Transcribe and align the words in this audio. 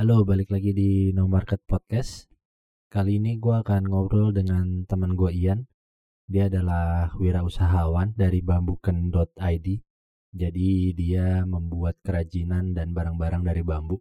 Halo, 0.00 0.24
balik 0.24 0.48
lagi 0.48 0.72
di 0.72 1.12
No 1.12 1.28
Market 1.28 1.60
Podcast. 1.68 2.24
Kali 2.88 3.20
ini 3.20 3.36
gue 3.36 3.52
akan 3.52 3.84
ngobrol 3.84 4.32
dengan 4.32 4.88
teman 4.88 5.12
gue 5.12 5.28
Ian. 5.28 5.68
Dia 6.24 6.48
adalah 6.48 7.12
wirausahawan 7.20 8.16
dari 8.16 8.40
bambuken.id. 8.40 9.68
Jadi 10.32 10.70
dia 10.96 11.44
membuat 11.44 12.00
kerajinan 12.00 12.72
dan 12.72 12.96
barang-barang 12.96 13.44
dari 13.44 13.60
bambu. 13.60 14.00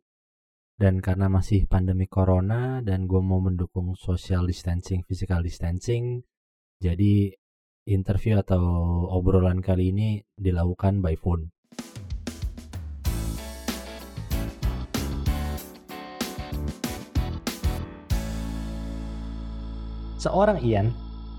Dan 0.72 1.04
karena 1.04 1.28
masih 1.28 1.68
pandemi 1.68 2.07
corona 2.07 2.79
dan 2.79 3.04
gue 3.04 3.20
mau 3.20 3.43
mendukung 3.43 3.91
social 4.00 4.47
distancing, 4.47 5.04
physical 5.04 5.43
distancing, 5.43 6.23
jadi 6.79 7.36
interview 7.91 8.39
atau 8.39 8.63
obrolan 9.11 9.59
kali 9.59 9.91
ini 9.91 10.23
dilakukan 10.31 11.04
by 11.04 11.20
phone. 11.20 11.52
Seorang 20.20 20.59
Ian, 20.68 20.91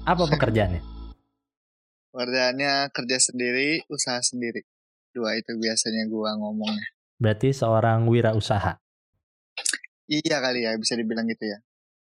apa 0.08 0.24
pekerjaannya? 0.24 0.80
Pekerjaannya 2.16 2.88
kerja 2.96 3.18
sendiri, 3.20 3.84
usaha 3.92 4.16
sendiri. 4.24 4.64
Dua 5.12 5.36
itu 5.36 5.52
biasanya 5.60 6.08
gua 6.08 6.32
ngomongnya. 6.40 6.88
Berarti 7.20 7.52
seorang 7.52 8.08
wirausaha. 8.08 8.80
Iya 10.08 10.36
kali 10.40 10.64
ya, 10.64 10.80
bisa 10.80 10.96
dibilang 10.96 11.28
gitu 11.28 11.44
ya. 11.44 11.60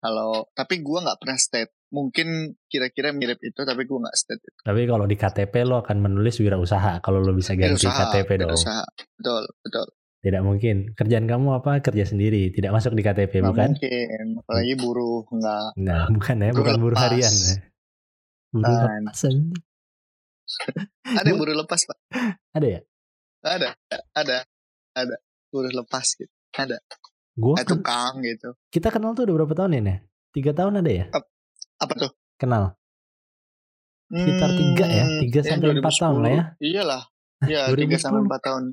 Kalau 0.04 0.52
tapi 0.52 0.84
gua 0.84 1.08
nggak 1.08 1.20
pernah 1.24 1.40
state. 1.40 1.72
Mungkin 1.88 2.60
kira-kira 2.68 3.16
mirip 3.16 3.40
itu, 3.40 3.64
tapi 3.64 3.88
gua 3.88 4.04
nggak 4.04 4.18
state 4.20 4.44
itu. 4.44 4.60
Tapi 4.68 4.82
kalau 4.92 5.08
di 5.08 5.16
KTP 5.16 5.64
lo 5.64 5.80
akan 5.80 5.98
menulis 6.04 6.36
wirausaha. 6.44 7.00
Kalau 7.00 7.24
lo 7.24 7.32
bisa 7.32 7.56
ganti 7.56 7.88
Wirausaha, 7.88 8.12
KTP 8.12 8.44
dong. 8.44 8.52
wirausaha. 8.52 8.84
Betul, 9.16 9.44
betul. 9.64 9.88
Tidak 10.18 10.42
mungkin. 10.42 10.92
Kerjaan 10.92 11.26
kamu 11.26 11.48
apa? 11.56 11.78
Kerja 11.80 12.04
sendiri. 12.04 12.50
Tidak 12.50 12.70
masuk 12.70 12.94
di 12.94 13.02
KTP, 13.02 13.40
Nggak 13.40 13.48
bukan? 13.48 13.70
mungkin. 13.74 14.26
Apalagi 14.42 14.74
buruh 14.76 15.24
nggak. 15.24 15.66
Nah, 15.78 16.04
bukan 16.10 16.36
ya. 16.42 16.52
Bukan 16.52 16.76
buruh 16.78 16.98
harian. 16.98 17.30
Ya. 17.32 17.56
Buruh 18.50 18.66
Bukan. 18.66 19.02
lepas. 19.06 19.22
Ada 21.20 21.32
buruh 21.36 21.56
lepas 21.56 21.82
pak? 21.84 21.98
Ada 22.52 22.68
ya? 22.68 22.80
Ada, 23.44 23.70
ada, 24.12 24.38
ada. 24.92 25.16
Buruh 25.48 25.72
lepas 25.72 26.08
gitu. 26.16 26.32
Ada. 26.52 26.82
Gue 27.38 27.54
Eh, 27.54 27.64
tukang 27.64 28.18
gitu. 28.26 28.58
kita 28.74 28.90
kenal 28.90 29.14
tuh 29.14 29.30
udah 29.30 29.36
berapa 29.38 29.54
tahun 29.54 29.78
ya? 29.78 29.82
Nek? 29.86 30.00
Tiga 30.34 30.52
tahun 30.52 30.82
ada 30.82 30.90
ya? 30.92 31.06
Apa 31.78 31.94
tuh? 31.94 32.12
Kenal. 32.36 32.74
Sekitar 34.10 34.50
tiga 34.58 34.86
ya? 34.90 35.06
Hmm, 35.06 35.20
Tiga 35.22 35.40
ya, 35.44 35.48
sampai 35.54 35.70
empat 35.78 35.94
tahun 36.00 36.18
lah 36.24 36.32
ya? 36.32 36.44
2010. 36.58 36.66
Iyalah. 36.66 37.04
Iya, 37.46 37.62
2010. 37.70 37.78
tiga 37.86 37.96
sampai 38.02 38.22
empat 38.26 38.42
tahun. 38.42 38.64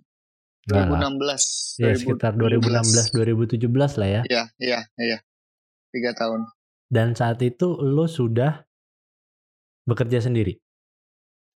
Enggak 0.64 0.86
lah. 0.88 1.00
2016. 1.12 1.82
Ya 1.82 1.92
sekitar 1.92 2.32
2016 2.34 3.12
2017 3.12 4.00
lah 4.00 4.08
ya. 4.08 4.22
Iya, 4.24 4.42
iya, 4.56 4.80
iya. 4.96 5.18
Tiga 5.92 6.16
tahun. 6.16 6.48
Dan 6.88 7.12
saat 7.12 7.40
itu 7.42 7.76
lo 7.80 8.06
sudah 8.06 8.64
bekerja 9.84 10.24
sendiri. 10.24 10.56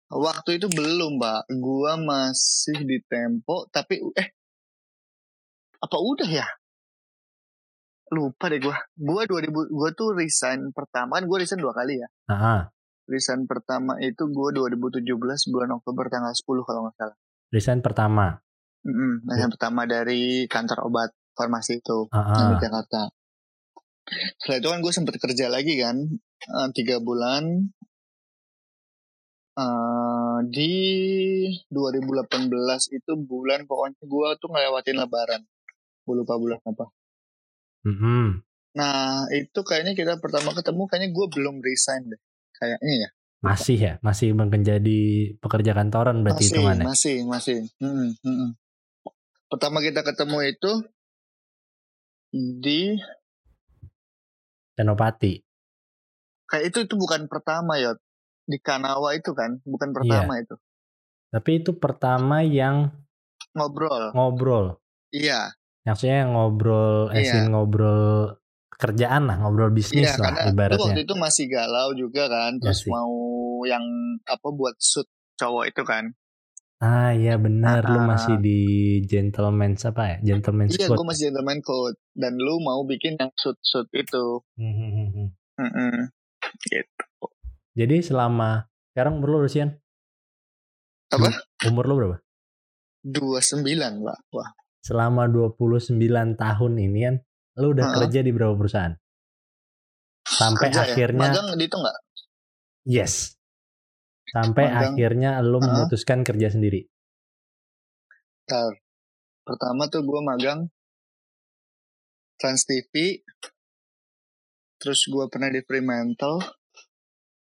Waktu 0.07 0.63
itu 0.63 0.71
belum, 0.71 1.19
Mbak. 1.19 1.41
Gua 1.59 1.99
masih 1.99 2.79
di 2.83 3.03
Tempo, 3.03 3.67
tapi 3.71 3.99
eh 4.15 4.29
apa 5.77 5.97
udah 5.99 6.31
ya? 6.31 6.47
Lupa 8.15 8.47
deh 8.47 8.63
gua. 8.63 8.79
Gua 8.95 9.27
2000 9.27 9.51
gua 9.51 9.91
tuh 9.91 10.15
resign 10.15 10.71
pertama 10.71 11.19
kan 11.19 11.27
gua 11.27 11.43
resign 11.43 11.59
dua 11.59 11.75
kali 11.75 11.99
ya. 11.99 12.09
Ah, 12.31 12.71
Resign 13.07 13.47
pertama 13.47 13.99
itu 13.99 14.27
gua 14.31 14.51
2017 14.55 15.07
bulan 15.51 15.71
Oktober 15.75 16.07
tanggal 16.07 16.35
10 16.35 16.63
kalau 16.63 16.81
nggak 16.87 16.97
salah. 16.99 17.17
resign 17.55 17.79
pertama. 17.79 18.43
Mm 18.87 19.27
resign 19.27 19.51
pertama 19.51 19.83
dari 19.91 20.47
kantor 20.47 20.87
obat 20.87 21.11
farmasi 21.35 21.83
itu 21.83 22.07
yang 22.15 22.55
ah. 22.55 22.55
di 22.55 22.63
Jakarta. 22.63 23.03
Setelah 24.39 24.59
itu 24.63 24.69
kan 24.71 24.79
gue 24.79 24.93
sempet 24.95 25.15
kerja 25.19 25.51
lagi 25.51 25.75
kan 25.83 25.99
eh, 26.47 26.69
tiga 26.71 27.03
bulan 27.03 27.75
Eh, 29.57 30.39
di 30.53 30.73
2018 31.73 32.93
itu 32.93 33.13
bulan 33.17 33.65
pokoknya 33.65 34.05
gue 34.05 34.29
tuh 34.37 34.49
ngelewatin 34.53 34.97
lebaran. 35.01 35.43
Gue 36.05 36.15
lupa 36.21 36.37
bulan 36.37 36.61
apa. 36.61 36.93
Mm-mm. 37.89 38.45
Nah 38.77 39.25
itu 39.33 39.61
kayaknya 39.65 39.97
kita 39.97 40.21
pertama 40.21 40.53
ketemu 40.53 40.85
kayaknya 40.85 41.09
gue 41.09 41.27
belum 41.33 41.65
resign 41.65 42.05
deh. 42.13 42.21
Kayaknya 42.53 42.95
ya. 43.01 43.09
Masih 43.41 43.77
ya, 43.81 43.93
masih 44.05 44.37
menjadi 44.37 45.33
pekerja 45.41 45.73
kantoran 45.73 46.21
berarti 46.21 46.53
Masih, 46.53 46.53
hitungannya. 46.53 46.85
masih, 46.85 47.17
masih. 47.25 47.57
Mm, 47.81 48.13
mm, 48.13 48.29
mm. 48.29 48.51
Pertama 49.47 49.79
kita 49.79 50.03
ketemu 50.03 50.39
itu 50.45 50.73
di 52.35 52.99
Senopati. 54.73 55.41
kayak 56.47 56.65
itu 56.71 56.79
itu 56.85 56.95
bukan 56.95 57.27
pertama 57.27 57.75
ya 57.75 57.97
di 58.45 58.59
Kanawa 58.61 59.19
itu 59.19 59.33
kan 59.33 59.59
bukan 59.63 59.91
pertama 59.91 60.39
itu 60.39 60.55
Tapi 61.27 61.51
itu 61.59 61.75
pertama 61.75 62.39
yang 62.41 62.95
ngobrol 63.51 64.13
ngobrol. 64.13 64.79
iya 65.11 65.51
Maksudnya 65.83 66.27
ngobrol, 66.27 67.11
Iya. 67.11 67.19
esin 67.23 67.51
ngobrol 67.51 68.35
kerjaan 68.69 69.27
lah, 69.27 69.39
ngobrol 69.39 69.71
bisnis 69.71 70.11
iya 70.11 70.19
lah 70.19 70.51
ibaratnya. 70.51 70.83
waktu 70.83 71.03
itu 71.03 71.15
masih 71.15 71.47
galau 71.47 71.95
juga 71.95 72.27
kan 72.27 72.59
terus 72.59 72.83
Masih. 72.83 72.91
mau 72.91 73.15
yang 73.65 73.83
apa 74.23 74.49
buat 74.51 74.75
suit 74.77 75.07
cowok 75.35 75.71
itu 75.71 75.83
kan 75.83 76.11
Ah 76.77 77.09
iya 77.11 77.41
benar, 77.41 77.89
lu 77.89 77.97
Ah. 77.97 78.07
masih 78.07 78.37
di 78.37 78.61
gentleman's 79.09 79.81
apa 79.83 80.03
ya? 80.13 80.17
Gentleman's 80.21 80.77
iya 80.77 80.93
gue 80.93 81.07
masih 81.09 81.33
gentleman 81.33 81.65
code 81.65 81.97
dan 82.13 82.37
lu 82.37 82.61
mau 82.61 82.85
bikin 82.85 83.17
yang 83.17 83.33
suit 83.33 83.57
suit 83.65 83.89
itu 83.97 84.45
hmm. 84.61 85.33
Mm-mm. 85.57 86.13
gitu 86.69 87.05
Jadi 87.73 87.97
selama 88.05 88.69
sekarang 88.93 89.17
umur 89.17 89.29
lu 89.31 89.39
berapa 89.41 89.73
apa 91.07 91.29
Umur 91.65 91.85
lu 91.87 91.95
berapa? 91.97 92.17
dua 93.01 93.39
sembilan 93.41 93.93
pak 94.03 94.19
wah 94.35 94.51
Selama 94.83 95.27
29 95.27 95.97
tahun 96.35 96.73
ini 96.77 96.99
kan 97.03 97.15
lu 97.57 97.73
udah 97.73 97.85
Heeh. 97.89 97.97
kerja 98.05 98.21
di 98.21 98.31
berapa 98.31 98.55
perusahaan? 98.55 98.95
Sampai 100.23 100.69
Kerja 100.69 100.83
ya? 100.83 100.87
akhirnya 100.91 101.29
magang 101.31 101.49
di 101.55 101.65
itu 101.65 101.77
nggak 101.77 101.97
yes. 102.85 103.36
Sampai 104.27 104.67
Magang. 104.67 104.95
akhirnya 104.95 105.31
lu 105.41 105.59
Heeh. 105.59 105.67
memutuskan 105.67 106.27
kerja 106.27 106.51
sendiri. 106.51 106.87
Ntar. 108.47 108.79
pertama 109.47 109.87
tuh 109.87 110.03
gue 110.03 110.21
magang 110.23 110.67
Trans 112.35 112.67
TV 112.67 113.23
terus 114.77 115.07
gue 115.07 115.23
pernah 115.31 115.47
di 115.49 115.63
Fremantle 115.63 116.43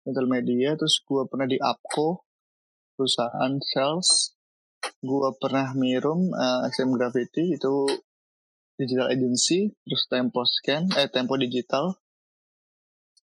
Mental 0.09 0.27
Media 0.27 0.81
terus 0.81 1.05
gue 1.05 1.29
pernah 1.29 1.45
di 1.45 1.61
Apco 1.61 2.25
perusahaan 2.97 3.53
sales 3.61 4.33
gue 4.97 5.29
pernah 5.37 5.77
Mirum 5.77 6.33
eh, 6.33 6.73
SM 6.73 6.89
Gravity 6.97 7.53
itu 7.53 7.75
digital 8.81 9.13
agency 9.13 9.69
terus 9.85 10.09
Tempo 10.09 10.41
Scan 10.49 10.89
eh 10.97 11.09
Tempo 11.13 11.37
Digital 11.37 12.01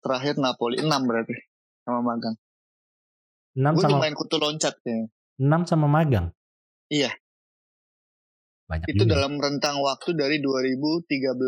terakhir 0.05 0.37
Napoli 0.37 0.85
6 0.85 0.85
berarti 1.09 1.33
sama 1.81 2.05
magang 2.05 2.37
6 3.57 3.73
gue 3.73 3.81
sama 3.81 3.97
lumayan 3.97 4.13
kutu 4.13 4.37
loncat 4.37 4.73
kayaknya 4.79 5.09
6 5.37 5.65
sama 5.65 5.85
magang. 5.85 6.29
Iya. 6.87 7.09
Banyak 8.65 8.87
itu 8.87 9.01
juga. 9.01 9.13
dalam 9.15 9.33
rentang 9.37 9.79
waktu 9.79 10.11
dari 10.11 10.37
2013 10.37 11.39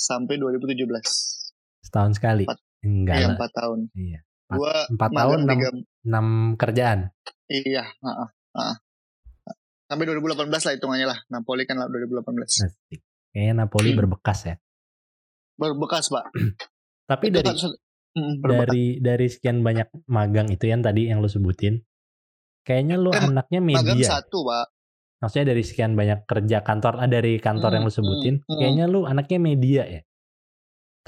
sampai 0.00 0.34
2017 0.36 0.88
setahun 1.82 2.12
sekali. 2.14 2.44
Empat. 2.46 2.58
Enggak 2.82 3.14
Iya 3.14 3.24
lah. 3.24 3.34
empat 3.36 3.50
tahun. 3.52 3.78
Iya. 3.92 4.18
Gua 4.48 4.74
Empat 4.86 5.10
magang 5.10 5.20
tahun 5.22 5.38
enam, 5.38 5.50
tiga- 5.54 5.76
enam 6.02 6.26
kerjaan. 6.56 6.98
Iya. 7.46 7.84
heeh, 7.86 8.28
heeh. 8.52 8.76
Sampai 9.84 10.04
2018 10.04 10.48
lah 10.48 10.72
hitungannya 10.72 11.06
lah. 11.06 11.18
Napoli 11.28 11.62
kan 11.62 11.76
lah 11.76 11.86
2018. 11.86 12.64
Asik. 12.64 13.00
Kayaknya 13.28 13.54
Napoli 13.58 13.90
Hmm. 13.90 13.98
berbekas 13.98 14.38
ya. 14.44 14.54
Berbekas 15.54 16.08
pak. 16.08 16.24
Tapi 17.10 17.24
Itu 17.28 17.34
dari 17.34 17.46
kan 17.46 17.56
Mm, 18.12 18.44
berbekas. 18.44 18.68
dari 18.68 18.84
dari 19.00 19.26
sekian 19.32 19.58
banyak 19.64 19.88
magang 20.06 20.48
itu 20.52 20.64
yang 20.68 20.84
tadi 20.84 21.08
yang 21.08 21.18
lu 21.24 21.30
sebutin, 21.32 21.80
kayaknya 22.66 22.96
lu 23.00 23.10
Eh, 23.12 23.20
anaknya 23.24 23.60
magang 23.72 23.98
media. 23.98 24.08
satu 24.12 24.38
pak. 24.44 24.66
Maksudnya 25.22 25.46
dari 25.54 25.62
sekian 25.62 25.92
banyak 25.94 26.26
kerja 26.26 26.58
kantor, 26.66 26.98
ah, 26.98 27.08
dari 27.08 27.38
kantor 27.38 27.70
Hmm, 27.70 27.76
yang 27.78 27.84
lu 27.86 27.92
sebutin, 27.94 28.34
hmm, 28.42 28.46
hmm. 28.48 28.58
kayaknya 28.58 28.84
lu 28.90 29.00
anaknya 29.06 29.38
media 29.38 29.82
ya. 29.86 30.00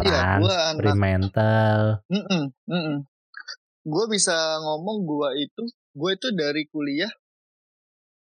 Iya, 0.03 0.21
Trans, 0.23 0.43
gua 0.43 0.55
anak. 0.71 0.81
Fremantle, 0.81 1.87
Mm-mm, 2.11 2.43
mm-mm. 2.71 2.99
Gue 3.93 4.05
bisa 4.15 4.37
ngomong 4.65 4.99
gue 5.11 5.29
itu, 5.45 5.63
gue 5.99 6.11
itu 6.17 6.29
dari 6.35 6.63
kuliah, 6.73 7.13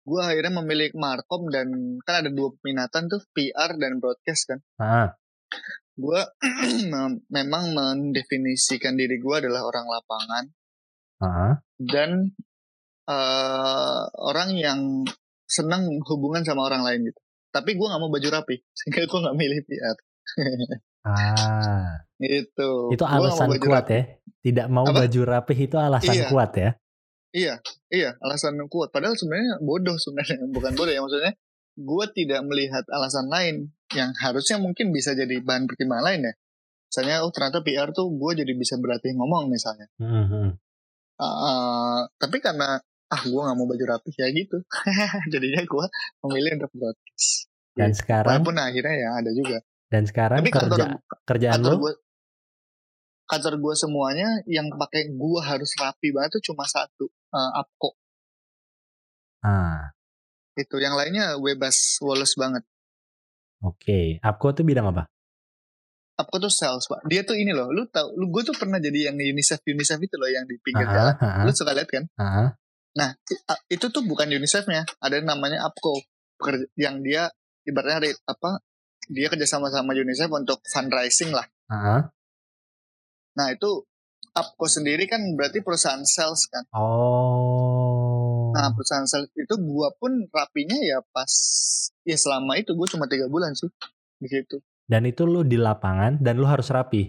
gue 0.08 0.20
akhirnya 0.28 0.52
memilih 0.62 0.90
markom 0.98 1.42
dan 1.54 1.68
kan 2.06 2.14
ada 2.26 2.30
dua 2.38 2.48
peminatan 2.58 3.02
tuh 3.12 3.22
PR 3.34 3.70
dan 3.78 3.92
broadcast 4.02 4.42
kan. 4.50 4.58
ah, 4.78 5.16
Gue 5.92 6.20
memang 7.36 7.64
mendefinisikan 7.72 8.96
diri 8.96 9.16
gue 9.16 9.34
adalah 9.36 9.62
orang 9.62 9.86
lapangan 9.86 10.44
ah, 11.20 11.54
dan 11.76 12.32
eh, 13.04 14.02
orang 14.18 14.50
yang 14.54 14.80
senang 15.44 15.84
hubungan 16.08 16.40
sama 16.42 16.64
orang 16.64 16.80
lain 16.80 17.00
gitu. 17.06 17.20
tapi 17.52 17.76
gue 17.76 17.84
nggak 17.84 18.00
mau 18.00 18.08
baju 18.08 18.28
rapi 18.32 18.56
sehingga 18.78 19.04
gue 19.04 19.18
nggak 19.20 19.36
milih 19.36 19.60
PR 19.64 19.96
Ah, 21.02 21.98
itu 22.22 22.70
itu 22.88 23.02
mau 23.02 23.12
alasan 23.12 23.52
kuat 23.58 23.84
rapi. 23.84 23.92
ya. 23.92 24.02
Tidak 24.42 24.66
mau 24.66 24.86
Apa? 24.86 25.04
baju 25.06 25.20
rapih 25.22 25.58
itu 25.60 25.76
alasan 25.76 26.14
Iya. 26.16 26.26
kuat 26.26 26.50
ya. 26.56 26.70
iya 27.32 27.54
iya 27.88 28.10
alasan 28.20 28.56
kuat 28.66 28.92
padahal 28.92 29.12
sebenarnya 29.12 29.56
bodoh 29.60 29.96
sebenarnya 29.96 30.40
bukan 30.56 30.72
bodoh 30.72 30.92
ya 30.92 31.00
maksudnya 31.00 31.32
gue 31.74 32.04
tidak 32.12 32.40
melihat 32.44 32.84
alasan 32.88 33.28
lain 33.28 33.56
yang 33.96 34.10
harusnya 34.18 34.56
mungkin 34.60 34.90
bisa 34.90 35.12
jadi 35.12 35.40
bahan 35.40 35.68
pertimbangan 35.68 36.04
lain 36.12 36.20
ya. 36.28 36.34
Misalnya 36.92 37.16
oh 37.24 37.32
ternyata 37.32 37.64
PR 37.64 37.88
tuh 37.96 38.12
gue 38.12 38.44
jadi 38.44 38.52
bisa 38.52 38.76
berlatih 38.76 39.16
ngomong 39.16 39.48
misalnya. 39.48 39.88
Hmm, 39.96 40.26
hmm. 40.28 40.50
Uh, 41.16 42.08
tapi 42.18 42.42
karena 42.42 42.80
ah 43.12 43.22
gue 43.22 43.36
nggak 43.36 43.56
mau 43.60 43.68
baju 43.68 43.84
rapi 43.84 44.10
ya 44.16 44.32
gitu 44.32 44.64
jadinya 45.32 45.62
gue 45.62 45.84
memilih 46.28 46.60
untuk 46.60 46.72
broadcast. 46.72 47.48
Dan 47.72 47.92
sekarang 47.96 48.40
walaupun 48.40 48.56
akhirnya 48.60 48.94
ya 48.96 49.10
ada 49.20 49.30
juga. 49.32 49.60
Dan 49.92 50.08
sekarang 50.08 50.40
tapi 50.40 50.52
kantor 50.52 50.78
kerja 50.80 50.88
kerjaan 51.28 51.54
kantor 51.60 51.72
lu? 51.76 51.80
gue 51.84 51.92
kantor 53.32 53.54
gue 53.64 53.74
semuanya 53.80 54.28
yang 54.44 54.68
pakai 54.76 55.08
gue 55.08 55.40
harus 55.40 55.72
rapi 55.80 56.12
banget 56.12 56.36
tuh 56.36 56.52
cuma 56.52 56.68
satu 56.68 57.08
uh, 57.32 57.60
Apko 57.64 57.96
ah, 59.40 59.88
itu 60.60 60.76
yang 60.76 60.92
lainnya 60.92 61.40
bebas 61.40 61.96
woles 62.04 62.36
banget 62.36 62.60
oke. 63.62 64.18
Apko 64.20 64.52
tuh 64.52 64.62
bidang 64.62 64.90
apa? 64.90 65.06
Apko 66.12 66.36
tuh 66.38 66.52
sales 66.52 66.84
pak 66.84 67.02
dia 67.08 67.24
tuh 67.24 67.34
ini 67.34 67.50
loh 67.50 67.72
lu 67.72 67.88
tau 67.88 68.12
lu 68.12 68.28
gue 68.28 68.44
tuh 68.44 68.52
pernah 68.52 68.76
jadi 68.76 69.10
yang 69.10 69.16
UNICEF 69.16 69.64
UNICEF 69.64 69.96
itu 69.96 70.14
loh 70.20 70.28
yang 70.28 70.44
di 70.44 70.60
pinggir 70.60 70.84
jalan 70.86 71.14
lu 71.42 71.52
suka 71.52 71.72
lihat 71.72 71.88
kan 71.88 72.04
ah, 72.20 72.52
Nah, 72.92 73.16
itu 73.66 73.88
tuh 73.88 74.04
bukan 74.04 74.28
UNICEF-nya, 74.28 74.84
ada 75.00 75.14
yang 75.16 75.24
namanya 75.24 75.64
pekerja- 75.72 76.68
yang 76.76 77.00
dia 77.00 77.24
ibaratnya 77.64 78.04
re- 78.04 78.20
apa? 78.28 78.60
Dia 79.08 79.32
kerjasama 79.32 79.72
sama 79.72 79.96
UNICEF 79.96 80.28
untuk 80.28 80.60
fundraising 80.68 81.32
lah. 81.32 81.48
ah. 81.72 82.12
Nah 83.32 83.48
itu 83.48 83.80
APCO 84.28 84.64
sendiri 84.68 85.08
kan 85.08 85.24
berarti 85.32 85.64
perusahaan 85.64 86.04
sales 86.04 86.44
kan. 86.52 86.68
Oh. 86.76 87.71
Nah 88.52 88.70
perusahaan 88.70 89.04
sales 89.04 89.32
itu 89.32 89.54
gua 89.58 89.90
pun 89.92 90.12
rapinya 90.28 90.76
ya 90.76 91.00
pas 91.08 91.32
ya 92.02 92.14
selama 92.14 92.56
itu 92.56 92.72
gue 92.72 92.86
cuma 92.86 93.06
tiga 93.06 93.26
bulan 93.26 93.52
sih 93.52 93.68
di 94.16 94.28
situ. 94.28 94.60
Dan 94.84 95.04
itu 95.04 95.24
lu 95.24 95.42
di 95.42 95.56
lapangan 95.56 96.20
dan 96.20 96.36
lu 96.36 96.44
harus 96.44 96.68
rapi. 96.68 97.08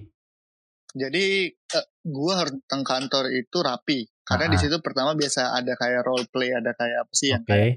Jadi 0.94 1.50
eh, 1.50 1.86
gua 2.06 2.46
harus 2.46 2.54
datang 2.62 2.86
kantor 2.86 3.34
itu 3.34 3.58
rapi 3.60 4.06
karena 4.24 4.46
di 4.48 4.56
Ah. 4.56 4.62
situ 4.62 4.78
pertama 4.80 5.12
biasa 5.14 5.52
ada 5.52 5.74
kayak 5.74 6.02
role 6.02 6.26
play, 6.30 6.54
ada 6.54 6.72
kayak 6.72 7.04
apa 7.04 7.14
sih 7.14 7.34
yang 7.34 7.44
Oke. 7.44 7.50
kayak 7.50 7.72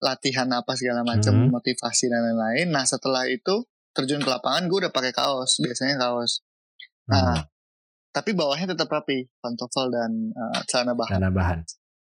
latihan 0.00 0.48
apa 0.48 0.72
segala 0.74 1.04
macam 1.04 1.34
Mhm. 1.36 1.52
motivasi 1.52 2.08
dan 2.08 2.24
lain-lain. 2.24 2.72
Nah 2.72 2.84
setelah 2.84 3.26
itu 3.26 3.66
terjun 3.90 4.22
ke 4.22 4.30
lapangan 4.30 4.64
gue 4.64 4.78
udah 4.86 4.92
pakai 4.94 5.12
kaos 5.12 5.58
biasanya 5.60 5.98
kaos. 5.98 6.40
Hmm, 7.04 7.12
Nah 7.12 7.36
tapi 8.10 8.32
bawahnya 8.32 8.72
tetap 8.72 8.88
rapi 8.88 9.26
pantofel 9.38 9.90
dan 9.90 10.30
eh, 10.30 10.60
celana 10.66 10.94
bahan. 10.94 11.18
dana 11.18 11.30
bahan. 11.30 11.58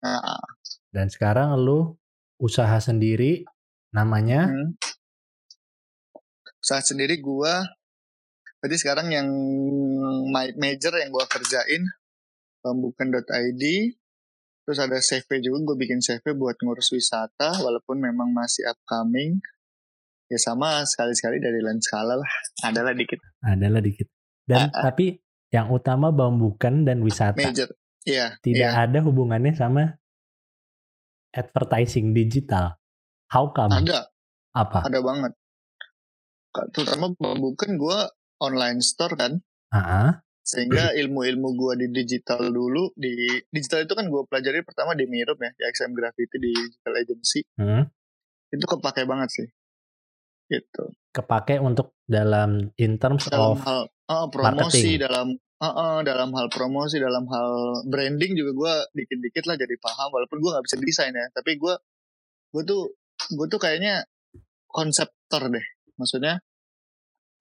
Nah, 0.03 0.19
Dan 0.93 1.09
sekarang 1.09 1.57
lu 1.57 1.97
usaha 2.37 2.77
sendiri 2.77 3.41
namanya 3.89 4.47
hmm. 4.47 4.77
Saat 6.63 6.93
sendiri 6.95 7.19
gue 7.19 7.53
Jadi 8.63 8.75
sekarang 8.79 9.11
yang 9.11 9.27
major 10.55 10.95
yang 10.95 11.11
gue 11.11 11.25
kerjain 11.27 11.83
bambukan.id 12.63 13.63
terus 14.63 14.79
ada 14.79 15.03
CV 15.03 15.43
juga 15.43 15.59
gue 15.67 15.77
bikin 15.83 15.99
CV 15.99 16.31
buat 16.39 16.55
ngurus 16.63 16.95
wisata 16.95 17.59
walaupun 17.59 17.99
memang 17.99 18.31
masih 18.31 18.63
upcoming 18.71 19.43
ya 20.31 20.39
sama 20.39 20.87
sekali-sekali 20.87 21.43
dari 21.43 21.59
lain 21.59 21.83
skala 21.83 22.15
lah 22.15 22.31
adalah 22.63 22.95
dikit 22.95 23.19
adalah 23.43 23.83
dikit. 23.83 24.07
Dan 24.47 24.71
ah. 24.71 24.87
tapi 24.87 25.19
yang 25.51 25.67
utama 25.67 26.15
bambukan 26.15 26.87
dan 26.87 27.03
wisata. 27.03 27.37
major 27.37 27.69
iya 28.07 28.39
Tidak 28.39 28.71
iya. 28.71 28.87
ada 28.87 29.03
hubungannya 29.03 29.51
sama 29.51 29.99
advertising 31.33 32.13
digital. 32.13 32.77
How 33.27 33.49
come? 33.49 33.73
ada 33.73 34.07
Apa? 34.53 34.85
ada 34.85 35.01
banget 35.01 35.33
terutama 36.69 37.09
bambukan 37.17 37.73
gue 37.73 37.97
online 38.37 38.77
store 38.77 39.17
kan 39.17 39.41
Ah, 39.67 39.81
ah. 39.81 40.09
sehingga 40.39 40.93
ilmu-ilmu 40.93 41.49
gue 41.51 41.73
di 41.81 41.87
digital 41.91 42.53
dulu 42.53 42.93
di 42.93 43.09
digital 43.49 43.81
itu 43.81 43.97
kan 43.97 44.05
gue 44.05 44.21
pelajari 44.23 44.61
pertama 44.61 44.93
di 44.93 45.09
Mirup 45.09 45.41
ya 45.41 45.49
di 45.49 45.63
XM 45.65 45.97
Graffiti 45.97 46.37
di 46.37 46.53
digital 46.53 46.93
agency 46.93 47.41
Hmm. 47.57 47.89
itu 48.47 48.61
kepake 48.61 49.09
banget 49.09 49.29
sih 49.33 49.47
gitu 50.45 50.93
Kepake 51.09 51.57
untuk 51.57 51.97
dalam 52.05 52.69
in 52.75 53.01
terms 53.01 53.25
dalam 53.25 53.57
of 53.57 53.65
hal 53.65 53.89
ah, 54.05 54.29
promosi 54.29 54.53
marketing. 54.93 55.01
dalam 55.01 55.27
ah, 55.61 55.67
ah, 55.69 55.97
dalam 56.01 56.33
hal 56.33 56.47
promosi 56.49 56.97
dalam 56.97 57.27
hal 57.29 57.49
branding 57.85 58.33
juga 58.33 58.51
gue 58.55 58.73
dikit-dikit 59.03 59.45
lah 59.45 59.55
jadi 59.59 59.75
paham 59.77 60.09
walaupun 60.09 60.41
gue 60.41 60.49
nggak 60.49 60.65
bisa 60.65 60.75
desain 60.79 61.13
ya 61.13 61.27
tapi 61.35 61.59
gue 61.59 61.73
gue 62.53 62.63
tuh 62.65 62.95
gue 63.33 63.47
tuh 63.49 63.59
kayaknya 63.61 64.07
konseptor 64.71 65.53
deh 65.53 65.65
maksudnya 65.99 66.41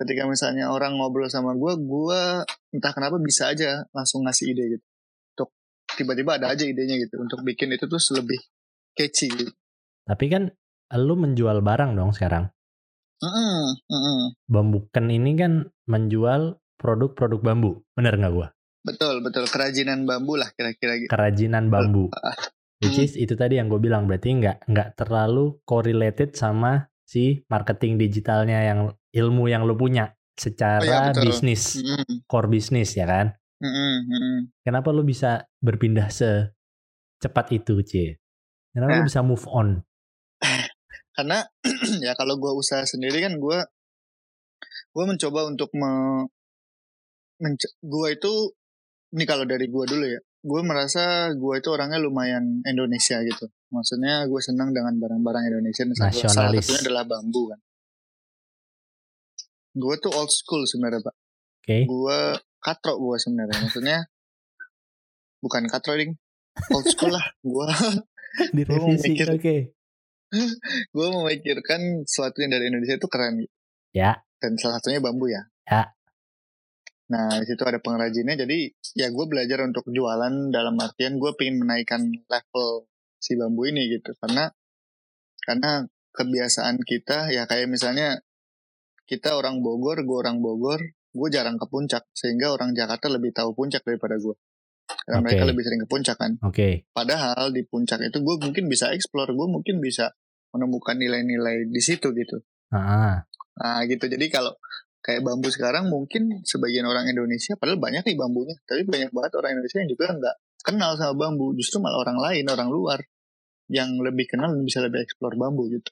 ketika 0.03 0.27
misalnya 0.27 0.75
orang 0.75 0.99
ngobrol 0.99 1.31
sama 1.31 1.55
gue 1.55 1.73
gue 1.79 2.21
entah 2.75 2.93
kenapa 2.93 3.17
bisa 3.23 3.55
aja 3.55 3.87
langsung 3.95 4.27
ngasih 4.27 4.51
ide 4.51 4.65
gitu 4.79 4.87
untuk 5.33 5.49
tiba-tiba 5.95 6.43
ada 6.43 6.51
aja 6.51 6.67
idenya 6.67 6.99
gitu 6.99 7.23
untuk 7.23 7.41
bikin 7.47 7.71
itu 7.73 7.87
tuh 7.87 8.01
lebih 8.19 8.41
catchy 8.97 9.29
gitu. 9.33 9.53
Tapi 10.05 10.25
kan 10.29 10.53
lu 10.99 11.15
menjual 11.17 11.65
barang 11.65 11.97
dong 11.97 12.13
sekarang. 12.13 12.53
Mm-mm, 13.23 13.79
mm-mm. 13.87 14.21
Bambukan 14.51 15.07
ini 15.07 15.39
kan 15.39 15.53
menjual 15.87 16.59
produk-produk 16.83 17.41
bambu. 17.41 17.81
Bener 17.95 18.19
nggak 18.19 18.35
gua? 18.35 18.49
betul 18.83 19.23
betul 19.23 19.47
kerajinan 19.47 20.03
bambu 20.03 20.35
lah 20.35 20.51
kira-kira 20.59 20.99
gitu 20.99 21.07
Kerajinan 21.07 21.71
bambu. 21.71 22.11
Which 22.83 22.99
is 22.99 23.15
itu 23.15 23.39
tadi 23.39 23.63
yang 23.63 23.71
gue 23.71 23.79
bilang 23.79 24.11
berarti 24.11 24.35
nggak 24.35 24.67
nggak 24.67 24.89
terlalu 24.99 25.63
correlated 25.63 26.35
sama 26.35 26.91
si 27.07 27.47
marketing 27.47 27.95
digitalnya 27.95 28.59
yang 28.67 28.81
ilmu 29.15 29.47
yang 29.47 29.63
lu 29.63 29.79
punya 29.79 30.19
secara 30.35 30.83
Oh 30.83 30.87
iya, 30.91 31.01
betul. 31.15 31.23
bisnis 31.31 31.63
Mm-mm, 31.79 32.27
core 32.27 32.51
bisnis 32.51 32.91
ya 32.99 33.07
kan. 33.07 33.39
mm-mm. 33.63 34.51
Kenapa 34.67 34.91
lu 34.91 35.07
bisa 35.07 35.47
berpindah 35.63 36.11
secepat 36.11 37.55
itu, 37.55 37.87
C? 37.87 38.19
Kenapa 38.75 38.99
lu 38.99 38.99
Nah. 38.99 39.07
bisa 39.07 39.23
move 39.23 39.47
on? 39.47 39.79
karena 41.15 41.47
ya 42.07 42.19
kalau 42.19 42.35
gue 42.35 42.51
usaha 42.51 42.83
sendiri 42.83 43.23
kan 43.23 43.39
gue 43.39 43.59
gue 44.91 45.05
mencoba 45.07 45.47
untuk 45.47 45.71
me, 45.79 46.27
gue 47.83 48.09
itu 48.09 48.33
ini 49.13 49.25
kalau 49.27 49.43
dari 49.43 49.67
gue 49.67 49.85
dulu 49.85 50.05
ya 50.07 50.21
gue 50.21 50.61
merasa 50.63 51.31
gue 51.31 51.55
itu 51.55 51.69
orangnya 51.69 51.99
lumayan 51.99 52.63
Indonesia 52.65 53.19
gitu 53.21 53.47
maksudnya 53.69 54.27
gue 54.27 54.41
senang 54.41 54.71
dengan 54.71 54.95
barang-barang 54.97 55.45
Indonesia 55.49 55.83
salah- 55.93 56.55
satunya 56.55 56.81
adalah 56.83 57.05
bambu 57.05 57.51
kan 57.51 57.59
gue 59.73 59.95
tuh 59.99 60.13
old 60.13 60.29
school 60.29 60.63
sebenarnya 60.65 61.01
pak 61.01 61.15
Oke. 61.63 61.79
gue 61.85 62.19
katro 62.59 62.99
gue 62.99 63.17
sebenarnya 63.17 63.57
maksudnya 63.59 63.99
bukan 65.41 65.65
katro 65.67 65.97
ding 65.97 66.13
old 66.71 66.87
school 66.87 67.11
lah 67.11 67.25
gue 67.41 67.67
Direvisi. 68.57 69.13
Oke. 69.29 69.77
gue 70.89 71.07
memikirkan 71.13 72.01
sesuatu 72.03 72.41
yang 72.41 72.49
dari 72.51 72.69
Indonesia 72.69 72.97
itu 72.97 73.05
keren 73.05 73.45
Ya. 73.93 74.25
dan 74.41 74.57
salah 74.57 74.81
satunya 74.81 75.05
bambu 75.05 75.29
ya. 75.29 75.45
Ya. 75.69 75.93
Nah 77.11 77.43
di 77.43 77.47
situ 77.49 77.63
ada 77.67 77.83
pengrajinnya 77.83 78.39
jadi 78.47 78.71
ya 78.95 79.11
gue 79.11 79.27
belajar 79.27 79.65
untuk 79.67 79.89
jualan 79.91 80.55
dalam 80.55 80.79
artian 80.79 81.19
gue 81.19 81.33
pengen 81.35 81.67
menaikkan 81.67 82.07
level 82.31 82.87
si 83.19 83.35
bambu 83.35 83.67
ini 83.67 83.91
gitu 83.91 84.15
karena 84.19 84.51
karena 85.43 85.87
kebiasaan 86.15 86.79
kita 86.85 87.33
ya 87.35 87.49
kayak 87.49 87.67
misalnya 87.67 88.21
kita 89.09 89.35
orang 89.35 89.61
Bogor, 89.61 90.01
gue 90.07 90.19
orang 90.25 90.39
Bogor, 90.41 90.81
gue 91.13 91.29
jarang 91.29 91.59
ke 91.59 91.67
puncak 91.69 92.07
sehingga 92.15 92.55
orang 92.55 92.73
Jakarta 92.73 93.11
lebih 93.11 93.35
tahu 93.35 93.53
puncak 93.53 93.83
daripada 93.85 94.17
gue. 94.17 94.37
Karena 94.89 95.19
Oke. 95.21 95.25
mereka 95.29 95.45
lebih 95.49 95.63
sering 95.67 95.81
ke 95.85 95.89
puncak 95.91 96.17
kan. 96.17 96.33
Oke. 96.41 96.87
Padahal 96.95 97.51
di 97.51 97.67
puncak 97.67 98.01
itu 98.01 98.19
gue 98.23 98.37
mungkin 98.41 98.65
bisa 98.71 98.95
explore, 98.95 99.35
gue 99.35 99.49
mungkin 99.49 99.83
bisa 99.83 100.15
menemukan 100.53 100.97
nilai-nilai 100.97 101.69
di 101.69 101.83
situ 101.83 102.13
gitu. 102.13 102.41
Ah, 102.73 103.25
Nah 103.53 103.85
gitu 103.85 104.09
jadi 104.09 104.33
kalau 104.33 104.57
kayak 105.03 105.27
bambu 105.27 105.51
sekarang 105.51 105.91
mungkin 105.91 106.47
sebagian 106.47 106.87
orang 106.87 107.11
Indonesia 107.11 107.59
padahal 107.59 107.83
banyak 107.83 108.07
nih 108.07 108.17
bambunya 108.17 108.55
tapi 108.65 108.87
banyak 108.87 109.11
banget 109.11 109.33
orang 109.35 109.59
Indonesia 109.59 109.79
yang 109.83 109.91
juga 109.91 110.05
nggak 110.15 110.37
kenal 110.63 110.95
sama 110.95 111.15
bambu 111.19 111.53
justru 111.59 111.83
malah 111.83 111.99
orang 112.07 112.19
lain 112.23 112.47
orang 112.47 112.71
luar 112.71 113.01
yang 113.67 113.99
lebih 113.99 114.31
kenal 114.31 114.55
dan 114.55 114.63
bisa 114.63 114.85
lebih 114.85 115.03
eksplor 115.03 115.35
bambu 115.35 115.67
gitu. 115.73 115.91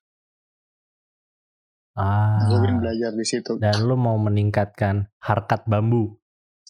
Nah, 2.01 2.49
gue 2.49 2.57
pengen 2.65 2.81
ah. 2.81 2.83
belajar 2.87 3.11
di 3.13 3.27
situ. 3.27 3.53
Dan 3.61 3.77
lu 3.85 3.97
mau 3.99 4.17
meningkatkan 4.17 5.11
harkat 5.21 5.69
bambu. 5.69 6.17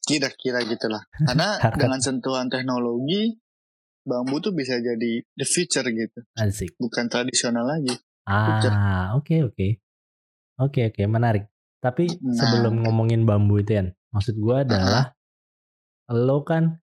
Kira-kira 0.02 0.64
gitulah. 0.66 1.06
Karena 1.28 1.60
dengan 1.76 2.00
sentuhan 2.02 2.50
teknologi 2.50 3.38
bambu 4.02 4.42
tuh 4.42 4.56
bisa 4.56 4.80
jadi 4.80 5.22
the 5.36 5.46
future 5.46 5.84
gitu, 5.86 6.24
Asik. 6.34 6.74
bukan 6.80 7.06
tradisional 7.06 7.68
lagi. 7.68 7.94
Ah, 8.26 9.12
oke 9.14 9.44
oke. 9.44 9.68
Oke 10.60 10.80
oke 10.88 11.02
menarik. 11.04 11.46
Tapi 11.80 12.04
Nah. 12.12 12.36
sebelum 12.36 12.84
ngomongin 12.84 13.24
bambu 13.24 13.56
itu 13.56 13.72
ya, 13.72 13.82
maksud 14.10 14.36
gua 14.36 14.62
adalah 14.62 15.16
lo 16.06 16.42
kan 16.42 16.76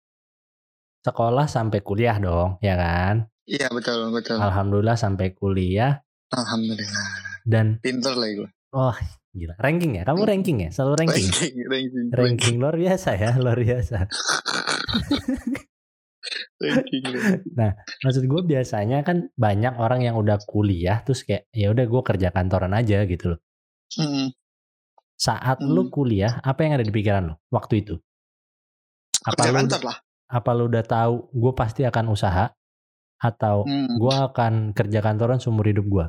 sekolah 0.99 1.45
sampai 1.45 1.79
kuliah 1.79 2.17
dong, 2.17 2.57
ya 2.59 2.73
kan? 2.73 3.29
Iya 3.43 3.69
betul 3.69 4.09
betul. 4.09 4.35
Alhamdulillah 4.37 4.95
sampai 4.95 5.31
kuliah 5.31 6.01
Alhamdulillah. 6.29 7.05
dan 7.43 7.79
Pinter 7.79 8.11
lah 8.11 8.27
gue. 8.27 8.49
wah 8.69 8.97
gila 9.31 9.55
ranking 9.57 9.95
ya. 9.95 10.03
Kamu 10.03 10.23
ranking 10.23 10.57
ya? 10.59 10.69
Selalu 10.69 10.93
ranking. 10.99 11.27
Ranking, 11.29 11.55
ranking, 11.63 12.05
ranking 12.11 12.55
luar 12.57 12.75
biasa 12.75 13.09
ya, 13.15 13.31
luar 13.39 13.55
biasa. 13.55 13.97
ranking, 16.57 17.03
ranking. 17.05 17.73
Maksud 18.03 18.23
gue 18.25 18.41
biasanya 18.43 18.99
kan 19.01 19.29
banyak 19.33 19.77
orang 19.77 20.03
yang 20.03 20.15
udah 20.17 20.41
kuliah 20.41 20.99
terus 21.01 21.23
kayak 21.23 21.47
ya 21.51 21.69
udah 21.69 21.85
gue 21.85 22.01
kerja 22.03 22.29
kantoran 22.31 22.73
aja 22.73 23.05
gitu 23.05 23.35
loh. 23.35 23.39
Hmm. 23.95 24.33
Saat 25.17 25.59
Hmm. 25.59 25.67
lu 25.67 25.89
kuliah, 25.89 26.37
apa 26.39 26.61
yang 26.61 26.77
ada 26.77 26.85
di 26.85 26.93
pikiran 26.93 27.23
lo 27.25 27.35
waktu 27.49 27.81
itu? 27.81 27.95
Apa 29.19 29.33
Kerja 29.35 29.49
lu 29.49 29.57
kantor 29.59 29.81
lah. 29.83 29.97
apa 30.29 30.49
lu 30.53 30.63
udah 30.67 30.83
tahu 30.83 31.13
gue 31.31 31.53
pasti 31.53 31.81
akan 31.83 32.05
usaha 32.07 32.45
atau 33.17 33.63
Hmm. 33.63 33.97
gue 33.97 34.13
akan 34.13 34.53
kerja 34.71 35.01
kantoran 35.01 35.37
seumur 35.37 35.65
hidup 35.65 35.83
gue? 35.83 36.05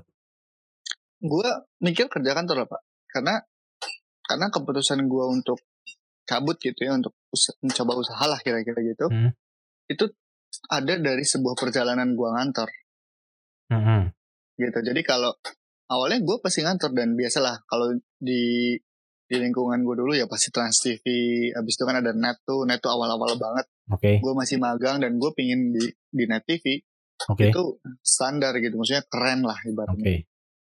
Gue 1.19 1.49
mikir 1.79 2.07
kerja 2.07 2.31
kantor 2.33 2.57
lah 2.59 2.69
pak. 2.69 2.81
Karena 3.09 3.35
karena 4.23 4.47
keputusan 4.49 5.01
gue 5.03 5.25
untuk 5.27 5.57
cabut 6.23 6.61
gitu 6.61 6.77
ya 6.79 6.93
untuk 6.93 7.17
usa- 7.29 7.57
mencoba 7.59 7.97
usaha 7.97 8.21
lah 8.23 8.37
kira-kira 8.39 8.77
gitu. 8.85 9.09
Hmm. 9.09 9.33
Itu 9.87 10.13
ada 10.69 10.95
dari 10.95 11.25
sebuah 11.25 11.57
perjalanan 11.57 12.13
gue 12.13 12.29
ngantor 12.29 12.69
Mm-mm. 13.69 14.13
gitu. 14.55 14.79
Jadi 14.83 15.01
kalau 15.01 15.33
awalnya 15.89 16.21
gue 16.21 16.37
pasti 16.39 16.61
ngantor 16.61 16.93
dan 16.93 17.15
biasalah 17.15 17.65
kalau 17.65 17.97
di 18.15 18.77
di 19.29 19.37
lingkungan 19.37 19.85
gue 19.85 19.95
dulu 19.95 20.13
ya 20.17 20.25
pasti 20.25 20.49
Trans 20.49 20.81
TV. 20.81 21.05
Abis 21.53 21.77
itu 21.77 21.85
kan 21.85 22.01
ada 22.01 22.17
Net 22.17 22.41
tuh, 22.43 22.65
Net 22.65 22.81
tuh 22.81 22.89
awal-awal 22.89 23.37
banget. 23.37 23.69
Oke, 23.93 24.13
Gue 24.19 24.33
masih 24.33 24.57
magang 24.57 24.99
dan 24.99 25.21
gue 25.21 25.31
pingin 25.37 25.69
di 25.71 25.85
di 26.09 26.25
Net 26.25 26.45
TV 26.45 26.81
oke, 27.29 27.45
itu 27.45 27.63
standar 28.01 28.57
gitu, 28.57 28.77
maksudnya 28.77 29.05
keren 29.05 29.45
lah 29.45 29.57
oke. 29.57 29.69
ibaratnya. 29.69 30.25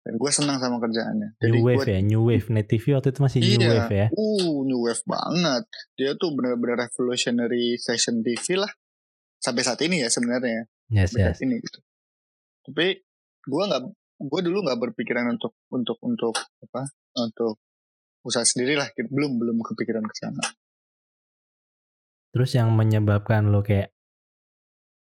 Dan 0.02 0.18
gue 0.18 0.30
senang 0.34 0.58
sama 0.58 0.82
kerjaannya. 0.82 1.38
Jadi 1.38 1.56
New 1.56 1.64
wave 1.64 1.86
ya, 1.86 2.00
new 2.02 2.22
wave. 2.26 2.46
Net 2.50 2.66
TV 2.66 2.84
waktu 2.92 3.14
itu 3.14 3.20
masih 3.22 3.38
new 3.38 3.54
Iya. 3.56 3.70
wave 3.70 3.94
ya. 3.94 4.06
Uh, 4.10 4.58
new 4.66 4.80
wave 4.82 5.04
banget. 5.06 5.62
Dia 5.94 6.10
tuh 6.18 6.34
bener-bener 6.34 6.74
revolutionary 6.76 7.78
station 7.78 8.18
TV 8.20 8.58
lah. 8.58 8.72
Sampai 9.38 9.62
saat 9.62 9.78
ini 9.80 10.02
ya 10.02 10.10
sebenarnya. 10.10 10.66
Yes, 10.90 11.14
Sampai 11.14 11.20
yes. 11.22 11.26
saat 11.30 11.40
ini 11.46 11.54
gitu. 11.62 11.78
Tapi 12.66 12.86
gue 13.42 13.62
nggak, 13.62 13.82
gue 14.22 14.40
dulu 14.42 14.58
nggak 14.60 14.78
berpikiran 14.82 15.26
untuk 15.30 15.54
untuk 15.70 15.98
untuk 16.02 16.34
apa? 16.60 16.82
Untuk 17.14 17.62
usaha 18.26 18.46
sendiri 18.46 18.78
lah. 18.78 18.88
Gitu. 18.94 19.10
Belum 19.10 19.38
belum 19.38 19.62
kepikiran 19.62 20.02
ke 20.06 20.14
sana. 20.16 20.42
Terus 22.32 22.50
yang 22.56 22.72
menyebabkan 22.72 23.52
lo 23.52 23.60
kayak 23.60 23.92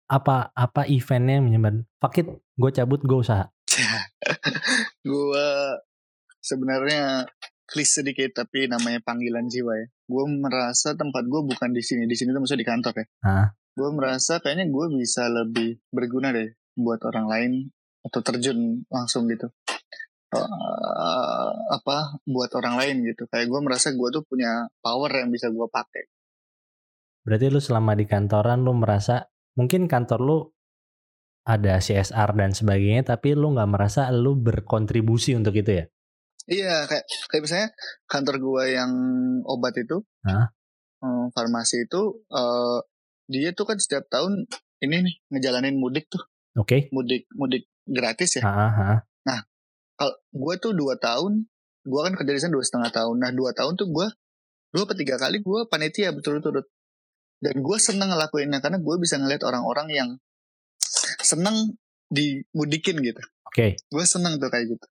apa 0.08 0.56
apa 0.56 0.88
eventnya 0.88 1.42
yang 1.42 1.52
menyebabkan 1.52 2.16
it, 2.16 2.28
gue 2.56 2.72
cabut 2.72 3.02
gue 3.04 3.20
usaha. 3.20 3.52
gue 5.10 5.48
sebenarnya 6.40 7.28
klise 7.68 8.00
sedikit 8.00 8.32
tapi 8.32 8.72
namanya 8.72 9.04
panggilan 9.04 9.52
jiwa 9.52 9.74
ya. 9.76 9.88
Gue 10.08 10.24
merasa 10.32 10.96
tempat 10.96 11.28
gue 11.28 11.42
bukan 11.44 11.70
di 11.76 11.84
sini. 11.84 12.08
Di 12.08 12.16
sini 12.16 12.32
tuh 12.32 12.40
maksudnya 12.40 12.64
di 12.64 12.70
kantor 12.70 12.94
ya. 12.96 13.06
Hah? 13.28 13.48
Gue 13.76 13.90
merasa 13.94 14.40
kayaknya 14.40 14.72
gue 14.72 14.86
bisa 14.96 15.28
lebih 15.28 15.84
berguna 15.92 16.32
deh 16.32 16.56
buat 16.80 17.04
orang 17.04 17.28
lain 17.28 17.52
atau 18.08 18.24
terjun 18.24 18.88
langsung 18.88 19.28
gitu. 19.28 19.52
Eh, 20.28 21.52
apa 21.72 22.20
buat 22.28 22.52
orang 22.60 22.76
lain 22.76 22.96
gitu. 23.08 23.32
Kayak 23.32 23.48
gue 23.48 23.62
merasa 23.64 23.96
gue 23.96 24.10
tuh 24.12 24.24
punya 24.28 24.68
power 24.84 25.08
yang 25.24 25.32
bisa 25.32 25.48
gue 25.48 25.68
pakai. 25.72 26.12
Berarti 27.24 27.46
lu 27.48 27.60
selama 27.64 27.96
di 27.96 28.04
kantoran 28.04 28.64
lu 28.64 28.76
merasa 28.76 29.32
mungkin 29.56 29.88
kantor 29.88 30.20
lu 30.20 30.38
ada 31.48 31.80
CSR 31.80 32.36
dan 32.36 32.52
sebagainya, 32.52 33.08
tapi 33.08 33.32
lu 33.32 33.56
nggak 33.56 33.72
merasa 33.72 34.12
lu 34.12 34.36
berkontribusi 34.36 35.32
untuk 35.32 35.56
itu 35.56 35.80
ya? 35.80 35.86
Iya 36.48 36.88
kayak 36.88 37.06
kayak 37.32 37.44
misalnya 37.44 37.70
kantor 38.08 38.36
gue 38.40 38.64
yang 38.76 38.92
obat 39.48 39.80
itu, 39.80 40.04
Hah? 40.28 40.52
eh, 41.04 41.26
farmasi 41.32 41.88
itu, 41.88 42.20
eh, 42.28 42.80
dia 43.32 43.56
tuh 43.56 43.64
kan 43.64 43.80
setiap 43.80 44.12
tahun 44.12 44.48
ini 44.84 44.96
nih 45.08 45.16
ngejalanin 45.32 45.80
mudik 45.80 46.12
tuh, 46.12 46.24
Oke? 46.60 46.92
mudik 46.92 47.32
mudik 47.32 47.72
gratis 47.88 48.40
ya. 48.40 48.44
Ah, 48.44 48.52
ah, 48.52 48.72
ah. 48.84 49.00
Kalau 49.24 49.44
gue 50.34 50.54
tuh 50.62 50.74
dua 50.78 50.96
tahun, 51.02 51.50
gue 51.86 52.02
kan 52.02 52.14
kerja 52.14 52.32
di 52.32 52.42
sana 52.42 52.54
dua 52.54 52.66
setengah 52.66 52.92
tahun. 52.94 53.16
Nah 53.18 53.32
dua 53.34 53.52
tahun 53.58 53.74
tuh 53.78 53.90
gue 53.90 54.08
dua 54.76 54.84
atau 54.86 54.98
tiga 54.98 55.16
kali 55.18 55.42
gue 55.42 55.60
panitia 55.70 56.14
betul-betul. 56.14 56.66
Dan 57.38 57.56
gue 57.62 57.78
seneng 57.78 58.14
ngelakuinnya 58.14 58.62
karena 58.62 58.82
gue 58.82 58.96
bisa 58.98 59.22
ngeliat 59.22 59.46
orang-orang 59.46 59.88
yang 59.94 60.10
seneng 61.22 61.78
dimudikin 62.10 62.98
gitu. 63.02 63.22
Oke. 63.50 63.78
Gue 63.90 64.04
seneng 64.06 64.38
tuh 64.42 64.50
kayak 64.50 64.78
gitu. 64.78 64.86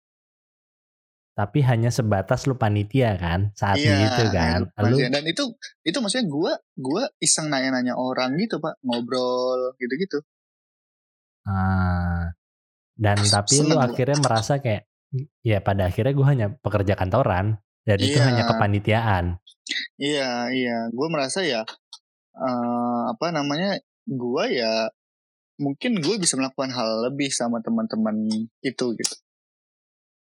Tapi 1.36 1.60
hanya 1.68 1.92
sebatas 1.92 2.48
lu 2.48 2.56
panitia 2.56 3.12
kan 3.20 3.52
saat 3.52 3.76
itu 3.76 4.24
kan. 4.32 4.72
Iya, 4.72 4.88
Lu 4.88 4.96
dan 4.96 5.24
itu 5.28 5.52
itu 5.84 5.96
maksudnya 6.00 6.24
gue 6.32 6.52
gue 6.80 7.02
iseng 7.20 7.52
nanya-nanya 7.52 7.92
orang 7.92 8.40
gitu 8.40 8.56
pak, 8.56 8.80
ngobrol 8.80 9.76
gitu-gitu. 9.76 10.24
ah, 11.46 12.34
dan 12.96 13.20
tapi 13.22 13.62
lu 13.62 13.76
akhirnya 13.78 14.18
merasa 14.18 14.58
kayak 14.58 14.88
ya 15.40 15.58
pada 15.60 15.88
akhirnya 15.88 16.12
gue 16.12 16.26
hanya 16.26 16.46
pekerja 16.58 16.94
kantoran 16.94 17.58
dan 17.86 17.98
itu 17.98 18.18
Iya. 18.18 18.26
hanya 18.26 18.42
kepanitiaan. 18.46 19.24
Iya 19.96 20.30
iya, 20.50 20.76
gue 20.90 21.08
merasa 21.08 21.42
ya 21.42 21.62
eh, 22.36 23.02
apa 23.08 23.26
namanya 23.30 23.78
gue 24.04 24.44
ya 24.52 24.90
mungkin 25.56 25.98
gue 25.98 26.16
bisa 26.20 26.36
melakukan 26.36 26.68
hal 26.70 27.08
lebih 27.08 27.32
sama 27.32 27.62
teman-teman 27.62 28.28
itu 28.60 28.86
gitu. 28.92 29.14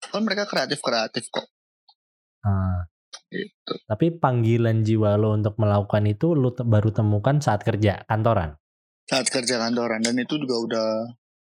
Kan 0.07 0.23
mereka 0.23 0.47
kreatif 0.47 0.79
kreatif 0.79 1.27
kok. 1.27 1.45
Ah, 2.41 2.87
Gitu. 3.27 3.73
tapi 3.91 4.15
panggilan 4.15 4.87
jiwa 4.87 5.19
lo 5.19 5.35
untuk 5.35 5.59
melakukan 5.59 6.07
itu 6.07 6.31
te- 6.53 6.63
baru 6.63 6.95
temukan 6.95 7.43
saat 7.43 7.59
kerja 7.59 8.07
kantoran. 8.07 8.55
Saat 9.03 9.27
kerja 9.27 9.59
kantoran 9.59 9.99
dan 9.99 10.15
itu 10.15 10.39
juga 10.39 10.55
udah 10.63 10.87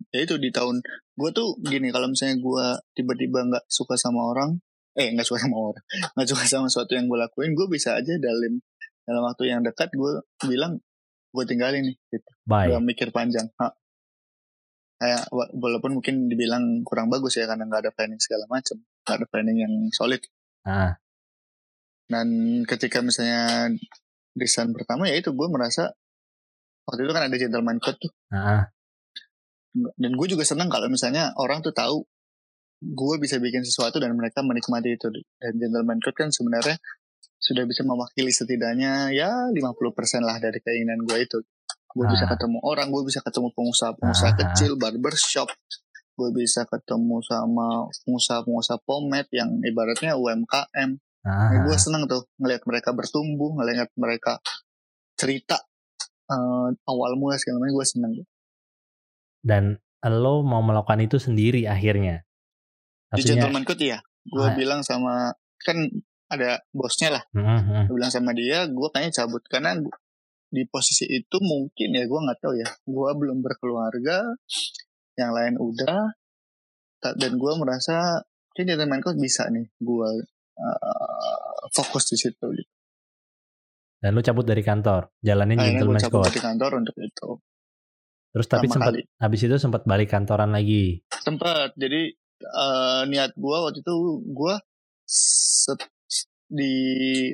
ya 0.10 0.24
itu 0.24 0.36
di 0.38 0.50
tahun 0.50 0.80
gue 1.14 1.30
tuh 1.32 1.60
gini 1.60 1.92
kalau 1.92 2.08
misalnya 2.08 2.40
gue 2.40 2.66
tiba-tiba 2.94 3.40
nggak 3.44 3.66
suka 3.68 4.00
sama 4.00 4.24
orang 4.24 4.58
eh 4.94 5.12
nggak 5.12 5.28
suka 5.28 5.40
sama 5.40 5.58
orang 5.60 5.84
nggak 6.16 6.28
suka 6.28 6.44
sama 6.46 6.66
sesuatu 6.68 6.96
yang 6.96 7.06
gue 7.06 7.20
lakuin 7.20 7.52
gue 7.54 7.68
bisa 7.68 7.94
aja 7.94 8.16
dalam 8.18 8.60
dalam 9.04 9.22
waktu 9.24 9.44
yang 9.48 9.62
dekat 9.62 9.92
gue 9.92 10.12
bilang 10.44 10.80
gue 11.28 11.44
tinggalin 11.46 11.84
nih 11.86 11.98
gitu. 12.10 12.32
Bye. 12.44 12.72
Gak 12.72 12.82
mikir 12.82 13.08
panjang. 13.12 13.46
Ha. 13.62 13.70
Kayak 14.98 15.30
wa- 15.30 15.52
walaupun 15.54 15.94
mungkin 15.94 16.26
dibilang 16.26 16.82
kurang 16.82 17.08
bagus 17.08 17.38
ya 17.38 17.46
karena 17.46 17.70
nggak 17.70 17.82
ada 17.86 17.92
planning 17.94 18.18
segala 18.18 18.50
macam, 18.50 18.82
nggak 19.06 19.16
ada 19.22 19.28
planning 19.30 19.58
yang 19.62 19.74
solid. 19.94 20.24
Ah, 20.66 20.98
Dan 22.10 22.28
ketika 22.66 23.04
misalnya 23.06 23.70
desain 24.34 24.72
pertama 24.74 25.06
ya 25.06 25.20
itu 25.20 25.30
gue 25.32 25.48
merasa 25.48 25.94
waktu 26.84 27.06
itu 27.06 27.14
kan 27.14 27.28
ada 27.30 27.38
gentleman 27.38 27.78
code 27.78 28.00
tuh. 28.00 28.12
ah, 28.34 28.72
Dan 29.96 30.12
gue 30.16 30.28
juga 30.28 30.44
senang 30.44 30.68
kalau 30.68 30.88
misalnya 30.88 31.34
orang 31.38 31.62
tuh 31.62 31.72
tahu 31.72 32.02
gue 32.78 33.16
bisa 33.18 33.42
bikin 33.42 33.66
sesuatu 33.66 33.98
dan 33.98 34.14
mereka 34.14 34.42
menikmati 34.42 34.94
itu. 34.94 35.10
Dan 35.38 35.58
gentleman 35.58 35.98
code 36.02 36.18
kan 36.18 36.30
sebenarnya 36.30 36.78
sudah 37.38 37.64
bisa 37.66 37.86
mewakili 37.86 38.34
setidaknya 38.34 39.14
ya 39.14 39.30
50% 39.54 40.26
lah 40.26 40.38
dari 40.42 40.58
keinginan 40.62 41.06
gue 41.06 41.18
itu. 41.22 41.38
Gue 41.94 42.06
bisa 42.10 42.30
Ah. 42.30 42.38
ketemu 42.38 42.62
orang, 42.62 42.94
gue 42.94 43.04
bisa 43.06 43.22
ketemu 43.26 43.50
pengusaha-pengusaha 43.58 44.32
Ah. 44.34 44.38
kecil, 44.38 44.78
barbershop, 44.78 45.50
gue 46.14 46.30
bisa 46.34 46.66
ketemu 46.66 47.18
sama 47.26 47.90
pengusaha-pengusaha 48.06 48.82
pomade 48.86 49.30
yang 49.34 49.50
ibaratnya 49.62 50.14
UMKM. 50.14 50.98
ah, 51.26 51.50
Nah, 51.52 51.60
gue 51.66 51.76
seneng 51.76 52.06
tuh 52.06 52.30
ngelihat 52.38 52.62
mereka 52.66 52.94
bertumbuh, 52.94 53.58
ngelihat 53.58 53.90
mereka 53.98 54.38
cerita 55.18 55.58
eh, 56.28 56.70
awal 56.84 57.16
mula 57.16 57.40
segala 57.40 57.64
macam. 57.64 57.80
Gue 57.80 57.88
seneng. 57.88 58.12
Dan 59.48 59.80
lo 60.04 60.44
mau 60.44 60.60
melakukan 60.60 61.00
itu 61.00 61.16
sendiri 61.18 61.64
akhirnya. 61.66 62.28
Di 63.08 63.24
Maksudnya, 63.24 63.48
gentleman 63.48 63.64
code 63.64 63.84
ya, 63.88 64.00
gue 64.28 64.44
Ah. 64.44 64.52
bilang 64.52 64.84
sama 64.84 65.32
kan 65.64 65.78
ada 66.28 66.60
bosnya 66.76 67.16
lah. 67.16 67.24
Mm, 67.32 67.40
mm, 67.40 67.84
Gue 67.88 67.96
bilang 67.96 68.12
sama 68.12 68.36
dia, 68.36 68.68
gue 68.68 68.88
kayaknya 68.92 69.24
cabut 69.24 69.44
karena 69.48 69.80
di 70.48 70.64
posisi 70.68 71.08
itu 71.08 71.40
mungkin 71.40 71.96
ya 71.96 72.04
gue 72.04 72.20
nggak 72.20 72.40
tahu 72.44 72.54
ya. 72.60 72.68
Gue 72.84 73.10
belum 73.16 73.40
berkeluarga, 73.40 74.36
yang 75.16 75.32
lain 75.32 75.56
udah, 75.56 76.12
dan 77.16 77.32
gue 77.36 77.54
merasa 77.56 78.20
kayak 78.52 78.76
gentleman 78.76 79.00
code 79.00 79.18
bisa 79.18 79.48
nih. 79.48 79.72
Gue 79.80 80.08
eh, 80.60 81.56
fokus 81.72 82.12
di 82.12 82.18
situ. 82.20 82.44
Gitu. 82.52 82.72
dan 83.98 84.14
lo 84.14 84.22
cabut 84.22 84.46
dari 84.46 84.62
kantor, 84.62 85.10
jalanin 85.26 85.58
Akhirnya 85.58 85.74
gue 85.74 85.78
gentleman's 85.82 86.06
cabut 86.06 86.22
code. 86.22 86.28
dari 86.30 86.42
kantor 86.44 86.72
untuk 86.78 86.96
itu. 87.02 87.30
Terus 88.38 88.48
tapi 88.54 88.70
sempat 88.70 88.94
kali. 88.94 89.02
habis 89.18 89.42
itu 89.42 89.56
sempat 89.58 89.82
balik 89.90 90.14
kantoran 90.14 90.54
lagi. 90.54 91.02
Tempat. 91.10 91.74
Jadi 91.74 92.14
eh, 92.38 93.02
niat 93.10 93.34
gue 93.34 93.58
waktu 93.58 93.82
itu 93.82 93.94
gue 94.30 94.54
di 96.48 96.74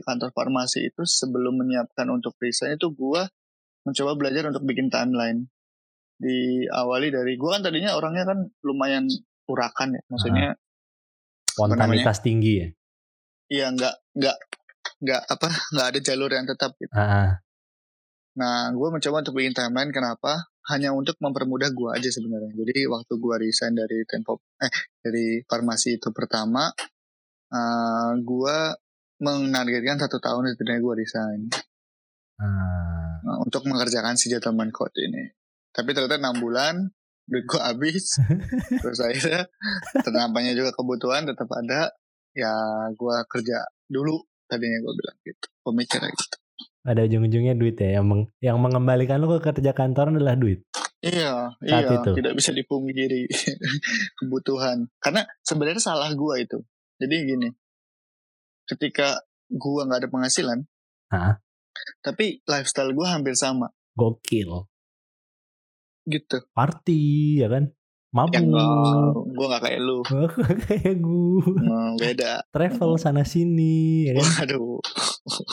kantor 0.01 0.31
farmasi 0.33 0.89
itu 0.89 1.03
sebelum 1.03 1.59
menyiapkan 1.59 2.07
untuk 2.09 2.33
resign 2.39 2.79
itu 2.79 2.89
gue 2.95 3.21
mencoba 3.83 4.15
belajar 4.15 4.49
untuk 4.49 4.63
bikin 4.65 4.87
timeline 4.87 5.51
diawali 6.17 7.11
dari 7.11 7.35
gue 7.35 7.49
kan 7.51 7.61
tadinya 7.61 7.93
orangnya 7.93 8.25
kan 8.25 8.39
lumayan 8.63 9.05
urakan 9.45 9.99
ya 9.99 10.01
maksudnya 10.07 10.55
Spontanitas 11.45 12.25
tinggi 12.25 12.53
ya. 12.57 12.67
iya 13.51 13.67
nggak 13.69 13.95
nggak 14.17 14.37
nggak 15.03 15.21
apa 15.29 15.47
nggak 15.75 15.87
ada 15.93 15.99
jalur 15.99 16.31
yang 16.31 16.47
tetap 16.49 16.73
gitu. 16.79 16.93
Ah, 16.95 17.05
ah. 17.05 17.31
nah 18.33 18.71
gue 18.73 18.87
mencoba 18.89 19.21
untuk 19.21 19.35
bikin 19.37 19.53
timeline 19.53 19.93
kenapa 19.93 20.52
hanya 20.71 20.95
untuk 20.95 21.19
mempermudah 21.19 21.75
gue 21.75 21.89
aja 21.91 22.09
sebenarnya 22.13 22.55
jadi 22.55 22.87
waktu 22.87 23.13
gue 23.19 23.35
resign 23.43 23.75
dari 23.75 24.05
tempo 24.07 24.39
eh 24.61 24.71
dari 25.03 25.43
farmasi 25.43 25.99
itu 25.99 26.09
pertama 26.15 26.71
uh, 27.51 28.11
gue 28.15 28.57
menargetkan 29.23 29.99
satu 29.99 30.23
tahun 30.23 30.55
setidaknya 30.55 30.79
gue 30.79 30.95
resign 30.95 31.41
Ah. 32.41 33.21
Nah, 33.23 33.37
untuk 33.45 33.63
mengerjakan 33.69 34.19
si 34.19 34.27
gentleman 34.27 34.73
code 34.73 34.95
ini. 34.99 35.31
Tapi 35.71 35.95
ternyata 35.95 36.19
enam 36.19 36.37
bulan 36.43 36.91
duit 37.23 37.45
gue 37.47 37.61
habis. 37.61 38.19
Terus 38.83 38.99
akhirnya 38.99 39.47
ternampaknya 40.03 40.53
juga 40.57 40.75
kebutuhan 40.75 41.23
tetap 41.23 41.47
ada. 41.55 41.93
Ya 42.35 42.53
gue 42.91 43.15
kerja 43.29 43.63
dulu 43.87 44.27
tadinya 44.49 44.79
gue 44.83 44.93
bilang 44.93 45.17
gitu. 45.23 45.47
Pemikiran 45.63 46.11
gitu. 46.11 46.37
Ada 46.83 47.07
ujung-ujungnya 47.07 47.55
duit 47.55 47.79
ya. 47.79 47.99
Yang, 47.99 48.05
meng- 48.05 48.29
yang 48.43 48.57
mengembalikan 48.59 49.23
lu 49.23 49.31
ke 49.35 49.51
kerja 49.51 49.71
kantoran 49.71 50.19
adalah 50.19 50.35
duit. 50.35 50.67
Iya, 51.03 51.51
Saat 51.59 51.83
iya, 51.83 51.99
itu. 51.99 52.11
tidak 52.15 52.33
bisa 52.35 52.51
dipungkiri 52.51 53.27
kebutuhan. 54.19 54.87
Karena 54.99 55.23
sebenarnya 55.43 55.83
salah 55.83 56.11
gue 56.11 56.35
itu. 56.39 56.59
Jadi 56.99 57.15
gini, 57.27 57.49
ketika 58.63 59.19
gue 59.47 59.81
nggak 59.83 59.99
ada 59.99 60.09
penghasilan, 60.11 60.59
Hah? 61.11 61.43
tapi 61.99 62.39
lifestyle 62.47 62.95
gue 62.95 63.03
hampir 63.03 63.35
sama, 63.35 63.71
Gokil. 63.95 64.67
gitu. 66.07 66.37
Party 66.55 67.01
ya 67.43 67.51
kan. 67.51 67.71
Mabuk. 68.13 68.37
Yang 68.37 68.45
nggak, 68.53 69.09
gue 69.33 69.45
nggak 69.49 69.63
kayak 69.65 69.79
lu, 69.81 69.97
Kayak 70.69 70.95
gue. 71.01 71.49
Hmm, 71.49 71.91
beda. 71.97 72.33
Travel 72.53 72.91
sana 73.01 73.25
sini 73.25 74.05
ya 74.05 74.21
kan. 74.21 74.45
Waduh, 74.45 74.77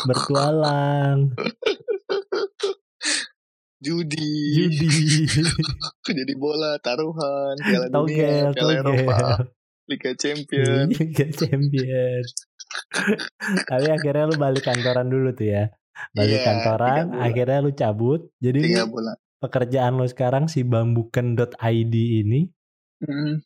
Bertualang. 0.05 1.33
judi, 3.81 4.33
Judi. 4.61 5.25
jadi 6.21 6.33
bola, 6.37 6.76
taruhan, 6.85 7.57
Piala 7.64 7.88
Togel. 7.88 8.52
Dunia, 8.52 8.52
Piala 8.52 8.73
Eropa. 8.76 9.17
Liga 9.88 10.12
Champion. 10.21 10.85
Liga 10.93 11.26
Champion. 11.33 12.23
Tapi 13.64 13.88
akhirnya 13.88 14.29
lu 14.29 14.37
balik 14.37 14.69
kantoran 14.69 15.09
dulu 15.09 15.33
tuh 15.33 15.49
ya. 15.49 15.73
Balik 16.12 16.45
Iya, 16.45 16.47
kantoran, 16.47 17.05
akhirnya 17.17 17.59
lu 17.64 17.73
cabut. 17.73 18.29
Jadi 18.37 18.69
Tiga 18.69 18.85
bulan. 18.85 19.17
Pekerjaan 19.40 19.97
lu 19.97 20.06
sekarang 20.06 20.47
si 20.47 20.62
bambuken.id 20.62 21.94
ini 21.94 22.47
Hmm, 23.00 23.40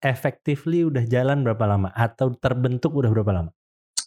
effectively 0.00 0.88
udah 0.88 1.04
jalan 1.04 1.44
berapa 1.44 1.64
lama 1.68 1.92
atau 1.92 2.32
terbentuk 2.32 2.96
udah 2.96 3.12
berapa 3.12 3.32
lama? 3.34 3.50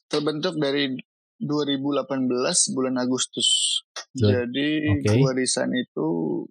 terbentuk 0.09 0.59
dari 0.59 0.91
2018 1.39 2.75
bulan 2.75 2.95
Agustus. 2.99 3.79
Jadi 4.11 4.91
Oke. 4.91 5.07
gua 5.17 5.31
resign 5.31 5.71
itu 5.73 6.07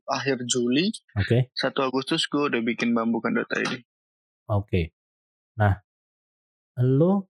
akhir 0.09 0.49
Juli, 0.49 0.91
Oke. 1.15 1.53
1 1.53 1.85
Agustus 1.85 2.25
gua 2.27 2.49
udah 2.49 2.63
bikin 2.65 2.97
bambukan.id. 2.97 3.85
Oke. 4.49 4.97
Nah, 5.61 5.77
lu 6.81 7.23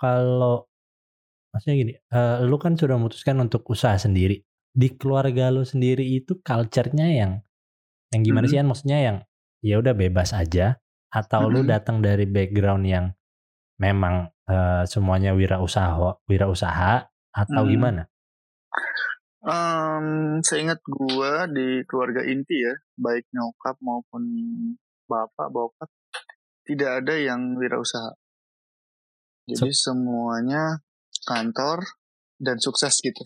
kalau 0.00 0.64
maksudnya 1.52 1.76
gini, 1.76 1.92
eh, 1.94 2.36
lu 2.42 2.56
kan 2.56 2.74
sudah 2.74 2.96
memutuskan 2.96 3.36
untuk 3.38 3.68
usaha 3.68 3.94
sendiri. 4.00 4.40
Di 4.70 4.94
keluarga 4.94 5.50
lu 5.50 5.66
sendiri 5.66 6.06
itu 6.14 6.38
culture-nya 6.38 7.10
yang 7.10 7.32
yang 8.14 8.22
gimana 8.22 8.46
Mhm. 8.46 8.50
sih 8.50 8.58
kan 8.58 8.66
maksudnya 8.70 8.98
yang 9.02 9.16
ya 9.62 9.78
udah 9.82 9.94
bebas 9.94 10.30
aja 10.34 10.78
atau 11.10 11.50
lu 11.50 11.62
Mhm. 11.62 11.70
datang 11.70 11.98
dari 12.02 12.26
background 12.26 12.86
yang 12.86 13.06
memang 13.82 14.30
eh, 14.50 14.82
semuanya 14.86 15.30
wirausaha 15.34 16.22
wirausaha 16.26 17.06
atau 17.30 17.62
Mhm. 17.66 17.70
gimana? 17.70 18.02
Em, 19.40 20.06
seingat 20.44 20.84
gua 20.84 21.48
di 21.48 21.80
keluarga 21.88 22.20
inti 22.26 22.60
ya, 22.60 22.74
baik 22.98 23.24
nyokap 23.32 23.78
maupun 23.80 24.22
bapak, 25.08 25.48
bokap, 25.48 25.88
tidak 26.68 27.02
ada 27.02 27.14
yang 27.18 27.56
wirausaha. 27.56 28.14
Jadi 29.48 29.72
semuanya 29.72 30.84
kantor 31.24 31.82
dan 32.36 32.60
sukses 32.60 33.00
gitu. 33.00 33.24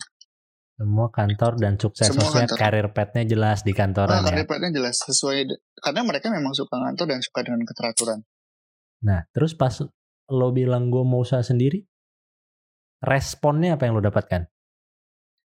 Semua 0.75 1.07
kantor 1.07 1.55
dan 1.55 1.79
sukses. 1.79 2.11
Semua 2.11 2.27
Maksudnya 2.27 2.51
kantor. 2.51 2.59
karir 2.59 2.87
path-nya 2.91 3.23
jelas 3.23 3.63
di 3.63 3.71
kantoran 3.71 4.11
Nah, 4.11 4.27
ya. 4.27 4.27
karir 4.27 4.43
path-nya 4.43 4.71
jelas 4.75 4.99
sesuai 4.99 5.47
karena 5.79 6.01
mereka 6.03 6.27
memang 6.27 6.51
suka 6.51 6.75
ngantor 6.75 7.07
dan 7.15 7.23
suka 7.23 7.47
dengan 7.47 7.63
keteraturan. 7.63 8.19
Nah, 9.07 9.23
terus 9.31 9.55
pas 9.55 9.71
lo 10.27 10.47
bilang 10.51 10.91
gue 10.91 11.03
mau 11.07 11.23
usaha 11.23 11.39
sendiri, 11.39 11.79
responnya 12.99 13.79
apa 13.79 13.87
yang 13.87 13.95
lo 13.95 14.03
dapatkan? 14.03 14.51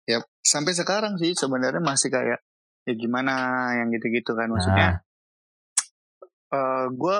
Ya, 0.07 0.23
sampai 0.39 0.71
sekarang 0.71 1.19
sih 1.19 1.35
sebenarnya 1.35 1.83
masih 1.83 2.07
kayak 2.07 2.39
ya 2.87 2.93
gimana 2.95 3.33
yang 3.75 3.91
gitu-gitu 3.91 4.31
kan 4.39 4.47
maksudnya. 4.47 5.03
Nah, 6.49 6.87
gue 6.89 7.17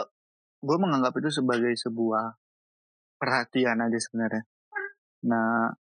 gue 0.64 0.78
menganggap 0.80 1.14
itu 1.20 1.44
sebagai 1.44 1.76
sebuah 1.76 2.32
perhatian 3.20 3.84
aja 3.84 4.00
sebenarnya. 4.00 4.44
Nah, 5.28 5.76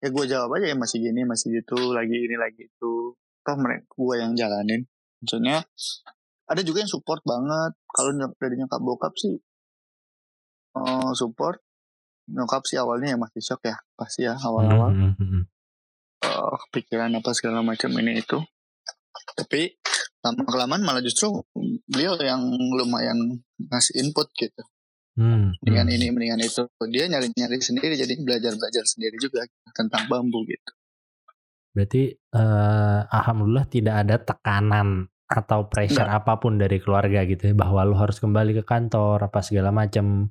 ya 0.00 0.08
gue 0.08 0.24
jawab 0.24 0.56
aja 0.56 0.72
ya 0.72 0.76
masih 0.76 0.98
gini, 1.04 1.28
masih 1.28 1.60
gitu, 1.60 1.92
lagi 1.92 2.16
ini, 2.16 2.36
lagi 2.40 2.66
itu. 2.66 3.14
Toh 3.40 3.56
mereka 3.56 3.88
gue 3.92 4.14
yang 4.16 4.32
jalanin. 4.32 4.88
Maksudnya 5.20 5.64
ada 6.48 6.60
juga 6.64 6.82
yang 6.82 6.90
support 6.90 7.20
banget. 7.22 7.76
Kalau 7.86 8.10
dari 8.36 8.54
nyokap 8.56 8.80
bokap 8.80 9.14
sih 9.16 9.36
eh, 10.76 11.10
support. 11.12 11.60
Nyokap 12.30 12.62
sih 12.64 12.78
awalnya 12.80 13.14
ya 13.14 13.18
masih 13.18 13.42
shock 13.42 13.60
ya, 13.66 13.76
pasti 13.98 14.22
ya 14.24 14.38
awal-awal. 14.38 14.94
hmm, 14.94 15.14
hmm, 15.18 15.42
eh, 16.24 16.54
kepikiran 16.68 17.10
apa 17.12 17.30
segala 17.34 17.60
macam 17.60 17.90
ini 18.00 18.22
itu. 18.22 18.38
Tapi 19.34 19.76
lama 20.20 20.42
kelamaan 20.46 20.84
malah 20.84 21.02
justru 21.02 21.32
beliau 21.88 22.14
yang 22.20 22.44
lumayan 22.76 23.40
ngasih 23.58 24.04
input 24.04 24.30
gitu. 24.36 24.62
Hmm, 25.18 25.52
Mendingan 25.60 25.88
hmm. 25.90 25.96
ini, 25.96 26.06
mendingan 26.14 26.40
itu. 26.42 26.62
Dia 26.90 27.04
nyari-nyari 27.10 27.58
sendiri, 27.58 27.94
jadi 27.98 28.14
belajar-belajar 28.20 28.84
sendiri 28.86 29.16
juga 29.18 29.44
tentang 29.74 30.06
bambu 30.06 30.46
gitu. 30.46 30.70
Berarti 31.70 32.14
eh, 32.14 33.00
alhamdulillah 33.06 33.66
tidak 33.70 33.94
ada 34.06 34.16
tekanan 34.18 35.06
atau 35.30 35.70
pressure 35.70 36.10
apa 36.10 36.42
pun 36.42 36.58
dari 36.58 36.82
keluarga 36.82 37.22
gitu 37.22 37.50
ya 37.50 37.54
bahwa 37.54 37.86
lo 37.86 37.94
harus 37.94 38.18
kembali 38.18 38.58
ke 38.58 38.64
kantor 38.66 39.30
apa 39.30 39.38
segala 39.46 39.70
macam. 39.70 40.26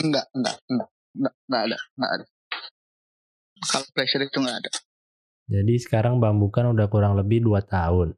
Enggak, 0.00 0.32
enggak, 0.32 0.56
enggak, 0.72 0.88
enggak, 1.12 1.34
enggak 1.44 1.62
ada, 1.68 1.78
enggak 1.96 2.10
ada. 2.16 2.24
Kalau 3.60 3.86
pressure 3.92 4.24
itu 4.24 4.38
enggak 4.40 4.58
ada. 4.64 4.70
Jadi 5.50 5.74
sekarang 5.82 6.22
bambukan 6.22 6.72
udah 6.72 6.86
kurang 6.88 7.18
lebih 7.20 7.44
dua 7.44 7.60
tahun. 7.60 8.16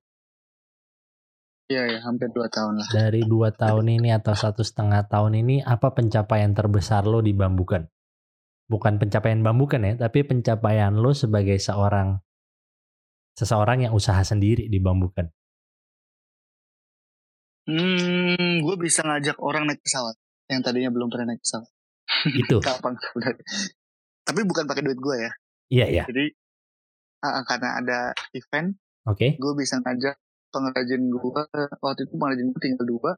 Iya, 1.72 1.82
ya, 1.88 1.98
hampir 2.04 2.28
dua 2.36 2.52
tahun 2.52 2.84
lah. 2.84 2.88
Dari 2.92 3.24
dua 3.24 3.48
tahun 3.48 3.88
ini 3.88 4.12
atau 4.12 4.36
satu 4.36 4.60
setengah 4.60 5.08
tahun 5.08 5.40
ini 5.40 5.64
apa 5.64 5.96
pencapaian 5.96 6.52
terbesar 6.52 7.08
lo 7.08 7.24
di 7.24 7.32
bambukan? 7.32 7.88
Bukan 8.68 9.00
pencapaian 9.00 9.40
bambukan 9.40 9.80
ya, 9.80 9.96
tapi 9.96 10.20
pencapaian 10.20 10.92
lo 10.92 11.16
sebagai 11.16 11.56
seorang 11.56 12.20
seseorang 13.40 13.88
yang 13.88 13.96
usaha 13.96 14.20
sendiri 14.20 14.68
di 14.68 14.78
bambukan. 14.84 15.32
Hmm, 17.64 18.60
gue 18.60 18.76
bisa 18.76 19.00
ngajak 19.00 19.40
orang 19.40 19.64
naik 19.64 19.80
pesawat 19.80 20.18
yang 20.52 20.60
tadinya 20.60 20.92
belum 20.92 21.08
pernah 21.08 21.32
naik 21.32 21.40
pesawat. 21.40 21.72
Itu. 22.36 22.60
Kapan? 22.68 23.00
Tapi 24.28 24.40
bukan 24.44 24.68
pakai 24.68 24.82
duit 24.84 25.00
gue 25.00 25.16
ya. 25.16 25.32
Iya 25.72 25.86
ya. 25.88 26.04
Jadi 26.04 26.36
karena 27.22 27.80
ada 27.80 27.98
event, 28.36 28.76
Oke. 29.08 29.40
gue 29.40 29.52
bisa 29.56 29.80
ngajak 29.80 30.20
pengrajin 30.52 31.02
gue 31.08 31.42
waktu 31.80 32.00
itu 32.04 32.14
pengrajin 32.14 32.46
gue 32.52 32.60
tinggal 32.60 32.86
dua 32.86 33.10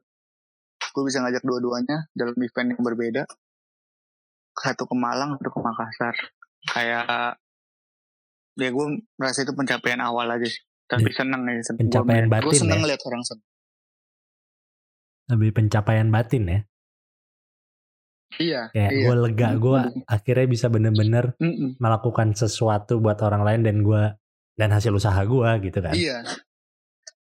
gue 0.95 1.03
bisa 1.03 1.19
ngajak 1.19 1.43
dua-duanya 1.43 2.07
dalam 2.15 2.33
event 2.39 2.67
yang 2.71 2.81
berbeda 2.81 3.23
satu 4.55 4.87
ke 4.87 4.95
Malang 4.95 5.35
satu 5.35 5.51
ke 5.51 5.59
Makassar 5.59 6.15
kayak 6.71 7.35
ya 8.55 8.69
gue 8.71 8.85
merasa 9.19 9.43
itu 9.43 9.51
pencapaian 9.51 9.99
awal 9.99 10.31
aja 10.31 10.47
sih 10.47 10.63
tapi 10.87 11.11
seneng 11.11 11.43
ya 11.43 11.59
seneng. 11.59 11.91
Pencapaian 11.91 12.25
gue 12.25 12.33
batin 12.39 12.55
seneng 12.55 12.79
ya? 12.81 12.87
lihat 12.95 13.01
orang 13.03 13.21
seneng 13.21 13.47
Lebih 15.25 15.49
pencapaian 15.57 16.07
batin 16.07 16.43
ya. 16.45 16.59
iya 18.37 18.61
Kayak 18.69 18.91
iya 18.93 19.01
gue 19.03 19.15
lega, 19.17 19.49
gue 19.57 19.79
Mm. 19.89 20.01
akhirnya 20.05 20.45
bisa 20.45 20.67
bener-bener 20.69 21.25
Mm-mm. 21.41 21.81
melakukan 21.81 22.31
sesuatu 22.31 23.01
buat 23.01 23.17
orang 23.25 23.41
lain 23.41 23.61
dan 23.65 23.77
gue 23.81 24.03
dan 24.55 24.69
hasil 24.71 24.93
usaha 24.93 25.17
gue 25.17 25.49
gitu 25.65 25.79
kan. 25.81 25.91
iya 25.91 26.21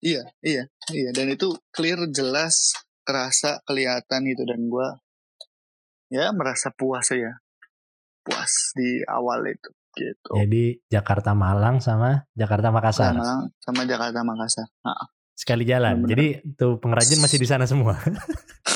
iya 0.00 0.22
iya 0.44 0.64
iya 0.92 1.10
dan 1.12 1.32
itu 1.32 1.56
clear 1.72 2.08
jelas 2.12 2.76
kerasa 3.04 3.60
kelihatan 3.64 4.24
gitu 4.28 4.42
dan 4.44 4.60
gue 4.68 4.88
ya 6.10 6.32
merasa 6.34 6.72
puas 6.74 7.08
ya 7.12 7.40
puas 8.24 8.74
di 8.76 9.00
awal 9.08 9.46
itu 9.48 9.70
gitu 9.96 10.30
Jadi 10.38 10.78
Jakarta 10.86 11.34
Malang 11.34 11.82
sama 11.82 12.22
Jakarta 12.38 12.70
Makassar. 12.70 13.10
sama 13.16 13.50
sama 13.58 13.82
Jakarta 13.88 14.22
Makassar 14.22 14.68
nah, 14.86 15.10
Sekali 15.40 15.64
jalan. 15.64 16.04
Bener-bener. 16.04 16.44
Jadi 16.44 16.52
tuh 16.52 16.76
pengrajin 16.84 17.16
masih 17.24 17.40
di 17.40 17.48
sana 17.48 17.64
semua. 17.64 17.96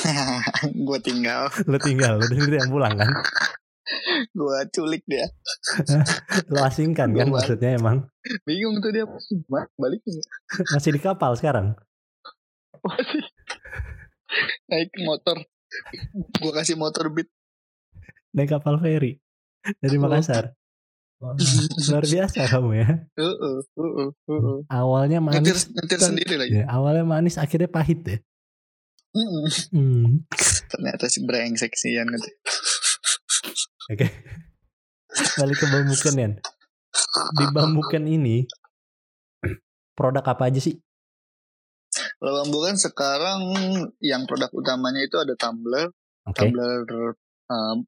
gue 0.89 0.99
tinggal 1.05 1.53
lu 1.69 1.77
tinggal, 1.77 2.17
lu 2.17 2.25
sendiri 2.25 2.57
yang 2.57 2.73
pulang 2.73 2.97
kan? 2.97 3.05
gue 4.31 4.57
culik 4.71 5.03
dia 5.05 5.25
Lu 6.51 6.57
asingkan 6.59 7.13
kan 7.13 7.27
Gua- 7.29 7.37
maksudnya 7.37 7.77
emang 7.77 8.09
bingung 8.43 8.81
tuh 8.81 8.89
dia 8.89 9.05
balik 9.77 10.01
nggak? 10.01 10.27
masih 10.73 10.91
di 10.91 10.99
kapal 10.99 11.33
sekarang. 11.33 11.77
Masih. 12.81 13.21
naik 14.67 14.89
motor 15.01 15.37
gue 16.35 16.51
kasih 16.51 16.75
motor 16.75 17.09
beat 17.09 17.29
Naik 18.33 18.51
kapal 18.51 18.75
feri 18.77 19.21
dari 19.79 19.95
Makassar. 19.95 20.51
Wah, 21.15 21.31
luar 21.87 22.03
biasa 22.03 22.43
kamu 22.45 22.71
ya. 22.75 22.89
uh 23.15 23.23
-uh, 23.23 23.57
uh 23.63 23.91
-uh, 23.95 24.09
uh. 24.27 24.57
Awalnya 24.67 25.23
manis, 25.23 25.71
nyetir 25.71 25.95
Kan- 25.95 26.11
sendiri 26.11 26.35
lagi 26.35 26.59
ya, 26.59 26.65
awalnya 26.67 27.07
manis 27.07 27.39
akhirnya 27.39 27.71
pahit 27.71 28.03
ya. 28.03 28.17
Mm-mm. 29.15 29.47
Hmm. 29.71 30.27
ternyata 30.67 31.07
si 31.07 31.23
brengsek 31.23 31.71
sih 31.71 31.95
Yan 31.95 32.11
gitu. 32.11 32.27
Oke. 33.91 34.07
Balik 35.39 35.57
ke 35.61 35.65
bambukan 35.69 36.13
ya. 36.17 36.29
Di 37.35 37.45
bambukan 37.53 38.03
ini 38.03 38.45
produk 39.95 40.25
apa 40.25 40.51
aja 40.51 40.59
sih? 40.59 40.75
Kalau 42.19 42.43
bambu 42.43 42.59
kan 42.63 42.75
sekarang 42.75 43.39
yang 44.03 44.27
produk 44.27 44.51
utamanya 44.51 45.03
itu 45.03 45.15
ada 45.15 45.35
tumbler, 45.39 45.91
Oke. 46.27 46.51
tumbler 46.51 46.83
um, 47.47 47.87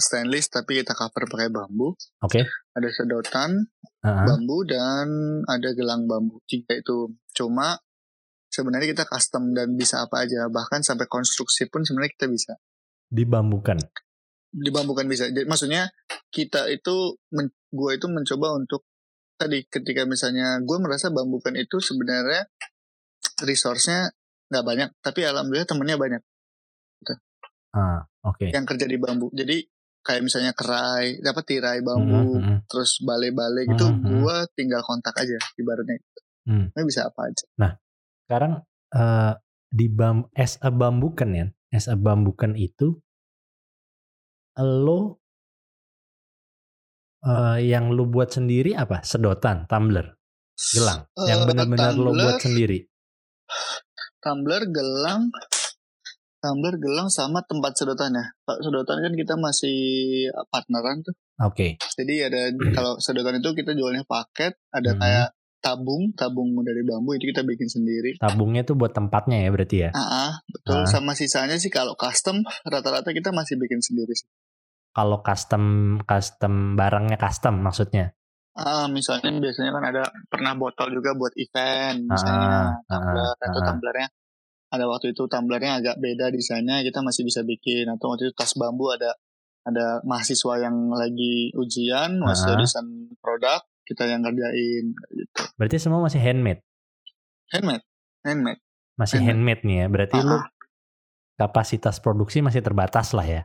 stainless 0.00 0.48
tapi 0.52 0.80
kita 0.80 0.92
cover 0.92 1.28
pakai 1.28 1.48
bambu. 1.52 1.96
Oke. 2.24 2.44
Ada 2.76 2.88
sedotan 2.92 3.68
Heeh. 4.04 4.24
bambu 4.24 4.64
dan 4.68 5.08
ada 5.48 5.68
gelang 5.72 6.04
bambu. 6.08 6.40
Tiga 6.44 6.76
itu. 6.76 7.12
Cuma 7.32 7.76
sebenarnya 8.48 8.92
kita 8.92 9.04
custom 9.08 9.52
dan 9.52 9.76
bisa 9.76 10.04
apa 10.04 10.24
aja. 10.24 10.48
Bahkan 10.48 10.84
sampai 10.84 11.08
konstruksi 11.08 11.68
pun 11.68 11.84
sebenarnya 11.84 12.12
kita 12.16 12.26
bisa. 12.28 12.52
Dibambukan. 13.08 13.80
Dibambukan 14.48 15.04
bisa. 15.06 15.28
Jadi, 15.28 15.44
maksudnya 15.44 15.92
kita 16.32 16.68
itu, 16.72 17.16
men, 17.34 17.52
gue 17.68 17.90
itu 17.96 18.06
mencoba 18.08 18.56
untuk 18.56 18.84
tadi 19.38 19.62
ketika 19.70 20.02
misalnya 20.08 20.58
gue 20.64 20.76
merasa 20.82 21.14
bambukan 21.14 21.54
itu 21.54 21.78
sebenarnya 21.78 22.48
resource-nya 23.44 24.10
nggak 24.50 24.64
banyak, 24.64 24.88
tapi 25.04 25.22
alhamdulillah 25.22 25.68
temennya 25.68 25.96
banyak. 26.00 26.22
Ah, 27.68 28.00
oke. 28.24 28.48
yang 28.48 28.64
kerja 28.64 28.88
di 28.88 28.96
bambu. 28.96 29.28
Jadi 29.30 29.60
kayak 30.00 30.24
misalnya 30.24 30.56
kerai, 30.56 31.20
dapat 31.20 31.44
tirai 31.44 31.78
bambu, 31.84 32.40
Mhm, 32.40 32.40
mhm. 32.40 32.56
terus 32.64 32.96
bale-bale 33.04 33.68
gitu, 33.68 33.86
Mhm, 33.92 34.00
mhm. 34.00 34.18
gua 34.24 34.36
tinggal 34.56 34.80
kontak 34.80 35.12
aja 35.20 35.36
ibaratnya. 35.60 36.00
Hmm. 36.48 36.72
Ini 36.72 36.82
bisa 36.88 37.12
apa 37.12 37.28
aja. 37.28 37.44
Sekarang 38.24 38.64
eh, 38.88 39.32
di 39.68 39.86
bam 39.92 40.32
as 40.32 40.56
a 40.64 40.72
bambukan 40.72 41.28
ya, 41.28 41.46
as 41.76 41.92
a 41.92 41.96
bambukan 42.00 42.56
itu 42.56 42.96
lo 44.58 45.22
eh, 47.22 47.58
yang 47.66 47.90
lu 47.94 48.06
buat 48.10 48.30
sendiri 48.30 48.74
apa? 48.74 49.02
Sedotan, 49.02 49.66
tumbler, 49.70 50.18
gelang. 50.74 51.06
Yang 51.14 51.40
Eh, 51.40 51.46
benar-benar 51.46 51.92
lo 51.94 52.10
buat 52.14 52.38
sendiri. 52.42 52.78
Tumbler, 54.18 54.62
gelang, 54.68 55.30
tumbler, 56.42 56.74
gelang 56.78 57.08
sama 57.10 57.42
tempat 57.46 57.78
sedotannya. 57.78 58.34
Pak 58.42 58.58
sedotan 58.62 58.98
kan 59.02 59.14
kita 59.14 59.34
masih 59.38 59.78
partneran 60.50 61.06
tuh. 61.06 61.14
Oke. 61.42 61.78
Jadi 61.78 62.14
ada 62.26 62.50
kalau 62.76 62.98
sedotan 62.98 63.38
itu 63.38 63.54
kita 63.54 63.78
jualnya 63.78 64.02
paket, 64.02 64.58
ada 64.74 64.90
Hmm. 64.94 65.00
kayak 65.00 65.28
tabung, 65.58 66.14
tabung 66.14 66.54
dari 66.62 66.86
bambu 66.86 67.18
itu 67.18 67.34
kita 67.34 67.42
bikin 67.42 67.66
sendiri. 67.66 68.14
Tabungnya 68.18 68.62
tuh 68.62 68.78
buat 68.78 68.94
tempatnya 68.94 69.42
ya 69.42 69.50
berarti 69.50 69.76
ya. 69.86 69.90
Ah, 69.90 70.38
betul. 70.46 70.86
Sama 70.86 71.18
sisanya 71.18 71.58
sih 71.58 71.66
kalau 71.66 71.98
custom 71.98 72.46
rata-rata 72.62 73.10
kita 73.10 73.34
masih 73.34 73.58
bikin 73.58 73.82
sendiri 73.82 74.14
sih. 74.14 74.30
Kalau 74.92 75.22
custom 75.22 75.64
custom 76.02 76.74
barangnya 76.74 77.16
custom 77.16 77.60
maksudnya. 77.62 78.12
Ah, 78.58 78.90
misalnya 78.90 79.30
biasanya 79.38 79.70
kan 79.70 79.84
ada 79.86 80.02
pernah 80.26 80.58
botol 80.58 80.90
juga 80.90 81.14
buat 81.14 81.30
event, 81.38 82.10
misalnya 82.10 82.74
Ah, 82.74 82.82
tumbler 82.90 83.22
ah, 83.30 83.46
atau 83.46 83.60
ah. 83.62 83.66
tumblernya 83.70 84.08
ada 84.68 84.84
waktu 84.84 85.14
itu 85.14 85.22
tumblernya 85.24 85.72
agak 85.78 85.96
beda 85.96 86.28
desainnya 86.28 86.82
kita 86.82 87.00
masih 87.00 87.22
bisa 87.22 87.40
bikin 87.40 87.86
atau 87.86 88.12
waktu 88.12 88.28
itu 88.28 88.34
tas 88.34 88.52
bambu 88.58 88.90
ada 88.90 89.14
ada 89.62 90.02
mahasiswa 90.02 90.58
yang 90.58 90.90
lagi 90.90 91.54
ujian 91.54 92.18
masih 92.18 92.52
Ah. 92.52 92.58
desain 92.58 92.88
produk 93.22 93.62
kita 93.86 94.04
yang 94.04 94.20
kerjain 94.20 94.92
gitu. 95.14 95.42
Berarti 95.54 95.76
semua 95.78 96.02
masih 96.02 96.18
handmade. 96.18 96.60
Handmade, 97.48 97.84
handmade. 98.26 98.60
Masih 98.98 99.22
Handmade. 99.22 99.62
handmade 99.62 99.62
nih 99.64 99.76
ya. 99.78 99.86
Berarti 99.86 100.16
Ah, 100.18 100.24
lu 100.26 100.36
kapasitas 101.38 102.02
produksi 102.02 102.42
masih 102.42 102.60
terbatas 102.60 103.14
lah 103.14 103.22
ya. 103.24 103.42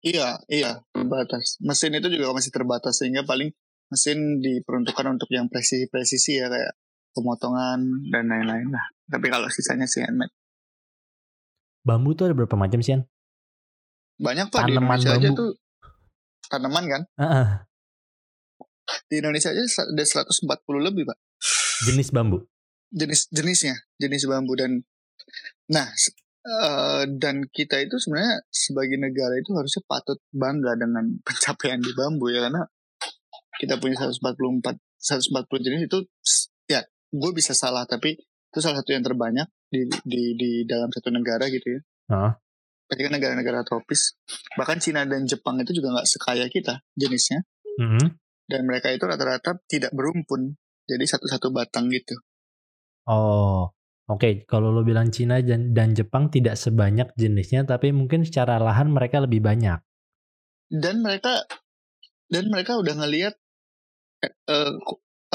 Iya, 0.00 0.40
iya, 0.48 0.80
terbatas. 0.92 1.60
Mesin 1.60 1.92
itu 1.96 2.08
juga 2.08 2.32
masih 2.32 2.52
terbatas 2.52 2.96
sehingga 2.96 3.24
paling 3.28 3.52
mesin 3.92 4.40
diperuntukkan 4.40 5.18
untuk 5.18 5.28
yang 5.28 5.50
presisi-presisi 5.52 6.40
ya 6.40 6.48
kayak 6.48 6.72
pemotongan 7.12 8.08
dan 8.08 8.24
lain-lain 8.30 8.72
lah. 8.72 8.86
Tapi 9.10 9.26
kalau 9.28 9.50
sisanya 9.52 9.84
sih 9.84 10.00
handmade. 10.00 10.32
Bambu 11.84 12.16
tuh 12.16 12.30
ada 12.30 12.34
berapa 12.36 12.56
macam 12.56 12.80
sih? 12.80 12.96
Yan? 12.96 13.02
Banyak 14.20 14.52
pak 14.52 14.68
di 14.68 14.76
Tanaman 14.76 15.00
Indonesia 15.00 15.10
aja 15.16 15.28
bambu. 15.32 15.40
tuh 15.40 15.50
tanaman 16.52 16.84
kan. 16.88 17.02
Heeh. 17.16 17.46
Di 19.08 19.14
Indonesia 19.20 19.48
aja 19.52 19.64
ada 19.64 20.04
140 20.04 20.44
lebih 20.80 21.08
pak 21.08 21.18
jenis 21.88 22.12
bambu. 22.12 22.44
jenis 22.90 23.30
jenisnya 23.30 23.76
jenis 23.96 24.26
bambu 24.26 24.52
dan 24.58 24.82
nah 25.70 25.86
eh, 26.40 27.02
dan 27.16 27.44
kita 27.46 27.80
itu 27.80 27.96
sebenarnya 27.96 28.44
sebagai 28.48 28.96
negara 28.96 29.36
itu 29.36 29.52
harusnya 29.52 29.82
patut 29.84 30.18
bangga 30.30 30.76
dengan 30.76 31.16
pencapaian 31.26 31.80
di 31.80 31.92
bambu 31.92 32.28
ya 32.28 32.48
karena 32.48 32.64
kita 33.60 33.76
punya 33.76 33.96
144 33.96 34.80
140 35.00 35.64
jenis 35.64 35.82
itu 35.88 35.98
ya 36.66 36.80
gue 37.10 37.30
bisa 37.32 37.52
salah 37.52 37.84
tapi 37.84 38.16
itu 38.20 38.58
salah 38.58 38.80
satu 38.82 38.92
yang 38.92 39.04
terbanyak 39.04 39.46
di 39.68 39.84
di 40.02 40.34
di 40.34 40.50
dalam 40.66 40.90
satu 40.90 41.12
negara 41.12 41.46
gitu 41.46 41.78
ya. 41.78 41.80
Heeh. 42.10 42.32
Tapi 42.90 43.00
kan 43.06 43.12
negara-negara 43.14 43.62
tropis 43.62 44.18
bahkan 44.58 44.82
Cina 44.82 45.06
dan 45.06 45.22
Jepang 45.22 45.60
itu 45.62 45.70
juga 45.70 45.94
nggak 45.94 46.08
sekaya 46.08 46.50
kita 46.50 46.82
jenisnya 46.96 47.46
Mhm. 47.78 48.18
dan 48.50 48.60
mereka 48.66 48.90
itu 48.90 49.06
rata-rata 49.06 49.56
tidak 49.70 49.94
berumpun 49.94 50.58
jadi 50.84 51.04
satu-satu 51.06 51.54
batang 51.54 51.86
gitu 51.88 52.18
Oh, 53.06 53.70
oke. 54.10 54.44
Kalau 54.44 54.74
lo 54.74 54.82
bilang 54.82 55.14
Cina 55.14 55.38
dan, 55.40 55.70
Jepang 55.94 56.28
tidak 56.28 56.58
sebanyak 56.58 57.14
jenisnya, 57.14 57.62
tapi 57.62 57.94
mungkin 57.94 58.26
secara 58.26 58.58
lahan 58.58 58.90
mereka 58.90 59.22
lebih 59.22 59.40
banyak. 59.40 59.78
dan 60.70 61.02
mereka 61.02 61.42
dan 62.30 62.46
mereka 62.46 62.78
udah 62.78 62.94
ngelihat 62.94 63.34
eh, 64.22 64.34
eh, 64.46 64.70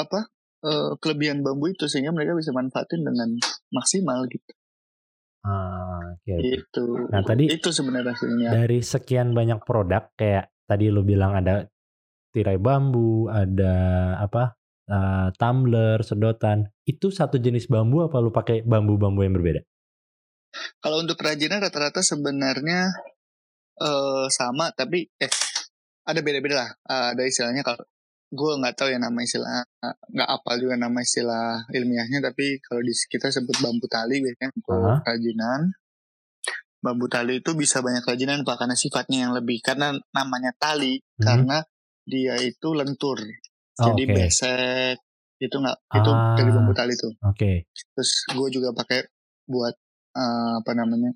apa 0.00 0.32
eh, 0.64 0.90
kelebihan 0.96 1.44
bambu 1.44 1.68
itu 1.68 1.84
sehingga 1.92 2.08
mereka 2.16 2.32
bisa 2.32 2.56
manfaatin 2.56 3.04
dengan 3.04 3.36
maksimal 3.68 4.24
gitu 4.32 4.52
Ah, 5.44 6.16
oke. 6.16 6.32
oke. 6.40 6.42
itu 6.42 6.84
Nah, 7.12 7.20
tadi- 7.22 7.52
itu 7.52 7.68
sebenarnya 7.68 8.16
hasilnya 8.16 8.48
Dari 8.50 8.80
sekian 8.80 9.30
banyak 9.30 9.60
produk, 9.62 10.08
kayak 10.16 10.50
tadi 10.64 10.88
lo 10.90 11.04
bilang 11.06 11.36
ada 11.38 11.68
tirai 12.34 12.58
bambu, 12.58 13.28
ada 13.30 13.74
apa? 14.18 14.56
Eh, 14.88 15.28
tumbler, 15.38 16.00
sedotan. 16.02 16.70
Itu 16.86 17.10
satu 17.10 17.36
jenis 17.36 17.66
bambu 17.66 18.06
apa 18.06 18.18
lo 18.18 18.30
pakai 18.30 18.62
bambu-bambu 18.66 19.22
yang 19.22 19.34
berbeda? 19.36 19.62
kalau 20.80 21.04
untuk 21.04 21.20
kerajinan 21.20 21.60
rata-rata 21.60 22.00
sebenarnya 22.00 22.88
eh, 23.76 24.26
sama 24.32 24.72
tapi 24.72 25.04
eh 25.20 25.28
ada 26.08 26.20
beda-beda 26.24 26.56
lah 26.64 26.70
Eh, 26.86 27.06
ada 27.12 27.22
istilahnya 27.28 27.60
kalau 27.60 27.84
gue 28.26 28.52
nggak 28.58 28.74
tahu 28.74 28.88
ya 28.88 28.98
nama 28.98 29.20
istilah 29.20 29.62
nggak 30.16 30.28
apal 30.32 30.56
juga 30.56 30.80
nama 30.80 30.98
istilah 30.98 31.68
ilmiahnya 31.70 32.24
tapi 32.24 32.58
kalau 32.64 32.80
di 32.80 32.90
kita 32.90 33.28
sebut 33.28 33.52
bambu 33.60 33.84
tali 33.86 34.24
biasanya 34.24 34.50
untuk 34.56 34.80
Aha. 34.80 34.98
kerajinan 35.04 35.60
bambu 36.80 37.06
tali 37.06 37.44
itu 37.44 37.52
bisa 37.52 37.84
banyak 37.84 38.00
kerajinan 38.00 38.42
pak 38.42 38.56
karena 38.62 38.76
sifatnya 38.78 39.18
yang 39.28 39.32
lebih 39.36 39.58
karena 39.60 39.92
namanya 40.10 40.56
tali 40.56 41.04
Mhm. 41.18 41.22
karena 41.22 41.58
dia 42.06 42.34
itu 42.40 42.68
lentur 42.72 43.18
Oh, 43.76 43.92
jadi 43.92 44.02
oke. 44.08 44.14
besek 44.16 44.96
itu 45.36 45.56
nggak 45.56 45.78
itu 45.92 46.10
Ah. 46.10 46.32
dari 46.36 46.50
bambu 46.52 46.72
tali 46.72 46.94
tuh 46.96 47.12
Oke. 47.20 47.68
terus 47.92 48.10
gue 48.32 48.48
juga 48.48 48.72
pakai 48.72 49.04
buat 49.44 49.74
eh, 50.16 50.52
apa 50.64 50.72
namanya 50.72 51.12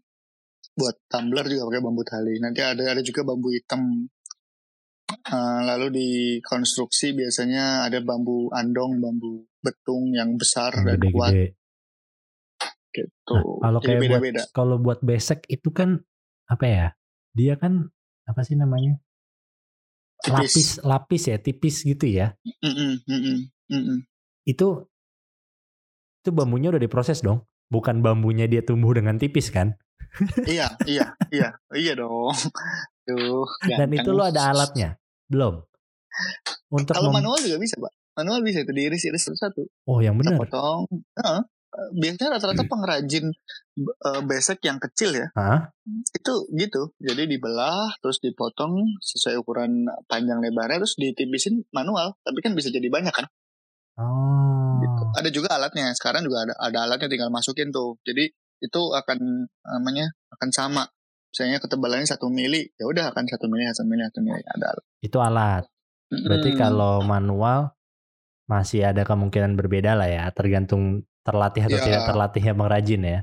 buat 0.76 0.96
tumbler 1.08 1.48
juga 1.48 1.72
pakai 1.72 1.80
bambu 1.80 2.02
tali 2.04 2.36
nanti 2.36 2.60
ada 2.60 2.84
ada 2.92 3.00
juga 3.00 3.24
bambu 3.24 3.48
hitam 3.48 4.08
Eh, 5.10 5.60
lalu 5.66 5.86
di 5.90 6.08
konstruksi 6.42 7.14
biasanya 7.14 7.86
ada 7.86 7.98
bambu 8.02 8.46
andong 8.54 9.02
bambu 9.02 9.42
betung 9.58 10.14
yang 10.14 10.38
besar 10.38 10.70
Yang 10.70 10.86
dan 10.86 11.00
kuat 11.10 11.32
Gede-gede. 11.34 11.46
gitu 12.90 13.38
Nah, 13.38 13.62
kalau 13.62 13.78
jadi 13.78 13.86
kayak 13.86 14.00
buat 14.00 14.10
beda-beda 14.22 14.42
kalau 14.50 14.76
buat 14.82 15.00
besek 15.02 15.46
itu 15.46 15.70
kan 15.70 16.02
apa 16.50 16.64
ya? 16.66 16.86
Dia 17.34 17.54
kan 17.58 17.90
apa 18.26 18.40
sih 18.42 18.58
namanya? 18.58 18.98
Tipis. 20.20 20.36
Lapis 20.36 20.68
lapis 20.84 21.22
ya, 21.32 21.36
tipis 21.40 21.76
gitu 21.80 22.04
ya. 22.04 22.36
Mm-mm, 22.60 23.00
mm-mm, 23.08 23.38
mm-mm. 23.72 23.98
Itu 24.44 24.88
itu 26.20 26.30
bambunya 26.36 26.68
udah 26.68 26.82
diproses 26.82 27.24
dong. 27.24 27.48
Bukan 27.72 28.04
bambunya 28.04 28.44
dia 28.44 28.60
tumbuh 28.60 28.92
dengan 28.92 29.16
tipis 29.16 29.48
kan? 29.48 29.78
iya, 30.44 30.74
iya, 30.84 31.14
iya, 31.30 31.48
iya 31.72 31.92
dong. 31.96 32.34
Tuh. 33.06 33.46
Dan 33.64 33.88
itu 33.94 34.10
lo 34.10 34.26
ada 34.26 34.50
alatnya? 34.52 34.98
Belum. 35.30 35.62
Untuk 36.68 36.92
Kalau 36.92 37.14
manual 37.14 37.38
juga 37.40 37.56
bisa, 37.62 37.78
Pak. 37.78 37.92
Manual 38.18 38.42
bisa 38.42 38.66
itu 38.66 38.72
diiris-iris 38.74 39.22
satu-satu. 39.30 39.62
Oh, 39.86 40.02
yang 40.02 40.18
benar. 40.18 40.36
potong. 40.36 40.84
Heeh. 41.16 41.40
Biasanya 41.70 42.36
rata-rata 42.36 42.66
pengrajin 42.66 43.30
eh, 43.78 44.22
besek 44.26 44.58
yang 44.66 44.82
kecil 44.82 45.14
ya. 45.14 45.26
Hah? 45.38 45.70
Itu 46.10 46.50
gitu. 46.54 46.94
Jadi 46.98 47.30
dibelah, 47.30 47.94
terus 48.02 48.18
dipotong 48.18 48.98
sesuai 48.98 49.38
ukuran 49.38 49.86
panjang 50.10 50.42
lebarnya, 50.42 50.82
terus 50.82 50.98
ditipisin 50.98 51.62
manual. 51.70 52.18
Tapi 52.26 52.38
kan 52.42 52.52
bisa 52.58 52.68
jadi 52.74 52.90
banyak 52.90 53.14
kan. 53.14 53.26
Oh. 53.98 54.78
Gitu. 54.82 55.02
Ada 55.14 55.30
juga 55.30 55.48
alatnya. 55.54 55.94
Sekarang 55.94 56.26
juga 56.26 56.48
ada, 56.48 56.54
ada 56.58 56.78
alatnya 56.90 57.08
tinggal 57.10 57.30
masukin 57.30 57.70
tuh. 57.70 57.98
Jadi 58.02 58.30
itu 58.60 58.82
akan 58.92 59.48
namanya 59.64 60.10
akan 60.36 60.50
sama. 60.52 60.84
Misalnya 61.30 61.62
ketebalannya 61.62 62.10
satu 62.10 62.26
mili, 62.26 62.66
ya 62.74 62.90
udah 62.90 63.14
akan 63.14 63.22
satu 63.30 63.46
mili, 63.46 63.62
satu 63.70 63.86
mili, 63.86 64.02
satu 64.02 64.20
mili. 64.20 64.42
Ada 64.42 64.66
alat. 64.74 64.84
Itu 64.98 65.18
alat. 65.22 65.64
Berarti 66.10 66.50
Mm-mm. 66.50 66.60
kalau 66.60 67.06
manual 67.06 67.70
masih 68.50 68.82
ada 68.82 69.06
kemungkinan 69.06 69.54
berbeda 69.54 69.94
lah 69.94 70.10
ya, 70.10 70.26
tergantung 70.34 71.06
terlatih 71.22 71.62
atau 71.66 71.78
Ya. 71.78 71.84
tidak 71.84 72.02
terlatihnya 72.08 72.52
pengrajin 72.54 73.02
ya. 73.02 73.20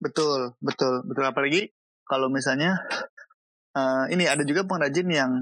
Betul, 0.00 0.54
betul, 0.62 1.04
betul. 1.04 1.24
Apalagi 1.26 1.70
kalau 2.04 2.30
misalnya 2.30 2.80
eh, 3.70 4.04
ini 4.10 4.26
ada 4.26 4.42
juga 4.42 4.66
pengrajin 4.66 5.06
yang 5.06 5.32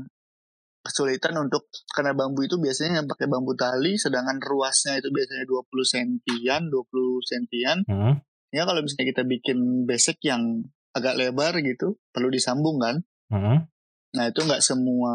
kesulitan 0.85 1.37
untuk 1.37 1.69
karena 1.93 2.17
bambu 2.17 2.45
itu 2.45 2.57
biasanya 2.57 3.03
yang 3.03 3.09
pakai 3.09 3.29
bambu 3.29 3.53
tali, 3.53 3.97
sedangkan 4.01 4.41
ruasnya 4.41 4.97
itu 5.01 5.09
biasanya 5.13 5.45
20 5.45 5.85
sentian, 5.85 6.63
20 6.73 7.21
sentian. 7.25 7.79
Hmm. 7.85 8.15
Ya 8.49 8.65
kalau 8.65 8.81
misalnya 8.81 9.13
kita 9.13 9.23
bikin 9.29 9.85
besek 9.85 10.17
yang 10.25 10.65
agak 10.97 11.21
lebar 11.21 11.53
gitu, 11.61 12.01
perlu 12.09 12.33
disambung 12.33 12.81
kan. 12.81 13.05
Hmm. 13.29 13.69
Nah 14.17 14.25
itu 14.33 14.41
nggak 14.41 14.65
semua 14.65 15.13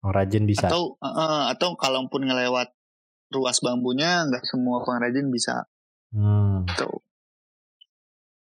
Pengrajin 0.00 0.48
bisa. 0.48 0.72
atau 0.72 0.96
eh, 1.04 1.44
atau 1.52 1.76
kalaupun 1.76 2.24
ngelewat 2.24 2.72
ruas 3.32 3.60
bambunya 3.60 4.24
nggak 4.28 4.44
semua 4.44 4.80
pengrajin 4.84 5.28
bisa 5.28 5.68
Hmm. 6.12 6.68
tuh. 6.76 7.00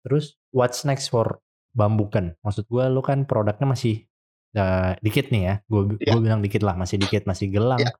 Terus 0.07 0.39
what's 0.55 0.87
next 0.87 1.11
for 1.11 1.43
Bambuken? 1.75 2.39
Maksud 2.47 2.71
gue 2.71 2.85
lu 2.89 3.03
kan 3.03 3.27
produknya 3.27 3.67
masih 3.67 4.07
eh, 4.57 4.93
dikit 5.05 5.29
nih 5.35 5.43
ya. 5.45 5.55
Gue 5.69 6.01
Iya. 6.01 6.17
bilang 6.17 6.41
dikit 6.41 6.65
lah, 6.65 6.73
masih 6.79 6.97
dikit, 6.97 7.29
masih 7.29 7.53
gelang, 7.53 7.83
Iya. 7.83 7.93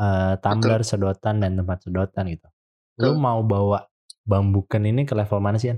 eh, 0.00 0.34
tumbler, 0.40 0.80
sedotan 0.80 1.44
dan 1.44 1.60
tempat 1.60 1.84
sedotan 1.84 2.24
gitu. 2.32 2.48
Lu 3.02 3.12
Betul. 3.12 3.20
mau 3.20 3.40
bawa 3.44 3.84
Bambuken 4.24 4.86
ini 4.86 5.04
ke 5.04 5.12
level 5.12 5.42
mana 5.42 5.58
sih? 5.60 5.74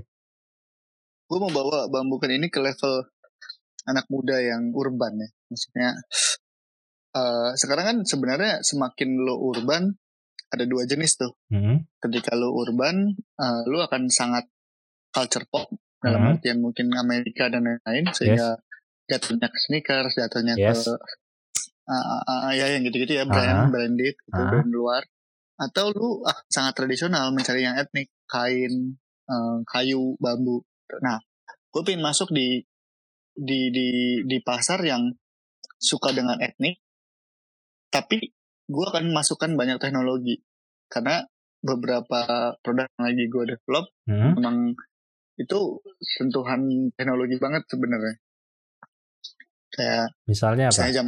Gue 1.27 1.39
mau 1.41 1.49
bawa 1.49 1.89
bambukan 1.89 2.29
ini 2.29 2.51
ke 2.53 2.61
level 2.61 3.09
anak 3.83 4.05
muda 4.07 4.39
yang 4.39 4.71
urban 4.75 5.17
ya 5.19 5.29
maksudnya 5.51 5.89
eh, 7.13 7.49
sekarang 7.59 7.85
kan 7.85 7.97
sebenarnya 8.07 8.63
semakin 8.63 9.09
lo 9.19 9.39
urban 9.41 9.95
ada 10.53 10.65
dua 10.69 10.85
jenis 10.85 11.17
tuh 11.17 11.33
Hmm. 11.49 11.85
ketika 11.99 12.33
lo 12.37 12.53
urban 12.53 13.13
eh, 13.17 13.61
lo 13.69 13.81
akan 13.81 14.09
sangat 14.09 14.45
culture 15.09 15.45
pop 15.49 15.69
dalam 16.01 16.21
Mhm. 16.21 16.29
artian 16.37 16.57
mungkin 16.59 16.91
Amerika 16.93 17.47
dan 17.47 17.63
lain-lain 17.63 18.05
sehingga 18.11 18.57
jatuhnya 19.09 19.47
ke 19.49 19.57
sneakers 19.59 20.13
jatuhnya 20.15 20.55
Yes. 20.55 20.85
ke 20.87 20.93
ah, 21.89 22.21
ah, 22.23 22.51
ya 22.55 22.71
yang 22.71 22.83
gitu-gitu 22.87 23.19
ya 23.19 23.25
brand 23.27 23.67
Aha. 23.67 23.71
branded 23.71 24.15
gitu 24.15 24.41
Aha. 24.41 24.49
brand 24.49 24.71
luar 24.71 25.03
atau 25.59 25.91
lu 25.93 26.09
ah, 26.25 26.37
sangat 26.49 26.73
tradisional 26.79 27.29
mencari 27.35 27.61
yang 27.63 27.75
etnik 27.77 28.09
kain 28.25 28.97
eh, 29.29 29.57
kayu 29.69 30.15
bambu 30.17 30.63
nah 31.03 31.19
gue 31.73 31.81
pengen 31.85 32.01
masuk 32.03 32.29
di 32.31 32.63
di 33.33 33.73
di 33.73 33.87
di 34.25 34.37
pasar 34.45 34.77
yang 34.85 35.09
suka 35.77 36.13
dengan 36.13 36.37
etnik 36.39 36.77
tapi 37.89 38.17
gue 38.65 38.85
akan 38.87 39.11
masukkan 39.11 39.51
banyak 39.53 39.77
teknologi 39.77 40.39
karena 40.87 41.23
beberapa 41.59 42.19
produk 42.59 42.85
yang 42.99 43.03
lagi 43.07 43.23
gue 43.27 43.43
develop 43.55 43.85
Hmm. 44.03 44.35
memang 44.35 44.75
itu 45.33 45.59
sentuhan 45.99 46.61
teknologi 46.93 47.39
banget 47.39 47.63
sebenarnya 47.65 48.19
kayak 49.73 50.07
Misalnya 50.29 50.69
apa? 50.69 50.73
misalnya 50.75 50.93
jam 50.93 51.07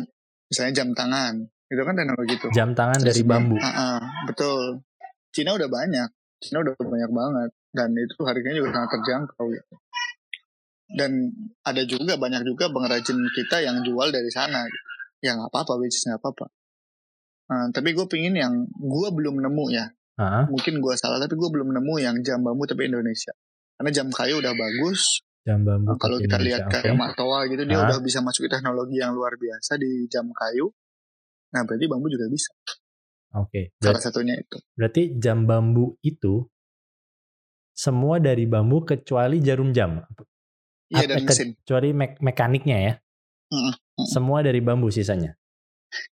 misalnya 0.49 0.73
jam 0.73 0.89
tangan 0.95 1.33
itu 1.65 1.81
kan 1.81 1.93
teknologi 1.97 2.33
tuh 2.39 2.49
Jam 2.53 2.69
tangan 2.71 2.99
dari 3.01 3.21
Terus 3.21 3.29
bambu. 3.29 3.55
Ah, 3.57 3.67
ah, 3.69 3.99
betul 4.25 4.81
Cina 5.29 5.53
udah 5.53 5.69
banyak 5.69 6.09
Cina 6.39 6.61
udah 6.61 6.73
banyak 6.77 7.11
banget 7.11 7.49
dan 7.75 7.89
itu 7.93 8.15
harganya 8.23 8.55
juga 8.57 8.69
sangat 8.71 8.89
terjangkau 8.97 9.45
gitu. 9.51 9.75
dan 10.95 11.11
ada 11.65 11.81
juga 11.83 12.13
banyak 12.15 12.45
juga 12.45 12.69
pengrajin 12.69 13.17
kita 13.33 13.57
yang 13.59 13.81
jual 13.81 14.07
dari 14.09 14.29
sana 14.29 14.63
gitu. 14.63 14.87
ya 15.21 15.33
nggak 15.35 15.49
apa-apa 15.49 15.81
which 15.81 15.97
nggak 16.05 16.21
apa-apa 16.21 16.45
Nah, 17.45 17.69
tapi 17.69 17.93
gue 17.93 18.05
pingin 18.05 18.33
yang 18.33 18.53
gue 18.67 19.07
belum 19.11 19.37
nemu 19.37 19.65
ya 19.69 19.85
Hah? 20.15 20.47
mungkin 20.47 20.79
gue 20.79 20.93
salah 20.95 21.19
tapi 21.19 21.33
gue 21.33 21.45
belum 21.45 21.69
nemu 21.71 21.93
yang 21.99 22.15
jam 22.19 22.39
bambu 22.39 22.63
tapi 22.63 22.87
Indonesia 22.87 23.35
karena 23.75 23.91
jam 23.91 24.07
kayu 24.09 24.39
udah 24.39 24.51
bagus 24.51 25.21
Jam 25.45 25.61
bambu 25.61 25.93
Nah, 25.93 25.97
kalau 25.99 26.17
kita 26.17 26.35
Indonesia. 26.35 26.57
lihat 26.57 26.61
Oke. 26.65 26.73
kayak 26.81 26.95
Matoa 26.95 27.39
gitu 27.45 27.63
dia 27.63 27.77
Ah. 27.77 27.85
udah 27.85 27.97
bisa 27.99 28.19
masukin 28.19 28.49
teknologi 28.49 28.97
yang 28.97 29.11
luar 29.11 29.35
biasa 29.35 29.77
di 29.77 30.07
jam 30.07 30.25
kayu 30.27 30.73
nah 31.51 31.61
berarti 31.61 31.85
bambu 31.85 32.07
juga 32.07 32.25
bisa 32.27 32.49
Oke. 33.35 33.75
salah 33.75 33.93
Berarti, 33.93 34.01
satunya 34.01 34.35
itu 34.35 34.57
berarti 34.73 35.01
jam 35.15 35.45
bambu 35.45 35.99
itu 36.01 36.49
semua 37.71 38.17
dari 38.17 38.45
bambu 38.45 38.81
kecuali 38.81 39.37
jarum 39.37 39.69
jam. 39.69 39.99
iya 40.87 41.05
dan 41.05 41.19
ke- 41.19 41.27
mesin 41.27 41.49
Kecuali 41.59 41.91
me- 41.91 42.17
mekaniknya 42.17 42.77
ya. 42.79 42.93
Mm-mm, 43.47 43.69
mm-mm. 43.69 44.07
Semua 44.07 44.39
dari 44.39 44.57
bambu 44.59 44.87
sisanya. 44.87 45.35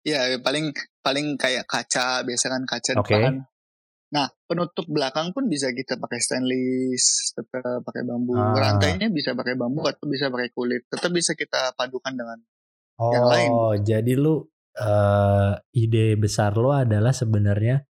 Iya, 0.02 0.36
paling 0.38 0.74
paling 1.02 1.36
kayak 1.36 1.66
kaca, 1.66 2.22
biasa 2.22 2.46
kan 2.48 2.62
kaca 2.64 2.92
Oke. 2.98 3.12
depan. 3.18 3.34
Nah, 4.12 4.28
penutup 4.44 4.84
belakang 4.92 5.32
pun 5.32 5.48
bisa 5.48 5.72
kita 5.72 5.96
pakai 5.96 6.20
stainless, 6.20 7.32
tetap 7.32 7.80
pakai 7.80 8.04
bambu. 8.04 8.36
Ah. 8.36 8.56
Rantainya 8.60 9.08
bisa 9.08 9.32
pakai 9.32 9.56
bambu 9.56 9.82
atau 9.88 10.04
bisa 10.04 10.28
pakai 10.28 10.52
kulit. 10.52 10.84
Tetap 10.86 11.10
bisa 11.10 11.32
kita 11.32 11.72
padukan 11.74 12.12
dengan 12.12 12.38
Oh, 13.00 13.08
Yang 13.10 13.24
lain. 13.26 13.50
jadi 13.82 14.12
lu 14.20 14.34
eh, 14.78 15.52
ide 15.74 16.14
besar 16.20 16.54
lo 16.54 16.70
adalah 16.76 17.10
sebenarnya 17.10 17.82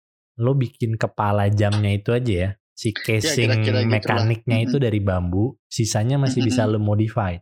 lo 0.41 0.55
bikin 0.55 0.95
kepala 0.95 1.49
jamnya 1.51 1.91
itu 1.91 2.13
aja 2.15 2.33
ya. 2.47 2.49
Si 2.71 2.95
casing 2.95 3.61
kira-kira 3.61 3.81
gitu 3.85 4.09
lah. 4.09 4.25
mekaniknya 4.25 4.57
itu 4.63 4.77
Mm-mm. 4.79 4.85
dari 4.87 4.99
bambu, 5.03 5.53
sisanya 5.69 6.17
masih 6.17 6.41
bisa 6.41 6.65
lo 6.65 6.81
modify. 6.81 7.37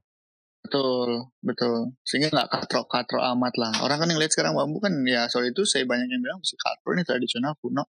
Betul, 0.65 1.31
betul. 1.41 1.95
Sehingga 2.03 2.29
nggak 2.29 2.49
katro-katro 2.49 3.19
amat 3.35 3.53
lah. 3.57 3.73
Orang 3.83 4.03
kan 4.03 4.07
yang 4.11 4.19
lihat 4.21 4.33
sekarang 4.33 4.53
bambu 4.55 4.79
kan 4.83 4.93
ya 5.07 5.25
soal 5.31 5.49
itu 5.49 5.63
saya 5.65 5.83
banyak 5.87 6.07
yang 6.09 6.21
bilang 6.21 6.39
si 6.45 6.55
katro 6.59 6.93
ini 6.93 7.03
tradisional 7.03 7.55
kuno. 7.59 7.87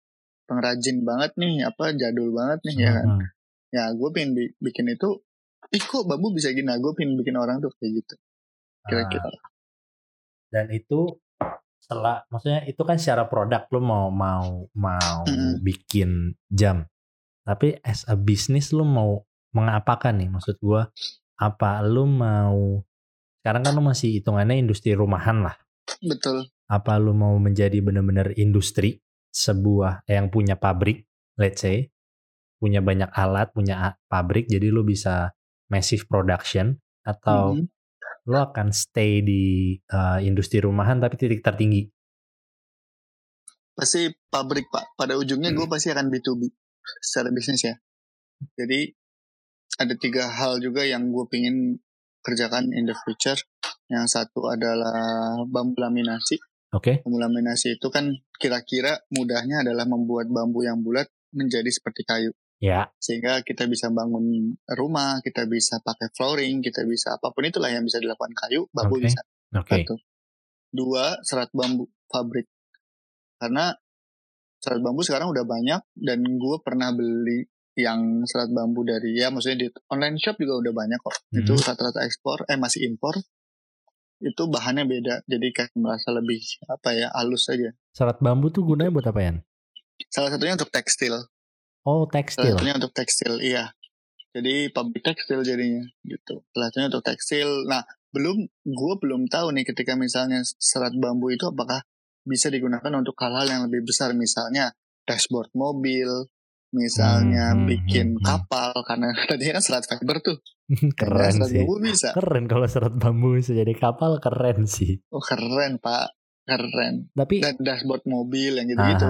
Pengrajin 0.43 1.07
banget 1.07 1.31
nih, 1.39 1.63
apa 1.63 1.95
jadul 1.95 2.35
banget 2.35 2.59
nih 2.67 2.75
ya 2.83 2.91
kan. 2.91 3.07
Mhm. 3.07 3.25
Ya, 3.73 3.83
gue 3.89 4.09
pengen 4.13 4.31
bi- 4.37 4.55
bikin 4.61 4.85
itu. 4.91 5.23
Ih 5.73 5.81
kok 5.81 6.05
bambu 6.05 6.29
bisa 6.35 6.53
gini? 6.53 6.67
Nah, 6.67 6.77
gue 6.77 6.93
pengen 6.93 7.17
bikin 7.17 7.33
orang 7.39 7.57
tuh 7.63 7.73
kayak 7.79 8.03
gitu. 8.03 8.15
Kira-kira. 8.85 9.31
Ah, 9.31 9.37
dan 10.53 10.69
itu 10.69 11.17
setelah 11.81 12.23
maksudnya 12.29 12.61
itu 12.69 12.79
kan 12.85 12.95
secara 13.01 13.25
produk 13.25 13.65
lo 13.73 13.81
mau 13.81 14.07
mau 14.13 14.69
mau 14.77 15.25
Mm-mm. 15.27 15.59
bikin 15.59 16.37
jam 16.47 16.87
tapi 17.43 17.75
as 17.83 18.07
a 18.07 18.15
business 18.15 18.71
lo 18.71 18.87
mau 18.87 19.25
mengapakan 19.51 20.15
nih 20.15 20.29
maksud 20.31 20.55
gua 20.63 20.87
apa 21.43 21.83
lo 21.83 22.07
mau 22.07 22.79
sekarang 23.43 23.67
kan 23.67 23.73
lo 23.75 23.83
masih 23.83 24.15
hitungannya 24.23 24.63
industri 24.63 24.95
rumahan 24.95 25.43
lah 25.43 25.59
Betul. 25.99 26.47
apa 26.71 26.95
lo 26.95 27.11
mau 27.11 27.35
menjadi 27.35 27.83
benar-benar 27.83 28.31
industri 28.39 29.03
sebuah 29.35 30.07
yang 30.07 30.31
punya 30.31 30.55
pabrik 30.55 31.03
let's 31.35 31.59
say 31.59 31.91
punya 32.63 32.79
banyak 32.79 33.11
alat 33.11 33.51
punya 33.51 33.99
pabrik 34.07 34.47
jadi 34.47 34.71
lo 34.71 34.87
bisa 34.87 35.35
massive 35.67 36.07
production 36.07 36.79
atau 37.03 37.59
Mhm. 37.59 37.67
lo 38.31 38.37
akan 38.39 38.71
stay 38.71 39.19
di 39.19 39.75
uh, 39.91 40.23
industri 40.23 40.63
rumahan 40.63 41.03
tapi 41.03 41.19
titik 41.19 41.43
tertinggi. 41.43 41.91
pasti 43.73 44.05
pabrik 44.29 44.69
pak 44.69 44.93
pada 44.95 45.17
ujungnya 45.17 45.49
gue 45.51 45.65
pasti 45.65 45.89
akan 45.89 46.13
B2B 46.13 46.45
secara 47.01 47.33
bisnis 47.33 47.65
ya 47.65 47.73
jadi 48.53 48.93
ada 49.79 49.93
tiga 49.97 50.29
hal 50.29 50.61
juga 50.61 50.85
yang 50.85 51.09
gue 51.09 51.25
pingin 51.29 51.79
kerjakan 52.23 52.71
in 52.71 52.87
the 52.87 52.95
future 53.03 53.37
yang 53.91 54.07
satu 54.07 54.47
adalah 54.51 55.39
bambu 55.49 55.77
laminasi 55.81 56.39
Oke, 56.73 57.05
bambu 57.05 57.21
laminasi 57.21 57.77
itu 57.77 57.87
kan 57.93 58.09
kira-kira 58.41 59.03
mudahnya 59.13 59.61
adalah 59.61 59.85
membuat 59.85 60.31
bambu 60.31 60.65
yang 60.65 60.81
bulat 60.81 61.05
menjadi 61.33 61.69
seperti 61.69 62.01
kayu 62.05 62.31
ya, 62.57 62.89
sehingga 62.97 63.43
kita 63.45 63.69
bisa 63.69 63.93
bangun 63.93 64.57
rumah 64.73 65.21
kita 65.21 65.45
bisa 65.45 65.83
pakai 65.83 66.09
flooring 66.15 66.63
kita 66.63 66.85
bisa 66.87 67.19
apa 67.19 67.29
pun 67.29 67.45
itulah 67.45 67.69
yang 67.69 67.85
bisa 67.85 68.01
dilakukan 68.01 68.33
kayu 68.33 68.65
bambu 68.73 68.97
Oke. 68.97 69.11
bisa 69.11 69.21
Oke. 69.53 69.85
Satu. 69.85 69.95
Dua, 70.73 71.21
serat 71.21 71.53
bambu 71.53 71.85
pabrik. 72.09 72.49
Karena 73.37 73.69
serat 74.57 74.81
bambu 74.81 75.05
sekarang 75.05 75.29
udah 75.29 75.45
banyak 75.45 75.81
dan 75.93 76.19
gue 76.25 76.57
pernah 76.65 76.89
beli 76.89 77.45
yang 77.73 78.21
serat 78.23 78.49
bambu 78.49 78.81
dari 78.81 79.17
ya 79.17 79.33
maksudnya 79.33 79.65
di 79.65 79.67
online 79.87 80.17
shop 80.17 80.37
juga 80.37 80.61
udah 80.61 80.73
banyak 80.75 80.99
kok. 80.99 81.15
Itu 81.31 81.53
Mhm. 81.53 81.65
rata-rata 81.65 81.99
ekspor 82.03 82.45
eh 82.45 82.55
masih 82.55 82.85
impor. 82.85 83.17
Itu 84.17 84.47
bahannya 84.47 84.85
beda. 84.85 85.15
Jadi 85.25 85.47
kayak 85.51 85.75
merasa 85.75 86.09
lebih 86.09 86.39
apa 86.65 86.89
ya 86.93 87.07
halus 87.11 87.49
aja. 87.49 87.75
Serat 87.91 88.17
bambu 88.19 88.47
tuh 88.47 88.63
gunanya 88.63 88.89
buat 88.89 89.05
apa 89.05 89.19
ya? 89.19 89.31
Salah 90.07 90.31
satunya 90.31 90.55
untuk 90.55 90.69
tekstil. 90.69 91.15
Oh, 91.83 92.07
Salah 92.07 92.13
tekstil. 92.15 92.53
satunya 92.55 92.75
untuk 92.77 92.93
tekstil, 92.95 93.33
iya. 93.43 93.75
Jadi 94.33 94.71
pabrik 94.71 95.03
tekstil 95.03 95.43
jadinya 95.43 95.83
gitu. 96.01 96.41
Salah 96.49 96.67
satunya 96.71 96.87
untuk 96.87 97.03
tekstil. 97.03 97.49
Nah, 97.67 97.83
belum 98.09 98.37
gue 98.63 98.93
belum 98.97 99.27
tahu 99.27 99.51
nih 99.51 99.65
ketika 99.67 99.93
misalnya 99.93 100.39
serat 100.57 100.95
bambu 100.95 101.29
itu 101.29 101.43
apakah 101.45 101.83
bisa 102.23 102.47
digunakan 102.47 102.87
untuk 102.95 103.19
hal-hal 103.19 103.45
yang 103.45 103.61
lebih 103.67 103.83
besar 103.83 104.15
misalnya 104.15 104.71
dashboard 105.03 105.51
mobil, 105.51 106.07
misalnya 106.73 107.53
Hmm, 107.53 107.63
hmm, 107.63 107.67
bikin 107.69 108.07
hmm, 108.11 108.19
hmm. 108.19 108.25
kapal 108.25 108.73
karena 108.83 109.07
tadinya 109.29 109.61
kan 109.61 109.63
serat 109.63 109.85
fiber 109.85 110.17
tuh. 110.19 110.37
keren 110.99 111.13
Kayaknya 111.13 111.37
serat 111.37 111.49
sih. 111.53 111.57
bambu 111.61 111.75
bisa. 111.79 112.09
Keren 112.17 112.45
kalau 112.49 112.67
serat 112.67 112.93
bambu 112.97 113.27
bisa 113.37 113.51
jadi 113.53 113.73
kapal 113.77 114.17
keren 114.17 114.65
sih. 114.65 114.99
Oh, 115.13 115.21
keren, 115.21 115.77
Pak. 115.77 116.17
Keren. 116.43 117.13
Tapi 117.15 117.39
Dan 117.39 117.55
dashboard 117.61 118.03
mobil 118.03 118.59
yang 118.59 118.67
gitu-gitu. 118.67 119.07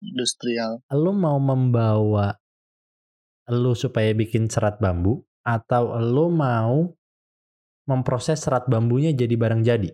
Industrial. 0.00 0.80
lu 0.96 1.12
mau 1.12 1.36
membawa 1.36 2.32
lu 3.52 3.76
supaya 3.76 4.16
bikin 4.16 4.48
serat 4.48 4.80
bambu 4.80 5.20
atau 5.44 5.98
lu 6.00 6.32
mau 6.32 6.88
memproses 7.84 8.40
serat 8.40 8.64
bambunya 8.70 9.12
jadi 9.12 9.34
barang 9.36 9.60
jadi? 9.60 9.90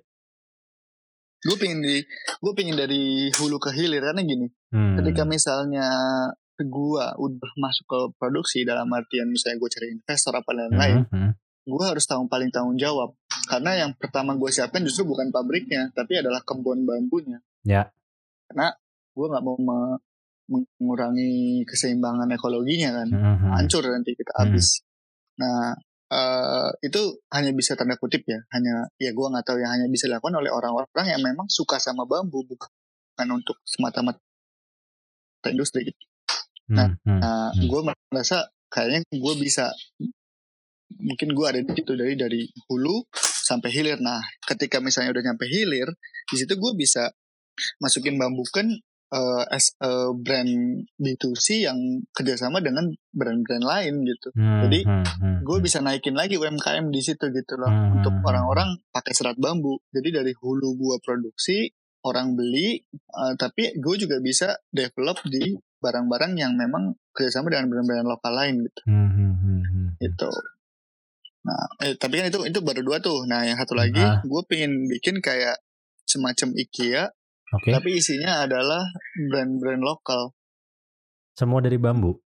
Gue 1.42 1.56
pingin 1.58 1.80
di, 1.82 2.02
gue 2.42 2.52
pingin 2.54 2.76
dari 2.76 3.30
hulu 3.34 3.56
ke 3.58 3.70
hilir 3.74 4.02
karena 4.02 4.22
gini. 4.22 4.46
Hmm. 4.70 4.98
ketika 4.98 5.22
misalnya 5.22 5.86
gua 6.64 7.12
udah 7.14 7.52
masuk 7.56 7.84
ke 7.84 7.98
produksi 8.16 8.64
dalam 8.64 8.88
artian 8.88 9.28
misalnya 9.28 9.60
gue 9.60 9.68
cari 9.68 9.86
investor 9.92 10.32
apa 10.32 10.50
dan 10.50 10.72
lain-lain, 10.72 10.96
Mhm, 11.04 11.12
mhm. 11.12 11.30
gua 11.68 11.84
harus 11.92 12.04
tahu 12.04 12.24
paling 12.26 12.48
tanggung 12.48 12.80
jawab. 12.80 13.12
Karena 13.44 13.76
yang 13.76 13.92
pertama 13.94 14.32
gue 14.32 14.48
siapkan 14.48 14.80
justru 14.80 15.04
bukan 15.04 15.28
pabriknya, 15.28 15.92
tapi 15.92 16.18
adalah 16.18 16.40
kebun 16.40 16.82
bambunya. 16.82 17.38
Ya. 17.62 17.92
Karena 18.48 18.72
gue 19.12 19.26
nggak 19.28 19.44
mau 19.44 19.56
me- 19.56 20.00
mengurangi 20.46 21.66
keseimbangan 21.66 22.30
ekologinya 22.32 23.02
kan, 23.02 23.08
Mhm. 23.10 23.50
hancur 23.52 23.82
nanti 23.84 24.14
kita 24.14 24.30
Hmm. 24.32 24.40
habis. 24.48 24.80
Nah 25.36 25.74
eh, 26.06 26.70
itu 26.86 27.18
hanya 27.34 27.50
bisa 27.50 27.74
tanda 27.74 27.98
kutip 27.98 28.22
ya, 28.24 28.38
hanya 28.54 28.86
ya 28.94 29.10
gua 29.10 29.26
nggak 29.26 29.42
tahu 29.42 29.58
yang 29.58 29.74
hanya 29.74 29.90
bisa 29.90 30.06
dilakukan 30.06 30.38
oleh 30.38 30.54
orang-orang 30.54 30.86
yang 31.02 31.18
memang 31.18 31.50
suka 31.50 31.82
sama 31.82 32.06
bambu, 32.06 32.46
bukan 32.46 32.70
untuk 33.28 33.58
semata-mata 33.66 34.22
industri. 35.50 35.90
gitu. 35.90 35.98
Nah, 36.72 36.90
Hmm, 36.90 36.98
hmm, 37.06 37.20
Nah, 37.22 37.50
hmm. 37.54 37.66
gue 37.70 37.80
merasa 38.10 38.38
kayaknya 38.66 39.00
gue 39.14 39.34
bisa 39.38 39.70
mungkin 40.98 41.34
gue 41.34 41.46
ada 41.46 41.60
di 41.62 41.72
situ 41.74 41.92
dari 41.94 42.14
dari 42.14 42.42
hulu 42.70 43.06
sampai 43.46 43.70
hilir. 43.70 43.98
Nah, 44.02 44.22
ketika 44.42 44.82
misalnya 44.82 45.14
udah 45.14 45.24
nyampe 45.32 45.46
hilir, 45.46 45.88
di 46.26 46.36
situ 46.36 46.58
gue 46.58 46.72
bisa 46.74 47.10
masukin 47.78 48.18
bambukan 48.18 48.66
eh, 49.14 49.44
as 49.54 49.70
a 49.78 50.10
brand 50.12 50.82
B2C 50.98 51.62
yang 51.62 51.78
kerjasama 52.10 52.58
dengan 52.58 52.90
brand-brand 53.14 53.62
lain 53.62 54.02
gitu. 54.02 54.28
Hmm, 54.34 54.66
jadi, 54.66 54.80
hmm, 54.82 55.04
hmm, 55.06 55.36
Gue 55.46 55.62
hmm. 55.62 55.66
bisa 55.70 55.78
naikin 55.78 56.18
lagi 56.18 56.34
UMKM 56.36 56.90
di 56.90 57.00
situ 57.06 57.30
gitu 57.30 57.54
loh 57.54 57.70
Hmm, 57.70 58.02
untuk 58.02 58.14
orang-orang 58.26 58.82
pakai 58.90 59.14
serat 59.14 59.38
bambu. 59.38 59.78
Jadi 59.94 60.10
dari 60.10 60.32
hulu 60.34 60.74
gue 60.74 60.96
produksi, 60.98 61.70
orang 62.02 62.34
beli, 62.34 62.82
eh, 62.82 63.34
tapi 63.38 63.78
gue 63.78 63.94
juga 63.94 64.18
bisa 64.18 64.58
develop 64.74 65.22
di 65.26 65.54
barang-barang 65.80 66.32
yang 66.36 66.56
memang 66.56 66.96
kerjasama 67.12 67.52
dengan 67.52 67.68
brand-brand 67.72 68.08
lokal 68.08 68.32
lain 68.32 68.54
gitu. 68.64 68.80
Hmm, 68.88 69.10
hmm, 69.12 69.32
hmm, 69.36 69.60
hmm. 69.62 69.86
gitu. 70.00 70.30
Nah, 71.46 71.62
eh, 71.86 71.94
tapi 71.94 72.18
kan 72.18 72.26
itu 72.26 72.42
itu 72.42 72.58
baru 72.64 72.82
dua 72.82 72.98
tuh. 72.98 73.22
Nah, 73.30 73.46
yang 73.46 73.54
satu 73.54 73.78
lagi, 73.78 74.02
Ah. 74.02 74.18
gue 74.24 74.42
pengen 74.50 74.90
bikin 74.90 75.22
kayak 75.22 75.62
semacam 76.02 76.54
IKEA, 76.58 77.06
Oke. 77.54 77.70
tapi 77.70 77.98
isinya 78.02 78.42
adalah 78.42 78.82
brand-brand 79.30 79.82
lokal. 79.82 80.34
Semua 81.38 81.62
dari 81.62 81.78
bambu. 81.78 82.18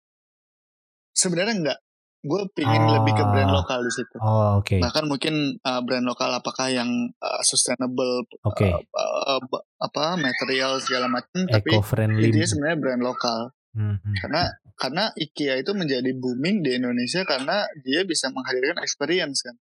Sebenarnya 1.13 1.55
enggak. 1.59 1.79
Gue 2.20 2.44
pengen 2.52 2.85
Oh. 2.85 3.00
lebih 3.00 3.16
ke 3.16 3.24
brand 3.24 3.48
lokal 3.48 3.80
di 3.80 3.88
situ. 3.88 4.16
Oh, 4.20 4.61
oke. 4.61 4.76
Bahkan 4.76 5.04
mungkin 5.09 5.56
uh, 5.59 5.80
brand 5.80 6.04
lokal 6.04 6.28
apakah 6.30 6.68
yang 6.68 6.88
uh, 7.16 7.40
sustainable, 7.40 8.28
Oke. 8.44 8.68
uh, 8.68 8.76
uh, 8.76 9.40
ba- 9.40 9.64
apa 9.80 10.20
material 10.20 10.76
segala 10.78 11.09
macam, 11.09 11.48
tapi 11.48 11.72
intinya 12.20 12.44
sebenarnya 12.46 12.76
brand 12.76 13.00
lokal. 13.00 13.40
Hmm, 13.72 13.96
hmm. 13.96 14.14
Karena 14.20 14.42
karena 14.76 15.04
IKEA 15.14 15.61
itu 15.61 15.72
menjadi 15.72 16.12
booming 16.12 16.61
di 16.61 16.76
Indonesia 16.76 17.24
karena 17.24 17.64
dia 17.80 18.04
bisa 18.04 18.28
menghadirkan 18.28 18.80
experience 18.80 19.40
kan. 19.40 19.56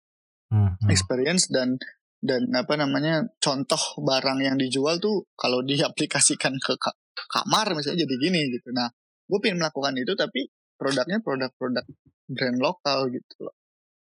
Hmm, 0.49 0.81
hmm. 0.81 0.89
experience 0.89 1.53
dan 1.53 1.77
dan 2.17 2.49
apa 2.57 2.73
namanya 2.75 3.29
contoh 3.37 4.01
barang 4.01 4.41
yang 4.41 4.57
dijual 4.57 4.97
tuh 4.97 5.29
kalau 5.37 5.61
diaplikasikan 5.69 6.57
ke 6.57 6.73
ka- 6.81 6.97
kamar 7.29 7.77
misalnya 7.77 8.09
jadi 8.09 8.15
gini 8.17 8.49
gitu. 8.49 8.73
Nah, 8.73 8.89
gue 9.29 9.39
pengen 9.45 9.61
melakukan 9.61 9.93
itu 9.93 10.17
tapi 10.17 10.49
produknya 10.77 11.19
produk-produk 11.21 11.85
brand 12.27 12.59
lokal 12.59 13.09
gitu 13.09 13.35
loh. 13.43 13.55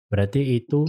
Berarti 0.07 0.41
itu 0.55 0.87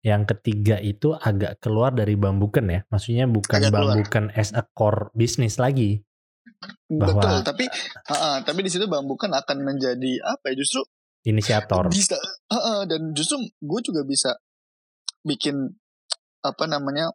yang 0.00 0.24
ketiga 0.24 0.80
itu 0.80 1.12
agak 1.12 1.60
keluar 1.60 1.92
dari 1.92 2.16
bambukan 2.16 2.64
ya. 2.64 2.80
Maksudnya 2.88 3.24
bukan 3.24 3.60
Agak 3.60 3.70
keluar. 3.70 3.84
bambukan 3.94 4.24
as 4.32 4.50
a 4.50 4.64
core 4.66 5.12
bisnis 5.12 5.56
lagi. 5.56 6.00
Bahwa- 6.88 7.20
Betul, 7.20 7.36
tapi 7.42 7.64
ah, 8.06 8.16
ah, 8.16 8.36
tapi 8.40 8.60
di 8.60 8.70
situ 8.70 8.84
bambukan 8.84 9.28
akan 9.30 9.56
menjadi 9.60 10.12
apa 10.24 10.52
ya 10.52 10.56
justru 10.56 10.84
Inisiator. 11.22 11.88
bisa 11.88 12.16
ah, 12.48 12.56
ah, 12.56 12.80
dan 12.84 13.12
justru 13.12 13.36
gue 13.40 13.80
juga 13.82 14.02
bisa 14.02 14.36
bikin 15.20 15.56
apa 16.40 16.64
namanya 16.64 17.12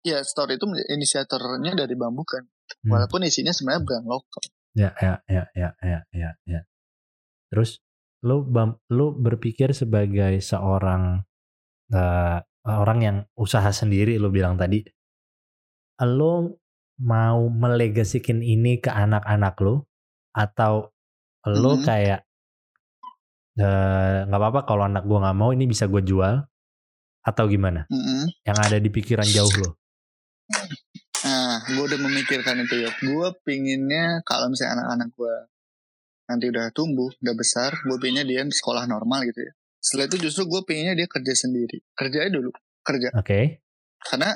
ya 0.00 0.22
story 0.22 0.54
itu 0.54 0.66
inisiatornya 0.88 1.74
dari 1.74 1.94
bambukan 1.94 2.46
Hmm. 2.78 2.92
walaupun 2.92 3.24
isinya 3.24 3.48
sebenarnya 3.48 3.80
brand 3.80 4.06
lokal. 4.06 4.42
Ya, 4.76 4.92
ya, 5.00 5.18
ya, 5.24 5.44
ya, 5.50 5.70
ya, 5.80 5.98
ya, 6.12 6.30
ya. 6.44 6.60
Terus 7.48 7.80
lu 8.26 8.44
lu 8.90 9.06
berpikir 9.14 9.70
sebagai 9.72 10.42
seorang 10.42 11.22
eh, 11.94 12.38
orang 12.68 12.98
yang 13.00 13.16
usaha 13.38 13.70
sendiri 13.72 14.20
lu 14.20 14.28
bilang 14.28 14.60
tadi, 14.60 14.84
lu 16.04 16.52
mau 16.98 17.40
melegasikin 17.48 18.42
ini 18.42 18.82
ke 18.82 18.90
anak-anak 18.90 19.54
lu 19.62 19.80
atau 20.34 20.90
lu 21.46 21.78
Mhm. 21.78 21.84
kayak 21.86 22.20
eh, 23.58 24.18
nggak 24.28 24.38
apa-apa 24.38 24.60
kalau 24.68 24.86
anak 24.86 25.02
gua 25.08 25.18
nggak 25.26 25.38
mau 25.38 25.50
ini 25.50 25.64
bisa 25.66 25.90
gue 25.90 26.02
jual 26.04 26.42
atau 27.24 27.44
gimana? 27.50 27.84
Mm-mm. 27.90 28.30
Yang 28.46 28.58
ada 28.70 28.76
di 28.78 28.90
pikiran 28.92 29.26
jauh 29.26 29.50
lo? 29.58 29.70
Nah, 31.26 31.60
gue 31.66 31.82
udah 31.82 31.98
memikirkan 32.00 32.62
itu 32.62 32.86
ya. 32.86 32.90
Gue 33.02 33.26
pinginnya 33.42 34.22
kalau 34.24 34.48
misalnya 34.48 34.80
anak-anak 34.80 35.08
gue 35.12 35.34
nanti 36.28 36.44
udah 36.46 36.68
tumbuh, 36.70 37.08
udah 37.16 37.34
besar, 37.34 37.72
gue 37.74 37.96
pinginnya 37.96 38.22
dia 38.22 38.42
sekolah 38.44 38.84
normal 38.84 39.24
gitu 39.24 39.40
ya. 39.40 39.52
Setelah 39.78 40.06
itu 40.06 40.28
justru 40.28 40.44
gue 40.44 40.60
pinginnya 40.62 40.94
dia 40.94 41.06
kerja 41.06 41.32
sendiri. 41.34 41.80
Kerjanya 41.90 42.30
dulu, 42.30 42.50
kerja. 42.82 43.08
Oke, 43.14 43.64
Karena 43.98 44.30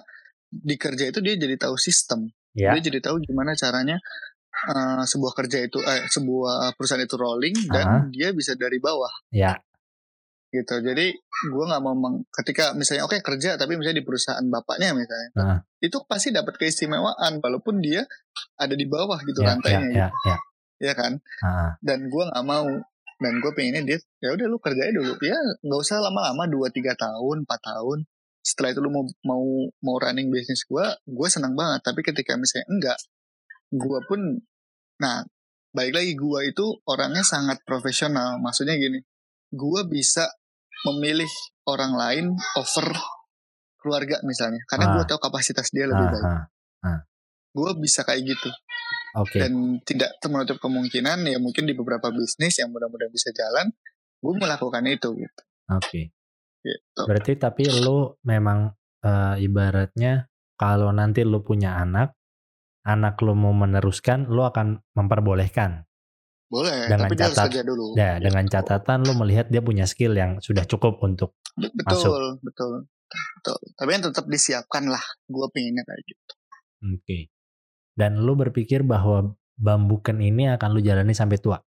di 0.48 0.74
kerja 0.74 1.04
itu 1.06 1.20
dia 1.20 1.34
jadi 1.34 1.54
tahu 1.56 1.76
sistem. 1.76 2.26
ya, 2.52 2.72
Dia 2.72 2.82
jadi 2.82 2.98
tahu 3.00 3.20
gimana 3.20 3.52
caranya 3.52 4.00
eh, 4.52 5.02
sebuah 5.02 5.32
kerja 5.34 5.58
itu, 5.60 5.80
eh, 5.80 6.04
sebuah 6.06 6.74
perusahaan 6.74 7.00
itu 7.00 7.16
rolling 7.16 7.56
dan 7.68 7.86
Ah. 7.88 8.02
dia 8.06 8.30
bisa 8.30 8.52
dari 8.52 8.76
bawah 8.78 9.08
ya, 9.30 9.56
gitu. 10.48 10.76
Jadi 10.78 11.08
gue 11.42 11.64
nggak 11.66 11.80
mau 11.80 11.96
meng- 11.96 12.28
ketika 12.30 12.70
misalnya 12.72 13.02
oke 13.02 13.16
kerja 13.18 13.56
tapi 13.56 13.74
misalnya 13.74 13.98
di 13.98 14.06
perusahaan 14.06 14.44
bapaknya 14.44 14.92
misalnya, 14.92 15.28
Ah. 15.34 15.58
itu 15.78 15.96
pasti 16.04 16.30
dapat 16.30 16.54
keistimewaan 16.54 17.40
walaupun 17.40 17.80
dia 17.80 18.04
ada 18.54 18.72
di 18.72 18.84
bawah 18.84 19.16
gitu 19.22 19.40
ya, 19.40 19.56
rantainya, 19.56 19.88
ya, 19.88 20.06
gitu, 20.12 20.28
ya. 20.28 20.36
Ya 20.82 20.92
kan? 20.92 21.22
Ah, 21.40 21.78
Dan 21.78 22.10
gue 22.10 22.22
nggak 22.26 22.42
mau. 22.42 22.66
Dan 23.16 23.38
gue 23.38 23.54
pengennya 23.54 23.86
dia 23.86 23.98
ya 24.18 24.34
udah 24.34 24.46
lu 24.46 24.58
kerjain 24.58 24.90
dulu. 24.90 25.14
Ya 25.22 25.38
nggak 25.62 25.80
usah 25.80 26.02
lama-lama 26.02 26.42
2 26.44 26.74
tiga 26.74 26.92
tahun 26.92 27.46
4 27.46 27.62
tahun. 27.62 27.98
Setelah 28.42 28.74
itu 28.74 28.80
lu 28.82 28.90
mau 28.90 29.04
mau 29.22 29.44
mau 29.78 29.96
running 29.96 30.26
bisnis 30.26 30.66
gue 30.66 30.82
gue 31.06 31.28
senang 31.30 31.54
banget. 31.54 31.86
Tapi 31.86 32.02
ketika 32.02 32.34
misalnya 32.34 32.66
enggak 32.68 32.98
gue 33.70 33.98
pun 34.04 34.20
nah 34.98 35.22
baik 35.70 35.94
lagi 35.94 36.12
gue 36.12 36.40
itu 36.44 36.66
orangnya 36.84 37.22
sangat 37.22 37.62
profesional. 37.62 38.36
Maksudnya 38.36 38.74
gini 38.74 38.98
gue 39.48 39.80
bisa 39.86 40.26
memilih 40.82 41.30
orang 41.64 41.94
lain 41.94 42.24
over 42.58 42.90
keluarga 43.78 44.18
misalnya. 44.22 44.58
Karena 44.66 44.92
gue 44.92 45.02
Ah. 45.02 45.08
tahu 45.08 45.18
kapasitas 45.20 45.70
dia 45.70 45.86
lebih 45.86 46.06
ah, 46.06 46.10
baik. 46.10 46.26
ah. 46.82 47.00
gue 47.52 47.70
bisa 47.78 48.02
kayak 48.02 48.24
gitu 48.26 48.50
Oke, 49.12 49.38
dan 49.38 49.52
tidak 49.84 50.16
menutup 50.24 50.56
kemungkinan 50.56 51.20
ya 51.24 51.36
mungkin 51.36 51.68
di 51.68 51.76
beberapa 51.76 52.08
bisnis 52.08 52.56
yang 52.56 52.72
mudah-mudahan 52.72 53.12
bisa 53.12 53.28
jalan 53.30 53.68
gue 54.22 54.34
melakukan 54.38 54.86
itu 54.86 55.08
gitu, 55.18 55.42
oke. 55.68 56.00
gitu. 56.62 57.02
Berarti 57.04 57.32
tapi 57.36 57.66
lu 57.82 58.16
memang 58.22 58.72
eh, 59.02 59.34
ibaratnya 59.42 60.30
kalau 60.54 60.94
nanti 60.94 61.26
lu 61.26 61.42
punya 61.42 61.74
anak, 61.76 62.14
anak 62.86 63.18
lu 63.20 63.34
mau 63.34 63.50
meneruskan, 63.50 64.30
lu 64.30 64.46
akan 64.46 64.78
memperbolehkan. 64.94 65.84
Boleh, 66.46 66.86
Dengan 66.86 67.08
tapi 67.08 67.14
dia 67.16 67.24
harus 67.26 67.36
catat- 67.36 67.48
kerja 67.50 67.62
dulu. 67.64 67.86
Ya, 67.96 68.20
dengan 68.20 68.44
Gitu. 68.44 68.54
catatan 68.54 68.98
lu 69.02 69.12
melihat 69.16 69.48
dia 69.48 69.64
punya 69.64 69.88
skill 69.88 70.12
yang 70.12 70.36
sudah 70.38 70.62
cukup 70.68 71.00
untuk 71.00 71.34
Be- 71.56 71.72
masuk. 71.82 72.12
Betul, 72.12 72.24
betul. 72.44 72.72
Betul. 73.12 73.58
Tapi 73.74 73.88
yang 73.92 74.04
tetap 74.04 74.24
disiapkan 74.28 74.84
lah. 74.88 75.00
Gue 75.28 75.48
pinginnya 75.52 75.84
kayak 75.84 76.00
gitu. 76.06 76.32
Oke. 76.92 77.18
Dan 77.92 78.20
lu 78.20 78.32
berpikir 78.34 78.82
bahwa 78.82 79.32
bambuken 79.54 80.18
ini 80.18 80.48
akan 80.48 80.68
lu 80.72 80.80
jalani 80.80 81.12
sampai 81.12 81.36
tua. 81.36 81.60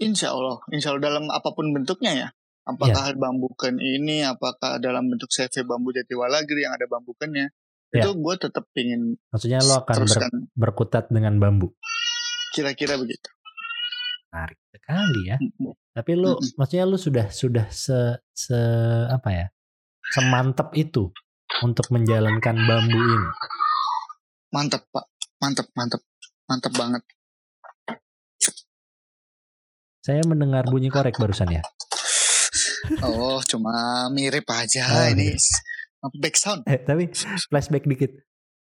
Insya 0.00 0.34
Allah, 0.34 0.58
insya 0.74 0.90
Allah 0.90 1.04
dalam 1.06 1.24
apa 1.30 1.54
pun 1.54 1.70
bentuknya 1.70 2.12
ya. 2.12 2.28
Apakah 2.64 3.12
bambukan 3.14 3.76
ini, 3.76 4.24
apakah 4.24 4.80
dalam 4.80 5.12
bentuk 5.12 5.28
CV 5.28 5.68
bambu 5.68 5.92
Jatiwalagri 5.92 6.64
yang 6.64 6.72
ada 6.72 6.88
bambukannya, 6.88 7.52
Ya. 7.94 8.10
itu 8.10 8.18
gue 8.18 8.34
tetap 8.34 8.66
pingin 8.74 9.14
Maksudnya 9.30 9.62
lu 9.62 9.70
akan 9.70 9.94
ber- 10.02 10.50
berkutat 10.58 11.14
dengan 11.14 11.38
bambu. 11.38 11.70
Kira-kira 12.50 12.98
begitu. 12.98 13.30
Menarik 14.34 14.58
sekali 14.74 15.20
ya. 15.30 15.38
Tapi 15.94 16.12
lu 16.18 16.34
Mm-mm. 16.34 16.58
maksudnya 16.58 16.90
lu 16.90 16.98
sudah 16.98 17.30
sudah 17.30 17.70
se 17.70 18.18
se 18.34 18.58
apa 19.06 19.30
ya? 19.30 19.46
Semantap 20.10 20.74
itu 20.74 21.14
untuk 21.62 21.86
menjalankan 21.94 22.66
bambu 22.66 22.98
ini. 22.98 23.28
Mantap 24.54 24.86
pak, 24.88 25.04
mantap, 25.42 25.66
mantap, 25.74 26.02
mantap 26.46 26.72
banget. 26.78 27.02
Saya 29.98 30.20
mendengar 30.28 30.68
bunyi 30.68 30.92
korek 30.92 31.16
barusan 31.16 31.50
ya. 31.50 31.62
Oh, 33.00 33.40
cuma 33.42 34.06
mirip 34.12 34.44
aja 34.52 34.84
Oh, 34.84 35.08
ini. 35.10 35.32
iya. 35.32 35.40
Back 36.20 36.36
sound. 36.36 36.68
Eh, 36.68 36.84
tapi 36.84 37.08
flashback 37.48 37.88
dikit. 37.88 38.12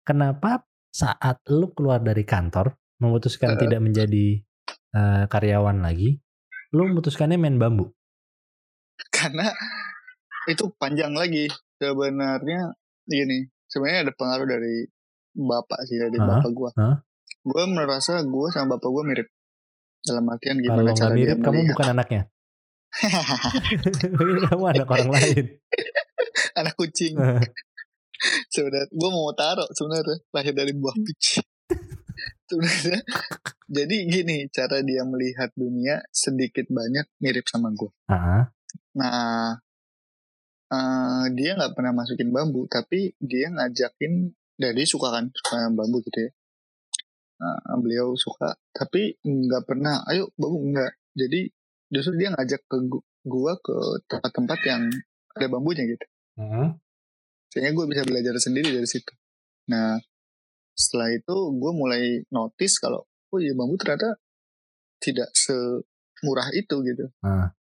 Kenapa 0.01 0.65
saat 0.89 1.37
lu 1.53 1.69
keluar 1.71 2.01
dari 2.01 2.25
kantor 2.25 2.73
memutuskan 2.97 3.53
Eh. 3.53 3.59
tidak 3.61 3.79
menjadi 3.79 4.41
eh, 4.97 5.23
karyawan 5.29 5.85
lagi, 5.85 6.17
lu 6.73 6.89
memutuskannya 6.89 7.37
main 7.37 7.61
bambu? 7.61 7.93
Karena 9.13 9.53
itu 10.49 10.73
panjang 10.81 11.13
lagi. 11.13 11.45
Sebenarnya 11.77 12.73
gini, 13.05 13.45
sebenarnya 13.69 14.09
ada 14.09 14.13
pengaruh 14.17 14.47
dari 14.49 14.89
bapak 15.37 15.79
sih 15.85 16.01
dari 16.01 16.17
Hah? 16.17 16.41
bapak 16.41 16.51
gue. 16.51 16.69
Gue 17.45 17.63
merasa 17.69 18.19
gue 18.25 18.47
sama 18.49 18.75
bapak 18.75 18.89
gue 18.89 19.03
mirip. 19.05 19.27
Dalam 20.01 20.25
artian 20.33 20.57
Kalau 20.57 20.65
gimana 20.65 20.81
nggak 20.89 20.97
cara 20.97 21.13
mirip, 21.13 21.37
dia 21.37 21.45
kamu 21.45 21.59
bukan 21.71 21.87
anaknya. 21.93 22.23
Kamu 24.47 24.63
anak 24.73 24.87
orang 24.89 25.11
lain. 25.13 25.45
anak 26.59 26.73
kucing. 26.79 27.13
sebenarnya 28.49 28.89
gue 28.89 29.09
mau 29.13 29.29
taruh 29.37 29.69
sebenarnya 29.77 30.17
lahir 30.33 30.53
dari 30.57 30.73
buah 30.73 30.97
peach. 30.97 31.37
sebenarnya 32.49 33.05
jadi 33.69 33.95
gini 34.09 34.49
cara 34.49 34.81
dia 34.81 35.05
melihat 35.05 35.53
dunia 35.53 36.01
sedikit 36.09 36.65
banyak 36.73 37.05
mirip 37.21 37.45
sama 37.45 37.69
gue. 37.77 37.93
Ah, 38.09 38.49
Nah, 38.97 39.61
eh, 40.73 41.25
dia 41.37 41.53
nggak 41.53 41.73
pernah 41.77 41.93
masukin 41.93 42.33
bambu, 42.33 42.65
tapi 42.65 43.13
dia 43.21 43.53
ngajakin, 43.53 44.33
dari 44.57 44.83
suka 44.89 45.13
kan, 45.13 45.29
suka 45.31 45.69
bambu 45.71 46.01
gitu 46.01 46.27
ya. 46.27 46.31
Nah, 47.37 47.77
beliau 47.77 48.17
suka, 48.17 48.57
tapi 48.73 49.13
nggak 49.21 49.63
pernah, 49.69 50.01
ayo 50.09 50.33
bambu 50.33 50.73
nggak. 50.73 50.91
Jadi 51.13 51.45
justru 51.93 52.17
dia 52.17 52.33
ngajak 52.33 52.61
ke 52.65 52.77
gu- 52.89 53.05
gua 53.23 53.53
ke 53.61 53.77
tempat-tempat 54.09 54.59
yang 54.65 54.81
ada 55.37 55.45
bambunya 55.47 55.85
gitu. 55.85 56.05
ah. 56.41 56.73
Sehingga 57.53 57.71
gue 57.73 57.85
bisa 57.89 58.03
belajar 58.03 58.35
sendiri 58.41 58.73
dari 58.73 58.89
situ. 58.89 59.13
Nah, 59.71 60.01
setelah 60.73 61.09
itu 61.13 61.35
gue 61.57 61.71
mulai 61.73 62.21
notice 62.33 62.77
kalau, 62.81 63.05
oh 63.05 63.39
iya 63.39 63.53
bambu 63.53 63.77
ternyata 63.77 64.17
tidak 64.97 65.29
semurah 65.37 66.49
itu 66.57 66.75
gitu. 66.81 67.05
Ah. 67.21 67.53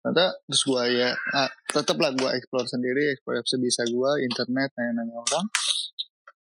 Ternyata 0.00 0.38
terus 0.46 0.62
gue 0.62 0.82
ya, 0.94 1.10
ah, 1.34 1.50
tetaplah 1.70 2.14
gue 2.14 2.30
explore 2.38 2.68
sendiri, 2.70 3.14
explore 3.14 3.42
sebisa 3.46 3.82
gue, 3.88 4.10
internet, 4.22 4.70
nanya-nanya 4.78 5.16
orang. 5.18 5.46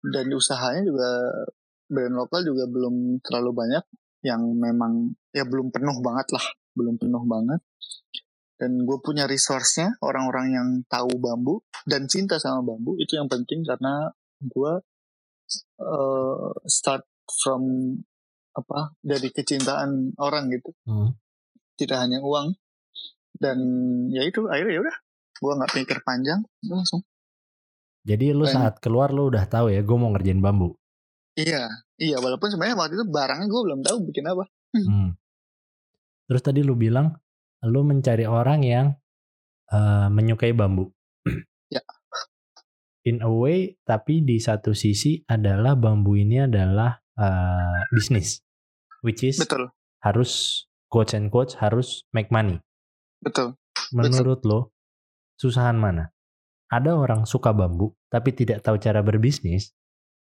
Dan 0.01 0.33
usahanya 0.33 0.81
juga, 0.89 1.09
brand 1.87 2.15
lokal 2.17 2.41
juga 2.45 2.65
belum 2.65 3.21
terlalu 3.21 3.51
banyak 3.53 3.85
yang 4.25 4.41
memang, 4.57 5.13
ya 5.33 5.45
belum 5.45 5.69
penuh 5.69 5.97
banget 6.01 6.27
lah. 6.33 6.45
Belum 6.73 6.97
penuh 6.97 7.23
banget. 7.25 7.61
Dan 8.57 8.85
gue 8.85 8.97
punya 9.01 9.25
resource-nya, 9.25 9.97
orang-orang 10.05 10.47
yang 10.53 10.67
tahu 10.85 11.17
bambu 11.17 11.65
dan 11.89 12.05
cinta 12.05 12.37
sama 12.37 12.61
bambu, 12.61 12.93
itu 13.01 13.17
yang 13.17 13.25
penting 13.25 13.65
karena 13.65 14.13
gue 14.41 14.73
uh, 15.81 16.51
start 16.65 17.05
from 17.29 17.95
apa 18.51 18.91
dari 18.99 19.31
kecintaan 19.31 20.15
orang 20.19 20.51
gitu 20.51 20.75
Hmm. 20.83 21.15
tidak 21.79 22.03
hanya 22.03 22.19
uang 22.19 22.51
dan 23.39 23.57
ya 24.11 24.27
itu 24.27 24.43
akhirnya 24.51 24.75
ya 24.75 24.81
udah 24.83 24.97
gue 25.41 25.53
nggak 25.57 25.73
pikir 25.73 25.97
panjang 26.03 26.43
langsung 26.67 27.01
Jadi 28.01 28.33
lu 28.33 28.49
Pengen. 28.49 28.55
saat 28.57 28.75
keluar 28.81 29.13
lu 29.13 29.29
udah 29.29 29.45
tahu 29.45 29.69
ya, 29.69 29.81
gue 29.85 29.97
mau 29.97 30.09
ngerjain 30.13 30.41
bambu. 30.41 30.75
iya 31.31 31.63
iya 31.95 32.19
walaupun 32.19 32.51
sebenarnya 32.51 32.75
waktu 32.75 32.99
itu 32.99 33.07
barangnya 33.07 33.47
gue 33.47 33.61
belum 33.63 33.79
tahu 33.87 33.97
bikin 34.03 34.27
apa 34.27 34.43
Hmm. 34.71 35.15
Terus 36.27 36.41
tadi 36.43 36.59
lu 36.63 36.75
bilang 36.79 37.11
lu 37.67 37.83
mencari 37.83 38.23
orang 38.23 38.63
yang 38.63 38.87
eh, 39.71 40.07
menyukai 40.07 40.55
bambu. 40.55 40.87
Ya. 41.71 41.83
In 43.07 43.23
a 43.23 43.31
way, 43.31 43.79
tapi 43.87 44.23
di 44.23 44.39
satu 44.43 44.75
sisi 44.75 45.23
adalah 45.27 45.75
bambu 45.79 46.15
ini 46.19 46.43
adalah 46.43 46.99
eh, 47.15 47.79
bisnis, 47.95 48.43
which 49.03 49.23
is 49.23 49.39
betul 49.39 49.71
harus 50.03 50.63
quotes 50.91 51.15
and 51.15 51.31
quotes 51.31 51.55
harus 51.59 52.03
make 52.11 52.27
money. 52.27 52.59
betul 53.23 53.55
Menurut 53.91 54.43
lo, 54.47 54.71
susahan 55.35 55.75
mana? 55.75 56.15
Ada 56.71 56.95
orang 56.95 57.27
suka 57.27 57.51
bambu 57.51 57.91
tapi 58.07 58.31
tidak 58.31 58.63
tahu 58.63 58.79
cara 58.79 59.03
berbisnis. 59.03 59.75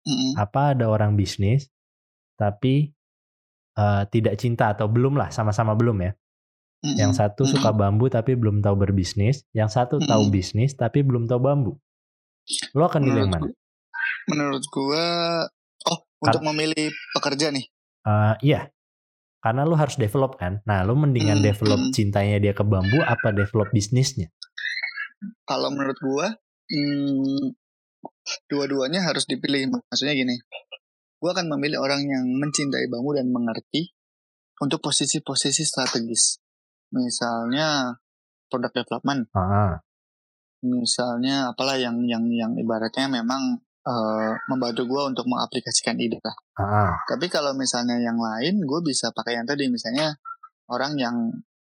Mm-mm. 0.05 0.37
Apa 0.37 0.77
ada 0.77 0.85
orang 0.85 1.17
bisnis 1.17 1.65
tapi 2.37 2.93
eh, 3.73 4.03
tidak 4.13 4.37
cinta 4.37 4.69
atau 4.77 4.85
belum 4.85 5.17
lah 5.17 5.33
sama-sama 5.33 5.73
belum 5.73 5.97
ya? 6.05 6.11
Mm-mm. 6.85 7.01
Yang 7.01 7.11
satu 7.17 7.49
Mm-mm. 7.49 7.53
suka 7.57 7.73
bambu 7.73 8.05
tapi 8.13 8.37
belum 8.37 8.61
tahu 8.61 8.77
berbisnis, 8.77 9.41
yang 9.57 9.67
satu 9.73 9.97
tahu 10.05 10.29
Mm-mm. 10.29 10.35
bisnis 10.37 10.77
tapi 10.77 11.01
belum 11.01 11.25
tahu 11.25 11.41
bambu. 11.41 11.73
Lo 12.77 12.85
akan 12.85 13.01
milih 13.01 13.25
yang 13.25 13.31
mana? 13.33 13.49
menurut 14.29 14.65
gua- 14.69 15.49
menurut 15.49 15.89
oh 15.89 15.99
untuk 16.21 16.41
memilih 16.45 16.93
pekerja 17.13 17.49
nih 17.49 17.65
Eh, 18.05 18.35
iya, 18.45 18.69
karena 19.41 19.65
lo 19.65 19.73
harus 19.73 19.97
develop 19.97 20.37
kan. 20.37 20.61
Nah, 20.69 20.85
lo 20.85 20.93
mendingan 20.93 21.41
Hmm, 21.41 21.47
develop 21.49 21.79
cintanya 21.89 22.37
dia 22.37 22.53
ke 22.53 22.61
bambu 22.61 23.01
apa 23.01 23.33
develop 23.33 23.73
bisnisnya? 23.73 24.29
Kalau 25.47 25.69
menurut 25.71 25.97
gue 25.97 26.27
hmm, 26.71 27.45
dua-duanya 28.51 29.05
harus 29.05 29.25
dipilih. 29.29 29.69
Maksudnya 29.71 30.13
gini 30.15 30.35
gue 31.25 31.29
akan 31.33 31.47
memilih 31.57 31.81
orang 31.81 32.05
yang 32.05 32.21
mencintai 32.37 32.85
bambu 32.85 33.17
dan 33.17 33.33
mengerti 33.33 33.95
untuk 34.61 34.77
posisi-posisi 34.83 35.65
strategis. 35.65 36.37
Misalnya 36.93 37.97
product 38.45 38.85
development. 38.85 39.33
Ah, 39.33 39.81
misalnya 40.61 41.49
apalah 41.49 41.81
yang 41.81 42.05
yang 42.05 42.29
yang 42.29 42.53
ibaratnya 42.53 43.09
memang 43.09 43.57
eh, 43.89 44.31
membantu 44.53 44.85
gue 44.85 45.01
untuk 45.01 45.25
mengaplikasikan 45.25 45.97
ide 45.97 46.21
lah. 46.21 46.35
Ah, 46.61 46.93
tapi 47.09 47.25
kalau 47.25 47.57
misalnya 47.57 47.97
yang 47.97 48.21
lain 48.21 48.61
gue 48.61 48.79
bisa 48.85 49.09
pakai 49.09 49.41
yang 49.41 49.49
tadi. 49.49 49.65
Misalnya 49.65 50.13
orang 50.69 50.93
yang 51.01 51.15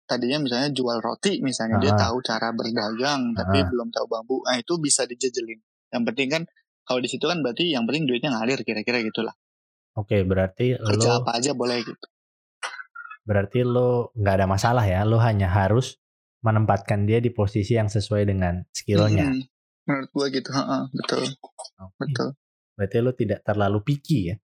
tadinya 0.08 0.40
misalnya 0.40 0.72
jual 0.72 0.98
roti 0.98 1.44
misalnya 1.44 1.76
dia 1.78 1.92
Ah. 1.92 2.08
tahu 2.08 2.24
cara 2.24 2.48
berdagang 2.50 3.36
tapi 3.36 3.60
Ah. 3.60 3.68
belum 3.68 3.92
tahu 3.92 4.06
bambu 4.08 4.40
nah 4.42 4.56
itu 4.56 4.80
bisa 4.80 5.04
dijejelin 5.04 5.60
yang 5.92 6.02
penting 6.02 6.28
kan 6.28 6.42
kalau 6.82 6.98
di 6.98 7.06
situ 7.06 7.22
kan 7.22 7.44
berarti 7.44 7.68
yang 7.68 7.84
penting 7.84 8.08
duitnya 8.08 8.32
ngalir 8.32 8.64
kira-kira 8.64 9.04
gitulah 9.04 9.36
Oke, 9.92 10.22
berarti 10.22 10.78
kerja 10.78 11.10
lo 11.10 11.16
apa 11.20 11.36
aja 11.36 11.52
boleh 11.52 11.82
gitu 11.82 12.06
berarti 13.22 13.60
lo 13.60 14.08
nggak 14.16 14.34
ada 14.40 14.46
masalah 14.48 14.84
ya. 14.84 15.04
Lo 15.04 15.20
hanya 15.20 15.52
harus 15.52 16.00
menempatkan 16.40 17.04
dia 17.04 17.18
di 17.18 17.28
posisi 17.28 17.74
yang 17.74 17.90
sesuai 17.90 18.24
dengan 18.24 18.62
skillnya. 18.70 19.26
Mm-mm. 19.26 19.42
menurut 19.84 20.10
gue 20.12 20.26
gitu 20.38 20.50
Heeh, 20.52 20.82
betul 20.92 21.22
Oke. 21.80 21.96
betul 21.98 22.28
Berarti 22.72 22.96
lo 23.00 23.12
tidak 23.12 23.40
terlalu 23.42 23.78
picky 23.82 24.30
ya. 24.30 24.36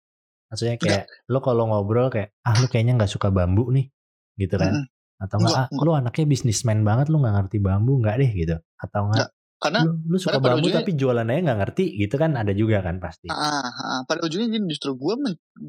Maksudnya 0.49 0.75
kayak 0.75 1.05
lo 1.27 1.37
kalau 1.37 1.69
ngobrol 1.69 2.09
kayak 2.09 2.33
ah 2.41 2.55
lo 2.55 2.65
kayaknya 2.65 2.97
nggak 2.97 3.11
suka 3.11 3.29
bambu 3.29 3.69
nih, 3.69 3.87
gitu 4.35 4.55
kan? 4.57 4.89
Atau 5.23 5.39
enggak, 5.39 5.55
ah, 5.55 5.67
Enggak, 5.71 5.85
lo 5.85 5.91
anaknya 5.95 6.25
bisnismen 6.27 6.83
banget 6.83 7.07
lo 7.07 7.17
nggak 7.17 7.35
ngerti 7.37 7.57
bambu 7.57 7.93
nggak 7.97 8.15
deh 8.19 8.31
gitu? 8.35 8.55
Atau 8.75 9.07
enggak? 9.07 9.31
karena 9.55 9.79
Lu, 9.79 9.95
lu 10.03 10.17
suka 10.19 10.35
karena 10.35 10.43
bambu 10.43 10.67
ujungnya- 10.67 10.83
tapi 10.83 10.91
jualannya 10.93 11.39
nggak 11.39 11.59
ngerti 11.63 11.85
gitu 11.95 12.15
kan 12.17 12.35
ada 12.35 12.51
juga 12.51 12.83
kan 12.83 12.99
pasti. 12.99 13.31
Ah, 13.31 13.63
ah, 13.63 14.03
pada 14.03 14.19
ujungnya 14.21 14.51
gini 14.51 14.67
justru 14.67 14.91
gue 14.93 15.13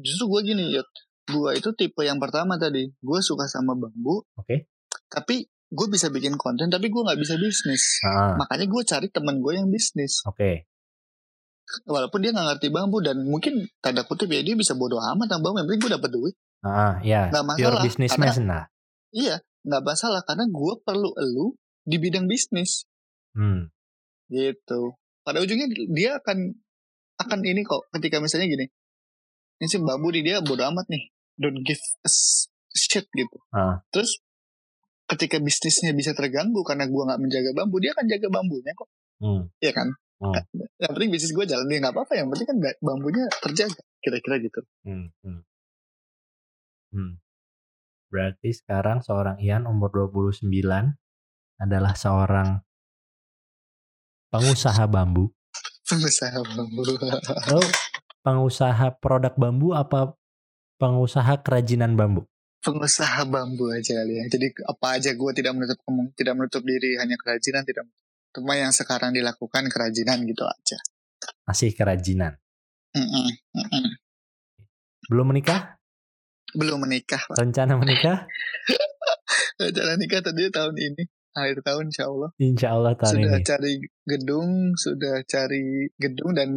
justru 0.03 0.27
gue 0.27 0.41
gini 0.45 0.63
ya 0.69 0.83
gue 1.25 1.49
itu 1.55 1.71
tipe 1.71 2.03
yang 2.03 2.19
pertama 2.19 2.59
tadi 2.59 2.91
gue 2.91 3.19
suka 3.19 3.47
sama 3.47 3.71
bambu 3.73 4.27
Oke. 4.35 4.67
tapi 5.07 5.47
gue 5.47 5.87
bisa 5.87 6.11
bikin 6.11 6.35
konten 6.35 6.67
tapi 6.67 6.91
gue 6.91 7.01
nggak 7.01 7.15
bisa 7.15 7.33
bisnis 7.35 8.03
Ah, 8.03 8.35
makanya 8.35 8.67
gue 8.67 8.81
cari 8.83 9.07
temen 9.07 9.39
gue 9.39 9.53
yang 9.55 9.65
bisnis 9.65 10.21
Oke. 10.21 10.67
walaupun 11.87 12.19
dia 12.19 12.29
nggak 12.29 12.47
ngerti 12.51 12.67
bambu 12.69 12.99
dan 12.99 13.23
mungkin 13.23 13.63
tanda 13.79 14.03
kutip 14.03 14.27
ya 14.27 14.43
dia 14.43 14.53
bisa 14.53 14.75
bodoh 14.75 14.99
amat 14.99 15.31
sama 15.31 15.41
bambu 15.41 15.57
yang 15.57 15.67
penting 15.67 15.81
gue 15.81 15.93
dapet 15.95 16.11
duit 16.11 16.35
Ah, 16.61 16.97
ya. 16.99 17.29
Nggak 17.29 17.45
Pure 17.47 17.57
masalah, 17.61 17.83
businessman 17.85 18.27
lah. 18.43 18.65
Iya 19.15 19.35
nggak 19.63 19.81
masalah 19.81 20.21
karena 20.21 20.45
gue 20.45 20.73
perlu 20.79 21.15
elu 21.15 21.47
di 21.81 21.97
bidang 21.97 22.25
bisnis 22.25 22.83
Hmm. 23.31 23.67
gitu 24.27 24.95
pada 25.21 25.39
ujungnya 25.39 25.65
dia 25.89 26.15
akan 26.17 26.53
akan 27.17 27.39
ini 27.41 27.63
kok 27.63 27.87
ketika 27.91 28.19
misalnya 28.19 28.47
gini 28.47 28.65
ini 29.55 29.65
sih 29.65 29.79
bambu 29.79 30.07
di 30.09 30.21
dia 30.21 30.39
bodoh 30.39 30.67
amat 30.67 30.87
nih 30.87 31.03
don't 31.33 31.59
give 31.61 31.79
a 32.01 32.09
shit 32.71 33.07
gitu 33.09 33.37
Ah. 33.49 33.79
terus 33.89 34.19
ketika 35.05 35.37
bisnisnya 35.37 35.91
bisa 35.91 36.11
terganggu 36.11 36.59
karena 36.61 36.85
gua 36.85 37.07
nggak 37.07 37.21
menjaga 37.21 37.51
bambu 37.53 37.77
dia 37.77 37.91
akan 37.91 38.05
jaga 38.05 38.27
bambunya 38.29 38.71
kok 38.73 38.89
Hmm. 39.15 39.47
Iya 39.57 39.71
kan 39.71 39.87
Hmm. 40.15 40.31
yang 40.77 40.91
penting 40.91 41.07
bisnis 41.09 41.31
gue 41.31 41.43
jalan 41.43 41.63
dia 41.65 41.79
nggak 41.79 41.91
apa-apa 41.91 42.13
yang 42.15 42.27
penting 42.27 42.47
kan 42.47 42.57
ba- 42.57 42.79
bambunya 42.79 43.23
terjaga 43.37 43.79
kira-kira 43.99 44.35
gitu 44.39 44.59
Hmm. 44.81 45.07
Hmm. 45.21 45.39
Hmm. 46.91 47.11
Berarti 48.15 48.55
sekarang 48.55 49.03
seorang 49.03 49.35
Ian 49.43 49.67
umur 49.67 49.91
29 49.91 50.47
adalah 51.59 51.91
seorang 51.99 52.63
pengusaha 54.31 54.87
bambu. 54.87 55.35
pengusaha 55.83 56.39
bambu 56.55 56.81
Lo 57.51 57.59
pengusaha 58.23 58.95
produk 59.03 59.35
bambu 59.35 59.75
apa 59.75 60.15
pengusaha 60.79 61.43
kerajinan 61.43 61.99
bambu? 61.99 62.23
pengusaha 62.63 63.27
bambu 63.29 63.69
aja 63.69 64.01
kali 64.01 64.17
ya 64.17 64.25
jadi 64.25 64.47
apa 64.65 64.97
aja 64.97 65.13
gue 65.13 65.31
tidak 65.37 65.53
menutup 65.53 65.77
tidak 66.17 66.33
menutup 66.33 66.65
diri 66.65 66.97
hanya 66.97 67.13
kerajinan 67.13 67.61
tidak 67.61 67.85
cuma 68.33 68.57
yang 68.57 68.73
sekarang 68.73 69.13
dilakukan 69.13 69.69
kerajinan 69.69 70.25
gitu 70.25 70.41
aja 70.41 70.81
Masih 71.45 71.77
kerajinan. 71.77 72.33
Mm-mm, 72.97 73.27
mm-mm. 73.53 73.85
Belum 75.11 75.29
menikah? 75.29 75.74
Belum 76.55 76.87
menikah 76.87 77.21
Pak. 77.27 77.35
Rencana 77.37 77.75
menikah? 77.75 78.25
Rencana 79.61 79.93
nikah 79.95 80.19
tadi 80.23 80.47
tahun 80.51 80.75
ini 80.75 81.03
akhir 81.35 81.67
tahun 81.67 81.91
insya 81.91 82.07
Allah 82.07 82.29
Insya 82.39 82.67
Allah 82.71 82.93
tahun 82.95 83.11
sudah 83.19 83.39
ini. 83.39 83.43
cari 83.43 83.73
gedung 84.07 84.49
sudah 84.79 85.15
cari 85.27 85.63
gedung 85.99 86.31
dan 86.31 86.49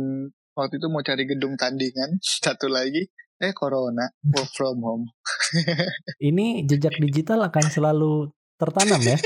waktu 0.55 0.78
itu 0.78 0.86
mau 0.86 1.03
cari 1.03 1.26
gedung 1.26 1.59
tandingan 1.59 2.18
satu 2.46 2.70
lagi 2.70 3.03
eh 3.38 3.55
corona 3.55 4.07
work 4.34 4.51
from 4.55 4.78
home 4.82 5.05
Ini 6.30 6.66
jejak 6.66 6.99
digital 6.99 7.42
akan 7.46 7.64
selalu 7.66 8.30
tertanam 8.59 8.99
ya? 9.03 9.18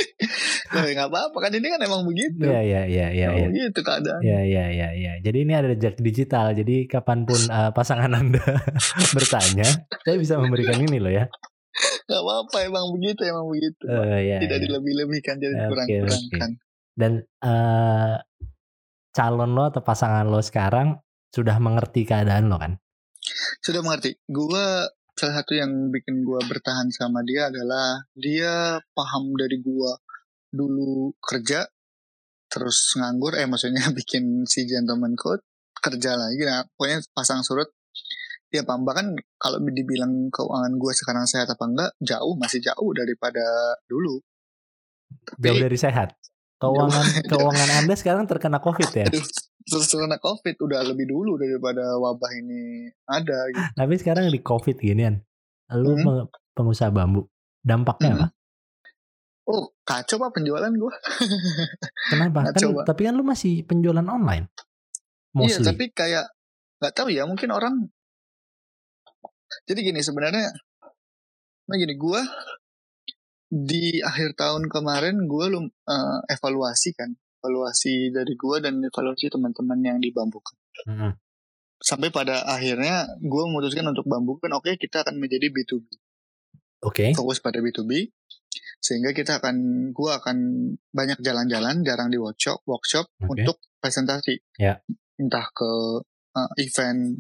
Loh, 0.72 0.84
nggak 0.84 1.08
apa-apa 1.08 1.36
kan 1.38 1.52
ini 1.52 1.68
kan 1.68 1.80
emang 1.80 2.02
begitu 2.02 2.42
Iya, 2.42 2.60
iya, 2.60 2.82
iya, 2.84 3.06
iya. 3.10 3.26
Ya. 3.30 3.46
begitu 3.46 3.80
keadaan 3.80 4.20
Ya, 4.20 4.40
ya, 4.40 4.64
ya, 4.68 4.88
ya. 4.92 5.12
Jadi 5.20 5.38
ini 5.40 5.52
ada 5.52 5.68
jejak 5.70 5.96
digital. 5.98 6.52
Jadi 6.52 6.84
kapan 6.86 7.22
pun 7.22 7.36
uh, 7.46 7.70
pasangan 7.70 8.08
Anda 8.08 8.40
bertanya, 9.16 9.68
saya 9.98 10.16
bisa 10.16 10.36
memberikan 10.36 10.78
ini 10.78 10.96
loh 10.96 11.12
ya. 11.12 11.28
nggak 12.04 12.20
apa-apa 12.20 12.56
emang 12.64 12.84
begitu 12.92 13.24
emang 13.24 13.48
begitu 13.48 13.84
Eh, 13.84 14.20
ya, 14.26 14.36
tidak 14.38 14.58
ya. 14.58 14.62
dilebih-lebihkan 14.62 15.34
jadi 15.36 15.54
Oke, 15.54 15.60
dikurang-kurangkan 15.62 16.50
Dan 16.92 17.12
eh, 17.24 18.14
calon 19.10 19.50
lo 19.52 19.64
atau 19.66 19.80
pasangan 19.80 20.24
lo 20.24 20.40
sekarang 20.40 21.00
sudah 21.28 21.56
mengerti 21.56 22.04
keadaan 22.04 22.48
lo 22.48 22.56
kan? 22.56 22.76
sudah 23.62 23.80
mengerti 23.80 24.18
gua 24.26 24.84
salah 25.14 25.38
satu 25.38 25.54
yang 25.54 25.70
bikin 25.88 26.20
gua 26.20 26.42
bertahan 26.42 26.90
sama 26.90 27.22
dia 27.22 27.46
adalah 27.46 28.02
dia 28.12 28.52
paham 28.92 29.30
dari 29.32 29.62
gua 29.62 29.94
dulu 30.52 31.16
kerja 31.18 31.64
terus 32.46 32.94
nganggur 32.94 33.32
eh 33.34 33.48
maksudnya 33.48 33.88
bikin 33.96 34.44
si 34.44 34.64
gentleman 34.64 35.16
code 35.16 35.40
kerja 35.74 36.14
lagi 36.14 36.44
nah 36.44 36.62
pokoknya 36.70 37.00
pasang 37.10 37.40
surut 37.40 37.66
dia 38.46 38.62
paham 38.62 38.84
bahkan 38.84 39.10
kalau 39.34 39.56
dibilang 39.64 40.28
keuangan 40.28 40.76
gua 40.76 40.92
sekarang 40.92 41.24
sehat 41.24 41.48
apa 41.48 41.64
enggak 41.64 41.90
jauh 41.98 42.36
masih 42.36 42.60
jauh 42.60 42.90
daripada 42.92 43.42
dulu 43.84 44.20
Jauh 45.38 45.52
Tapi- 45.52 45.60
dari 45.62 45.76
sehat. 45.76 46.16
Keuangan 46.56 47.04
keuangan 47.30 47.68
Anda 47.78 47.94
sekarang 47.94 48.24
terkena 48.24 48.58
Covid 48.58 48.88
ya. 48.88 49.04
Aduh, 49.04 49.20
terus 49.62 49.86
karena 49.90 50.16
covid 50.16 50.56
udah 50.56 50.80
lebih 50.84 51.04
dulu 51.04 51.36
daripada 51.36 51.84
wabah 51.96 52.32
ini 52.32 52.88
ada 53.04 53.38
gitu. 53.50 53.60
Tapi 53.76 53.94
sekarang 53.98 54.24
di 54.26 54.40
Covid 54.40 54.78
ginian. 54.78 55.20
Lu 55.70 55.92
Hmm. 55.92 56.00
peng- 56.00 56.30
pengusaha 56.54 56.88
bambu. 56.88 57.28
Dampaknya 57.60 58.08
Hmm. 58.08 58.18
apa? 58.18 58.26
Oh 59.48 59.74
kacau 59.82 60.22
pak 60.22 60.38
penjualan 60.38 60.70
gua 60.78 60.92
Kenapa? 62.12 62.52
Kan 62.52 62.60
coba. 62.62 62.80
tapi 62.86 63.08
kan 63.08 63.14
lu 63.18 63.24
masih 63.26 63.66
penjualan 63.66 64.04
online. 64.06 64.46
Iya, 65.32 65.58
Mostly. 65.58 65.64
tapi 65.64 65.84
kayak 65.96 66.28
nggak 66.78 66.92
tahu 66.92 67.08
ya, 67.08 67.24
mungkin 67.24 67.48
orang. 67.54 67.88
Jadi 69.64 69.80
gini 69.84 70.00
sebenarnya, 70.00 70.48
nah 71.68 71.76
gini 71.76 71.94
gua 71.96 72.20
di 73.52 74.00
akhir 74.00 74.32
tahun 74.36 74.68
kemarin 74.72 75.28
gua 75.28 75.52
lum 75.52 75.68
eh, 75.68 76.18
evaluasi 76.32 76.96
kan, 76.96 77.12
evaluasi 77.40 78.12
dari 78.12 78.32
gua 78.36 78.60
dan 78.64 78.80
evaluasi 78.80 79.28
teman-teman 79.28 79.78
yang 79.84 79.98
di 80.00 80.08
Bambukan. 80.12 80.56
Mm-mm. 80.88 81.12
Sampai 81.82 82.08
pada 82.08 82.44
akhirnya 82.48 83.08
gua 83.20 83.44
memutuskan 83.48 83.84
untuk 83.88 84.08
Bambukan, 84.08 84.52
oke 84.56 84.76
kita 84.80 85.04
akan 85.04 85.20
menjadi 85.20 85.52
B2B, 85.52 85.84
Oke. 86.88 87.12
fokus 87.12 87.40
pada 87.44 87.60
B2B, 87.60 88.08
sehingga 88.78 89.14
kita 89.16 89.38
akan, 89.38 89.56
gua 89.94 90.18
akan 90.20 90.36
banyak 90.92 91.18
jalan-jalan, 91.22 91.82
jarang 91.86 92.08
di 92.12 92.18
workshop, 92.18 92.62
workshop 92.66 93.08
Oke. 93.22 93.42
untuk 93.42 93.56
presentasi. 93.80 94.38
Ya. 94.58 94.80
Entah 95.18 95.46
ke 95.52 95.70
uh, 96.34 96.50
event 96.58 97.16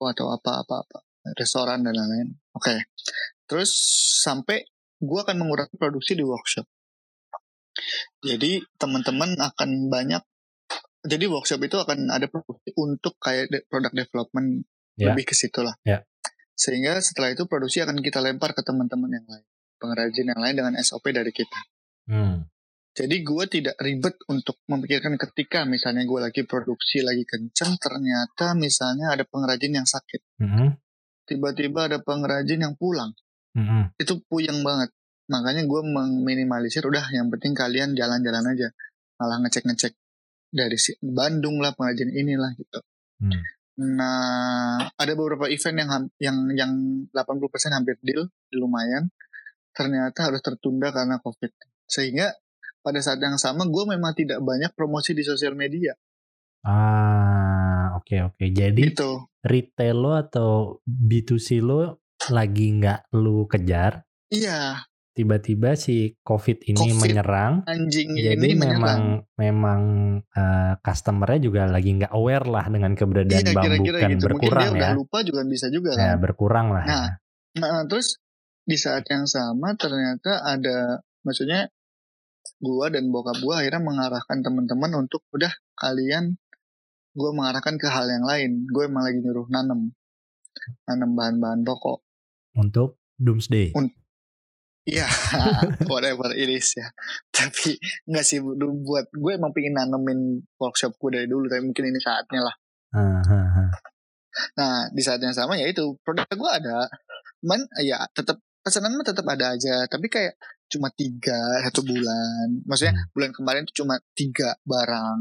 atau 0.00 0.26
apa-apa-apa, 0.34 0.98
restoran 1.36 1.84
dan 1.84 1.94
lain-lain. 1.94 2.34
Oke. 2.56 2.90
Terus 3.44 3.70
sampai 4.24 4.64
gue 5.04 5.20
akan 5.20 5.36
mengurangi 5.36 5.76
produksi 5.76 6.16
di 6.16 6.24
workshop. 6.24 6.64
Jadi 8.24 8.64
teman-teman 8.80 9.36
akan 9.36 9.92
banyak. 9.92 10.22
Jadi 11.04 11.24
workshop 11.28 11.60
itu 11.68 11.76
akan 11.76 12.08
ada 12.08 12.24
produksi 12.32 12.72
untuk 12.80 13.20
kayak 13.20 13.52
de- 13.52 13.64
product 13.68 13.92
development 13.92 14.64
Ya. 14.94 15.10
lebih 15.10 15.26
ke 15.26 15.34
situ 15.34 15.58
lah. 15.58 15.74
Ya. 15.82 16.06
Sehingga 16.54 17.02
setelah 17.02 17.34
itu 17.34 17.50
produksi 17.50 17.82
akan 17.82 17.98
kita 17.98 18.22
lempar 18.22 18.54
ke 18.54 18.62
teman-teman 18.62 19.10
yang 19.10 19.26
lain, 19.26 19.46
pengrajin 19.78 20.30
yang 20.30 20.40
lain 20.40 20.56
dengan 20.56 20.74
SOP 20.80 21.10
dari 21.10 21.30
kita. 21.30 21.60
Hmm. 22.08 22.46
Jadi 22.94 23.26
gue 23.26 23.44
tidak 23.50 23.74
ribet 23.82 24.14
untuk 24.30 24.62
memikirkan 24.70 25.18
ketika 25.18 25.66
misalnya 25.66 26.06
gue 26.06 26.20
lagi 26.22 26.46
produksi 26.46 27.02
lagi 27.02 27.26
kenceng 27.26 27.74
ternyata 27.82 28.54
misalnya 28.54 29.10
ada 29.10 29.26
pengrajin 29.26 29.82
yang 29.82 29.88
sakit. 29.88 30.22
Mm-mm. 30.38 30.78
Tiba-tiba 31.26 31.90
ada 31.90 31.98
pengrajin 31.98 32.62
yang 32.62 32.78
pulang. 32.78 33.10
Mm-mm. 33.58 33.90
Itu 33.98 34.22
puyeng 34.30 34.62
banget. 34.62 34.94
Makanya 35.26 35.66
gue 35.66 35.80
meminimalisir 35.82 36.86
udah 36.86 37.02
yang 37.10 37.34
penting 37.34 37.58
kalian 37.58 37.98
jalan-jalan 37.98 38.46
aja. 38.54 38.70
Malah 39.18 39.42
ngecek-ngecek 39.42 39.98
dari 40.54 40.78
si 40.78 40.94
Bandung 41.02 41.58
lah 41.58 41.74
pengrajin 41.74 42.14
inilah 42.14 42.54
gitu. 42.54 42.78
Hmm. 43.18 43.42
Nah, 43.74 44.86
ada 44.94 45.12
beberapa 45.18 45.50
event 45.50 45.76
yang 45.82 45.90
yang 46.22 46.38
yang 46.54 46.72
80% 47.10 47.74
hampir 47.74 47.98
deal, 48.06 48.30
lumayan. 48.54 49.10
Ternyata 49.74 50.30
harus 50.30 50.40
tertunda 50.40 50.88
karena 50.88 51.18
Covid. 51.18 51.50
Sehingga 51.84 52.30
pada 52.80 53.00
saat 53.00 53.18
yang 53.18 53.34
sama 53.36 53.66
gue 53.66 53.84
memang 53.90 54.14
tidak 54.14 54.38
banyak 54.40 54.70
promosi 54.72 55.12
di 55.12 55.20
sosial 55.20 55.52
media 55.54 55.92
Ah, 56.64 57.92
oke 57.96 58.16
oke. 58.24 58.44
Jadi 58.48 58.88
gitu. 58.88 59.28
retail 59.40 59.96
lo 59.96 60.12
atau 60.16 60.50
B2C 60.82 61.60
lo 61.60 62.00
lagi 62.32 62.72
nggak 62.72 63.12
lu 63.12 63.44
kejar, 63.44 64.00
Iya, 64.28 64.80
tiba-tiba 65.12 65.76
si 65.76 66.16
COVID 66.18 66.64
ini 66.64 66.78
Covid 66.80 66.96
menyerang. 66.98 67.52
anjing 67.68 68.16
Jadi 68.16 68.32
ini 68.40 68.56
menyerang. 68.56 68.80
memang 68.80 69.00
memang 69.36 69.80
eh, 70.26 70.72
customernya 70.80 71.40
juga 71.42 71.68
lagi 71.68 71.92
nggak 71.94 72.12
aware 72.12 72.48
lah 72.48 72.64
dengan 72.66 72.96
keberadaan 72.96 73.44
Iya, 73.44 73.52
bambu 73.52 73.84
kira-kira 73.84 73.98
kan 74.00 74.08
gitu. 74.08 74.24
Mungkin 74.24 74.24
dia 74.24 74.24
berkurang 74.24 74.70
udah 74.72 74.88
ya. 74.88 74.96
lupa 74.96 75.18
juga 75.20 75.40
bisa 75.44 75.66
juga 75.68 75.90
Ya, 75.92 76.00
kan. 76.00 76.16
berkurang 76.18 76.66
lah. 76.72 76.84
Nah, 76.84 77.06
ya. 77.52 77.60
Nah, 77.60 77.84
terus 77.84 78.16
di 78.64 78.76
saat 78.80 79.04
yang 79.12 79.28
sama 79.28 79.76
ternyata 79.76 80.40
ada 80.40 81.04
maksudnya 81.24 81.68
gua 82.60 82.88
dan 82.88 83.12
bokap 83.12 83.40
gua 83.44 83.60
akhirnya 83.60 83.84
mengarahkan 83.84 84.40
teman-teman 84.40 85.04
untuk 85.04 85.24
udah 85.32 85.52
kalian 85.76 86.36
gua 87.14 87.30
mengarahkan 87.30 87.78
ke 87.78 87.86
hal 87.86 88.10
yang 88.10 88.26
lain. 88.26 88.66
Gue 88.68 88.90
emang 88.90 89.06
lagi 89.06 89.22
nyuruh 89.22 89.46
nanam 89.46 89.94
nanam 90.86 91.10
bahan-bahan 91.14 91.62
pokok. 91.62 92.02
Untuk 92.58 92.98
doomsday. 93.16 93.70
Iya, 94.84 95.08
whatever 95.92 96.28
it 96.36 96.50
is 96.52 96.76
ya. 96.76 96.92
Tapi 97.32 97.80
nggak 98.04 98.24
sih 98.24 98.44
bu- 98.44 98.84
buat 98.84 99.08
gue 99.08 99.32
emang 99.32 99.56
pengen 99.56 99.80
nanemin 99.80 100.44
workshop 100.60 101.00
gue 101.00 101.10
dari 101.16 101.26
dulu, 101.26 101.48
tapi 101.48 101.64
mungkin 101.64 101.88
ini 101.88 101.96
saatnya 101.96 102.44
lah. 102.44 102.54
Ah, 102.92 103.24
ah, 103.24 103.48
ah. 103.64 103.70
Nah, 104.60 104.74
di 104.92 105.00
saat 105.00 105.24
yang 105.24 105.32
sama 105.32 105.56
ya 105.56 105.72
itu 105.72 105.96
produk 106.04 106.28
gue 106.28 106.50
ada, 106.52 106.84
cuman 107.40 107.64
ya 107.80 108.04
tetap 108.12 108.44
pesanan 108.64 108.96
mah 108.96 109.04
tetap 109.04 109.28
ada 109.28 109.52
aja. 109.52 109.84
Tapi 109.86 110.08
kayak 110.08 110.40
cuma 110.72 110.88
tiga 110.90 111.60
satu 111.68 111.84
bulan. 111.84 112.64
Maksudnya 112.64 112.96
Hmm. 112.96 113.08
bulan 113.12 113.30
kemarin 113.36 113.62
tuh 113.68 113.84
cuma 113.84 114.00
tiga 114.16 114.56
barang. 114.64 115.20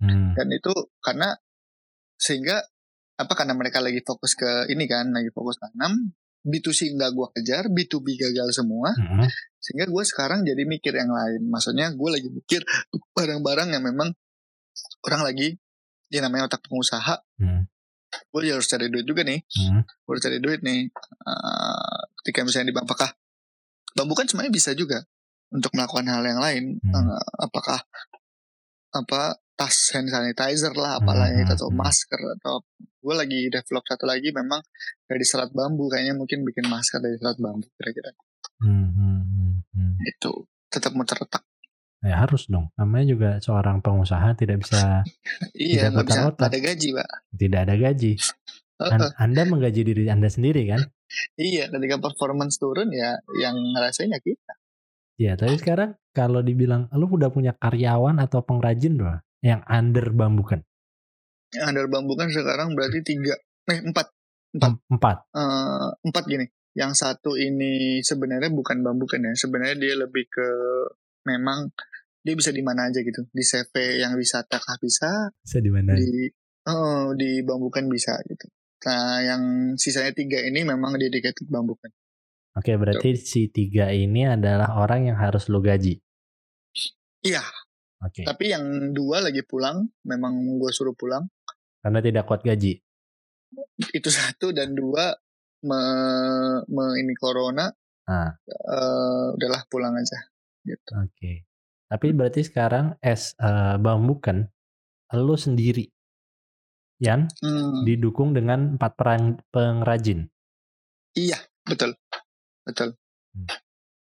Hmm. 0.00 0.32
Dan 0.32 0.48
itu 0.50 0.72
karena 1.04 1.36
sehingga 2.16 2.64
apa 3.20 3.32
karena 3.36 3.52
mereka 3.52 3.84
lagi 3.84 4.00
fokus 4.00 4.32
ke 4.32 4.72
ini 4.72 4.88
kan, 4.88 5.12
lagi 5.12 5.28
fokus 5.30 5.60
tanam. 5.60 6.16
B2C 6.40 6.96
nggak 6.96 7.12
gua 7.12 7.28
kejar, 7.36 7.68
B2B 7.68 8.16
gagal 8.16 8.56
semua. 8.56 8.96
Mm-mm. 8.96 9.28
Sehingga 9.60 9.84
gue 9.92 10.04
sekarang 10.08 10.40
jadi 10.40 10.64
mikir 10.64 10.96
yang 10.96 11.12
lain. 11.12 11.44
Maksudnya 11.52 11.92
gue 11.92 12.08
lagi 12.08 12.32
mikir 12.32 12.64
barang-barang 13.12 13.76
yang 13.76 13.84
memang 13.84 14.08
orang 15.04 15.20
lagi 15.20 15.60
ya 16.08 16.24
namanya 16.24 16.48
otak 16.48 16.64
pengusaha. 16.64 17.20
Hmm. 17.36 17.68
Gue 18.30 18.50
harus 18.50 18.66
cari 18.66 18.90
duit 18.90 19.06
juga 19.06 19.22
nih. 19.22 19.40
Hmm. 19.42 19.82
Gue 19.86 20.10
harus 20.16 20.24
cari 20.24 20.38
duit 20.42 20.60
nih. 20.62 20.90
Eh, 20.90 22.00
ketika 22.22 22.46
misalnya 22.46 22.70
di 22.70 22.74
apakah 22.76 23.10
bambu 23.94 24.14
kan 24.14 24.26
sebenarnya 24.26 24.54
bisa 24.54 24.70
juga 24.74 25.02
untuk 25.50 25.74
melakukan 25.74 26.06
hal 26.10 26.22
yang 26.26 26.40
lain. 26.42 26.64
Hmm. 26.82 26.94
Eh, 27.10 27.24
apakah 27.42 27.78
apa 28.90 29.38
tas 29.54 29.76
hand 29.94 30.10
sanitizer 30.10 30.72
lah, 30.74 30.98
apalah 30.98 31.30
Hmm, 31.30 31.44
itu 31.44 31.52
atau 31.52 31.68
hmm. 31.70 31.78
masker 31.78 32.20
atau 32.40 32.64
gue 33.00 33.14
lagi 33.16 33.48
develop 33.48 33.84
satu 33.88 34.04
lagi 34.04 34.28
memang 34.32 34.60
dari 35.08 35.24
serat 35.24 35.52
bambu 35.56 35.88
kayaknya 35.88 36.16
mungkin 36.16 36.44
bikin 36.44 36.68
masker 36.68 37.00
dari 37.00 37.16
serat 37.16 37.40
bambu 37.40 37.68
kira-kira 37.80 38.12
Hmm, 38.60 38.92
hmm, 38.92 39.20
hmm, 39.24 39.52
hmm. 39.72 39.92
itu 40.04 40.32
tetap 40.68 40.92
muter 40.92 41.16
otak 41.16 41.40
Ya 42.00 42.16
harus 42.16 42.48
dong. 42.48 42.72
Namanya 42.74 43.06
juga 43.06 43.30
seorang 43.38 43.84
pengusaha 43.84 44.32
tidak 44.32 44.64
bisa 44.64 45.04
iya 45.54 45.92
Tidak 45.92 46.00
bisa 46.02 46.32
otak. 46.32 46.48
ada 46.48 46.58
gaji 46.58 46.88
pak 46.96 47.08
tidak 47.36 47.60
ada 47.68 47.74
gaji. 47.76 48.12
An- 48.80 49.12
anda 49.20 49.42
menggaji 49.44 49.82
diri 49.84 50.04
Anda 50.08 50.32
sendiri 50.32 50.64
kan? 50.64 50.80
iya 51.36 51.68
ketika 51.68 52.00
performance 52.00 52.56
turun 52.56 52.88
ya 52.88 53.20
yang 53.36 53.56
ngerasain 53.56 54.08
ya 54.08 54.18
kita 54.18 54.52
Ya, 55.20 55.36
tapi 55.36 55.52
sekarang 55.60 56.00
kalau 56.16 56.40
dibilang 56.40 56.88
lu 56.96 57.04
udah 57.04 57.28
punya 57.28 57.52
karyawan 57.52 58.16
atau 58.16 58.40
pengrajin 58.40 58.96
doang 58.96 59.20
yang 59.44 59.60
under 59.68 60.08
bambukan. 60.10 60.64
yang 61.52 61.76
ada 61.76 61.84
bambu 61.84 62.16
kan 62.16 62.32
sekarang 62.32 62.72
berarti 62.72 63.04
tiga 63.04 63.36
eh 63.68 63.84
empat 63.84 64.08
Empat. 64.56 64.70
Em- 64.72 64.80
Empat. 64.88 65.16
Eh, 65.30 65.88
empat 66.08 66.24
gini 66.24 66.46
yang 66.72 66.96
satu 66.96 67.36
ini 67.36 68.00
sebenarnya 68.00 68.48
bukan 68.48 68.80
bambu 68.80 69.04
kan 69.04 69.20
ya 69.20 69.36
sebenarnya 69.36 69.76
dia 69.76 69.94
lebih 70.00 70.24
ke 70.24 70.48
memang 71.26 71.68
dia 72.20 72.34
bisa 72.34 72.50
di 72.50 72.60
mana 72.60 72.86
aja 72.86 73.00
gitu 73.00 73.24
di 73.26 73.40
CV 73.40 73.72
yang 73.98 74.12
wisata 74.14 74.56
kah 74.56 74.76
bisa 74.76 75.32
Bisa 75.40 75.58
di 75.58 75.68
mana? 75.68 75.94
di 75.94 76.28
oh, 76.66 77.12
di 77.12 77.40
bambukan 77.40 77.86
bisa 77.86 78.16
gitu 78.22 78.46
nah 78.80 79.20
yang 79.20 79.42
sisanya 79.74 80.10
tiga 80.10 80.40
ini 80.40 80.62
memang 80.62 80.96
dedicated 80.96 81.44
bambukan 81.46 81.88
Oke, 82.50 82.74
berarti 82.74 83.14
si 83.14 83.46
tiga 83.46 83.88
ini 83.88 84.26
adalah 84.26 84.74
orang 84.74 85.06
yang 85.06 85.14
harus 85.14 85.46
lu 85.46 85.62
gaji. 85.62 86.02
iya 87.22 87.40
Oke. 88.00 88.24
tapi 88.24 88.50
yang 88.50 88.90
dua 88.90 89.20
lagi 89.20 89.44
pulang 89.44 89.86
memang 90.02 90.34
gue 90.56 90.70
suruh 90.70 90.92
pulang 90.92 91.28
Karena 91.78 92.00
tidak 92.00 92.26
kuat 92.26 92.42
gaji. 92.42 92.74
itu 93.92 94.10
satu 94.18 94.50
dan 94.50 94.72
dua 94.72 95.14
me, 95.62 95.80
me- 96.66 96.96
ini 96.96 97.14
corona 97.14 97.68
Ah. 98.04 98.34
eh, 98.42 99.26
udahlah 99.30 99.62
pulang 99.70 99.94
aja 99.94 100.18
gitu 100.66 100.90
Oke. 100.98 101.46
Tapi 101.90 102.14
berarti 102.14 102.40
sekarang 102.40 102.94
es 103.02 103.34
eh, 103.36 103.76
bambukan 103.76 104.46
lu 105.10 105.34
sendiri 105.34 105.90
yang 107.00 107.26
Hmm, 107.40 107.82
didukung 107.82 108.30
dengan 108.30 108.76
empat 108.76 108.92
perang 108.94 109.22
pengrajin. 109.50 110.28
iya 111.12 111.34
betul 111.64 111.96
betul 112.62 112.94
Hmm. 113.30 113.46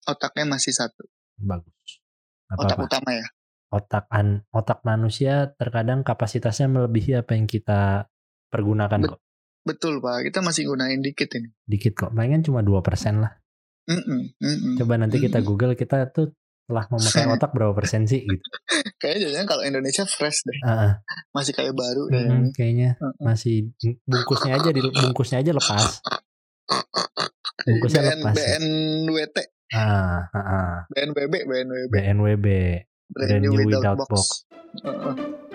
otaknya 0.05 0.45
masih 0.47 0.73
satu 0.73 1.05
Bagus. 1.35 2.01
otak 2.49 2.73
Apa-apa? 2.73 2.85
utama 2.85 3.11
ya 3.13 3.27
Otak 3.67 4.05
an 4.09 4.47
otak 4.49 4.79
manusia 4.81 5.51
terkadang 5.53 6.01
kapasitasnya 6.01 6.65
melebihi 6.65 7.19
apa 7.19 7.35
yang 7.35 7.45
kita 7.45 8.07
pergunakan 8.47 8.97
Bet- 8.97 9.11
kok. 9.11 9.19
betul 9.61 9.99
pak 9.99 10.23
kita 10.23 10.39
masih 10.39 10.65
gunain 10.65 10.97
dikit 10.97 11.27
ini 11.35 11.51
Dikit 11.65 11.93
kok. 11.93 12.09
Palingan 12.09 12.41
cuma 12.41 12.63
2% 12.63 13.19
lah. 13.19 13.35
Mm-mm, 13.85 14.33
mm-mm, 14.39 14.73
Coba 14.79 14.95
nanti 14.95 15.19
kita 15.19 15.37
mm-mm. 15.37 15.47
Google 15.47 15.73
kita 15.73 16.07
tuh 16.09 16.31
telah 16.67 16.83
memakai 16.91 17.23
otak 17.31 17.51
berapa 17.55 17.71
persen 17.71 18.03
sih 18.03 18.27
gitu. 18.27 18.43
kayaknya 19.01 19.19
jadinya 19.31 19.45
kalau 19.47 19.63
Indonesia 19.63 20.03
fresh 20.03 20.43
deh 20.43 20.59
ah. 20.67 20.99
masih 21.31 21.55
kayak 21.55 21.71
baru 21.71 22.11
deh 22.11 22.27
Mm-mm, 22.27 22.51
kayaknya 22.51 22.99
Mm-mm. 22.99 23.23
masih 23.23 23.71
bungkusnya 24.03 24.59
aja 24.59 24.69
di 24.75 24.81
bungkusnya 24.83 25.37
aja 25.39 25.51
lepas. 25.55 26.03
Bungkusnya 27.63 28.01
BN, 28.03 28.19
lepas. 28.19 28.35
ya. 28.35 28.43
BNWT 28.59 29.37
Ah, 29.75 30.23
ah, 30.31 30.39
ah. 30.39 30.75
BNWB 30.91 31.33
BNWB 31.43 31.91
BNWB. 31.91 32.47
Brand, 33.07 33.27
Brand 33.31 33.43
new 33.43 33.51
new 33.55 33.65
without, 33.67 33.95
without 33.95 33.97
box, 34.03 34.11
box. 34.11 34.27
Heeh. 34.83 35.46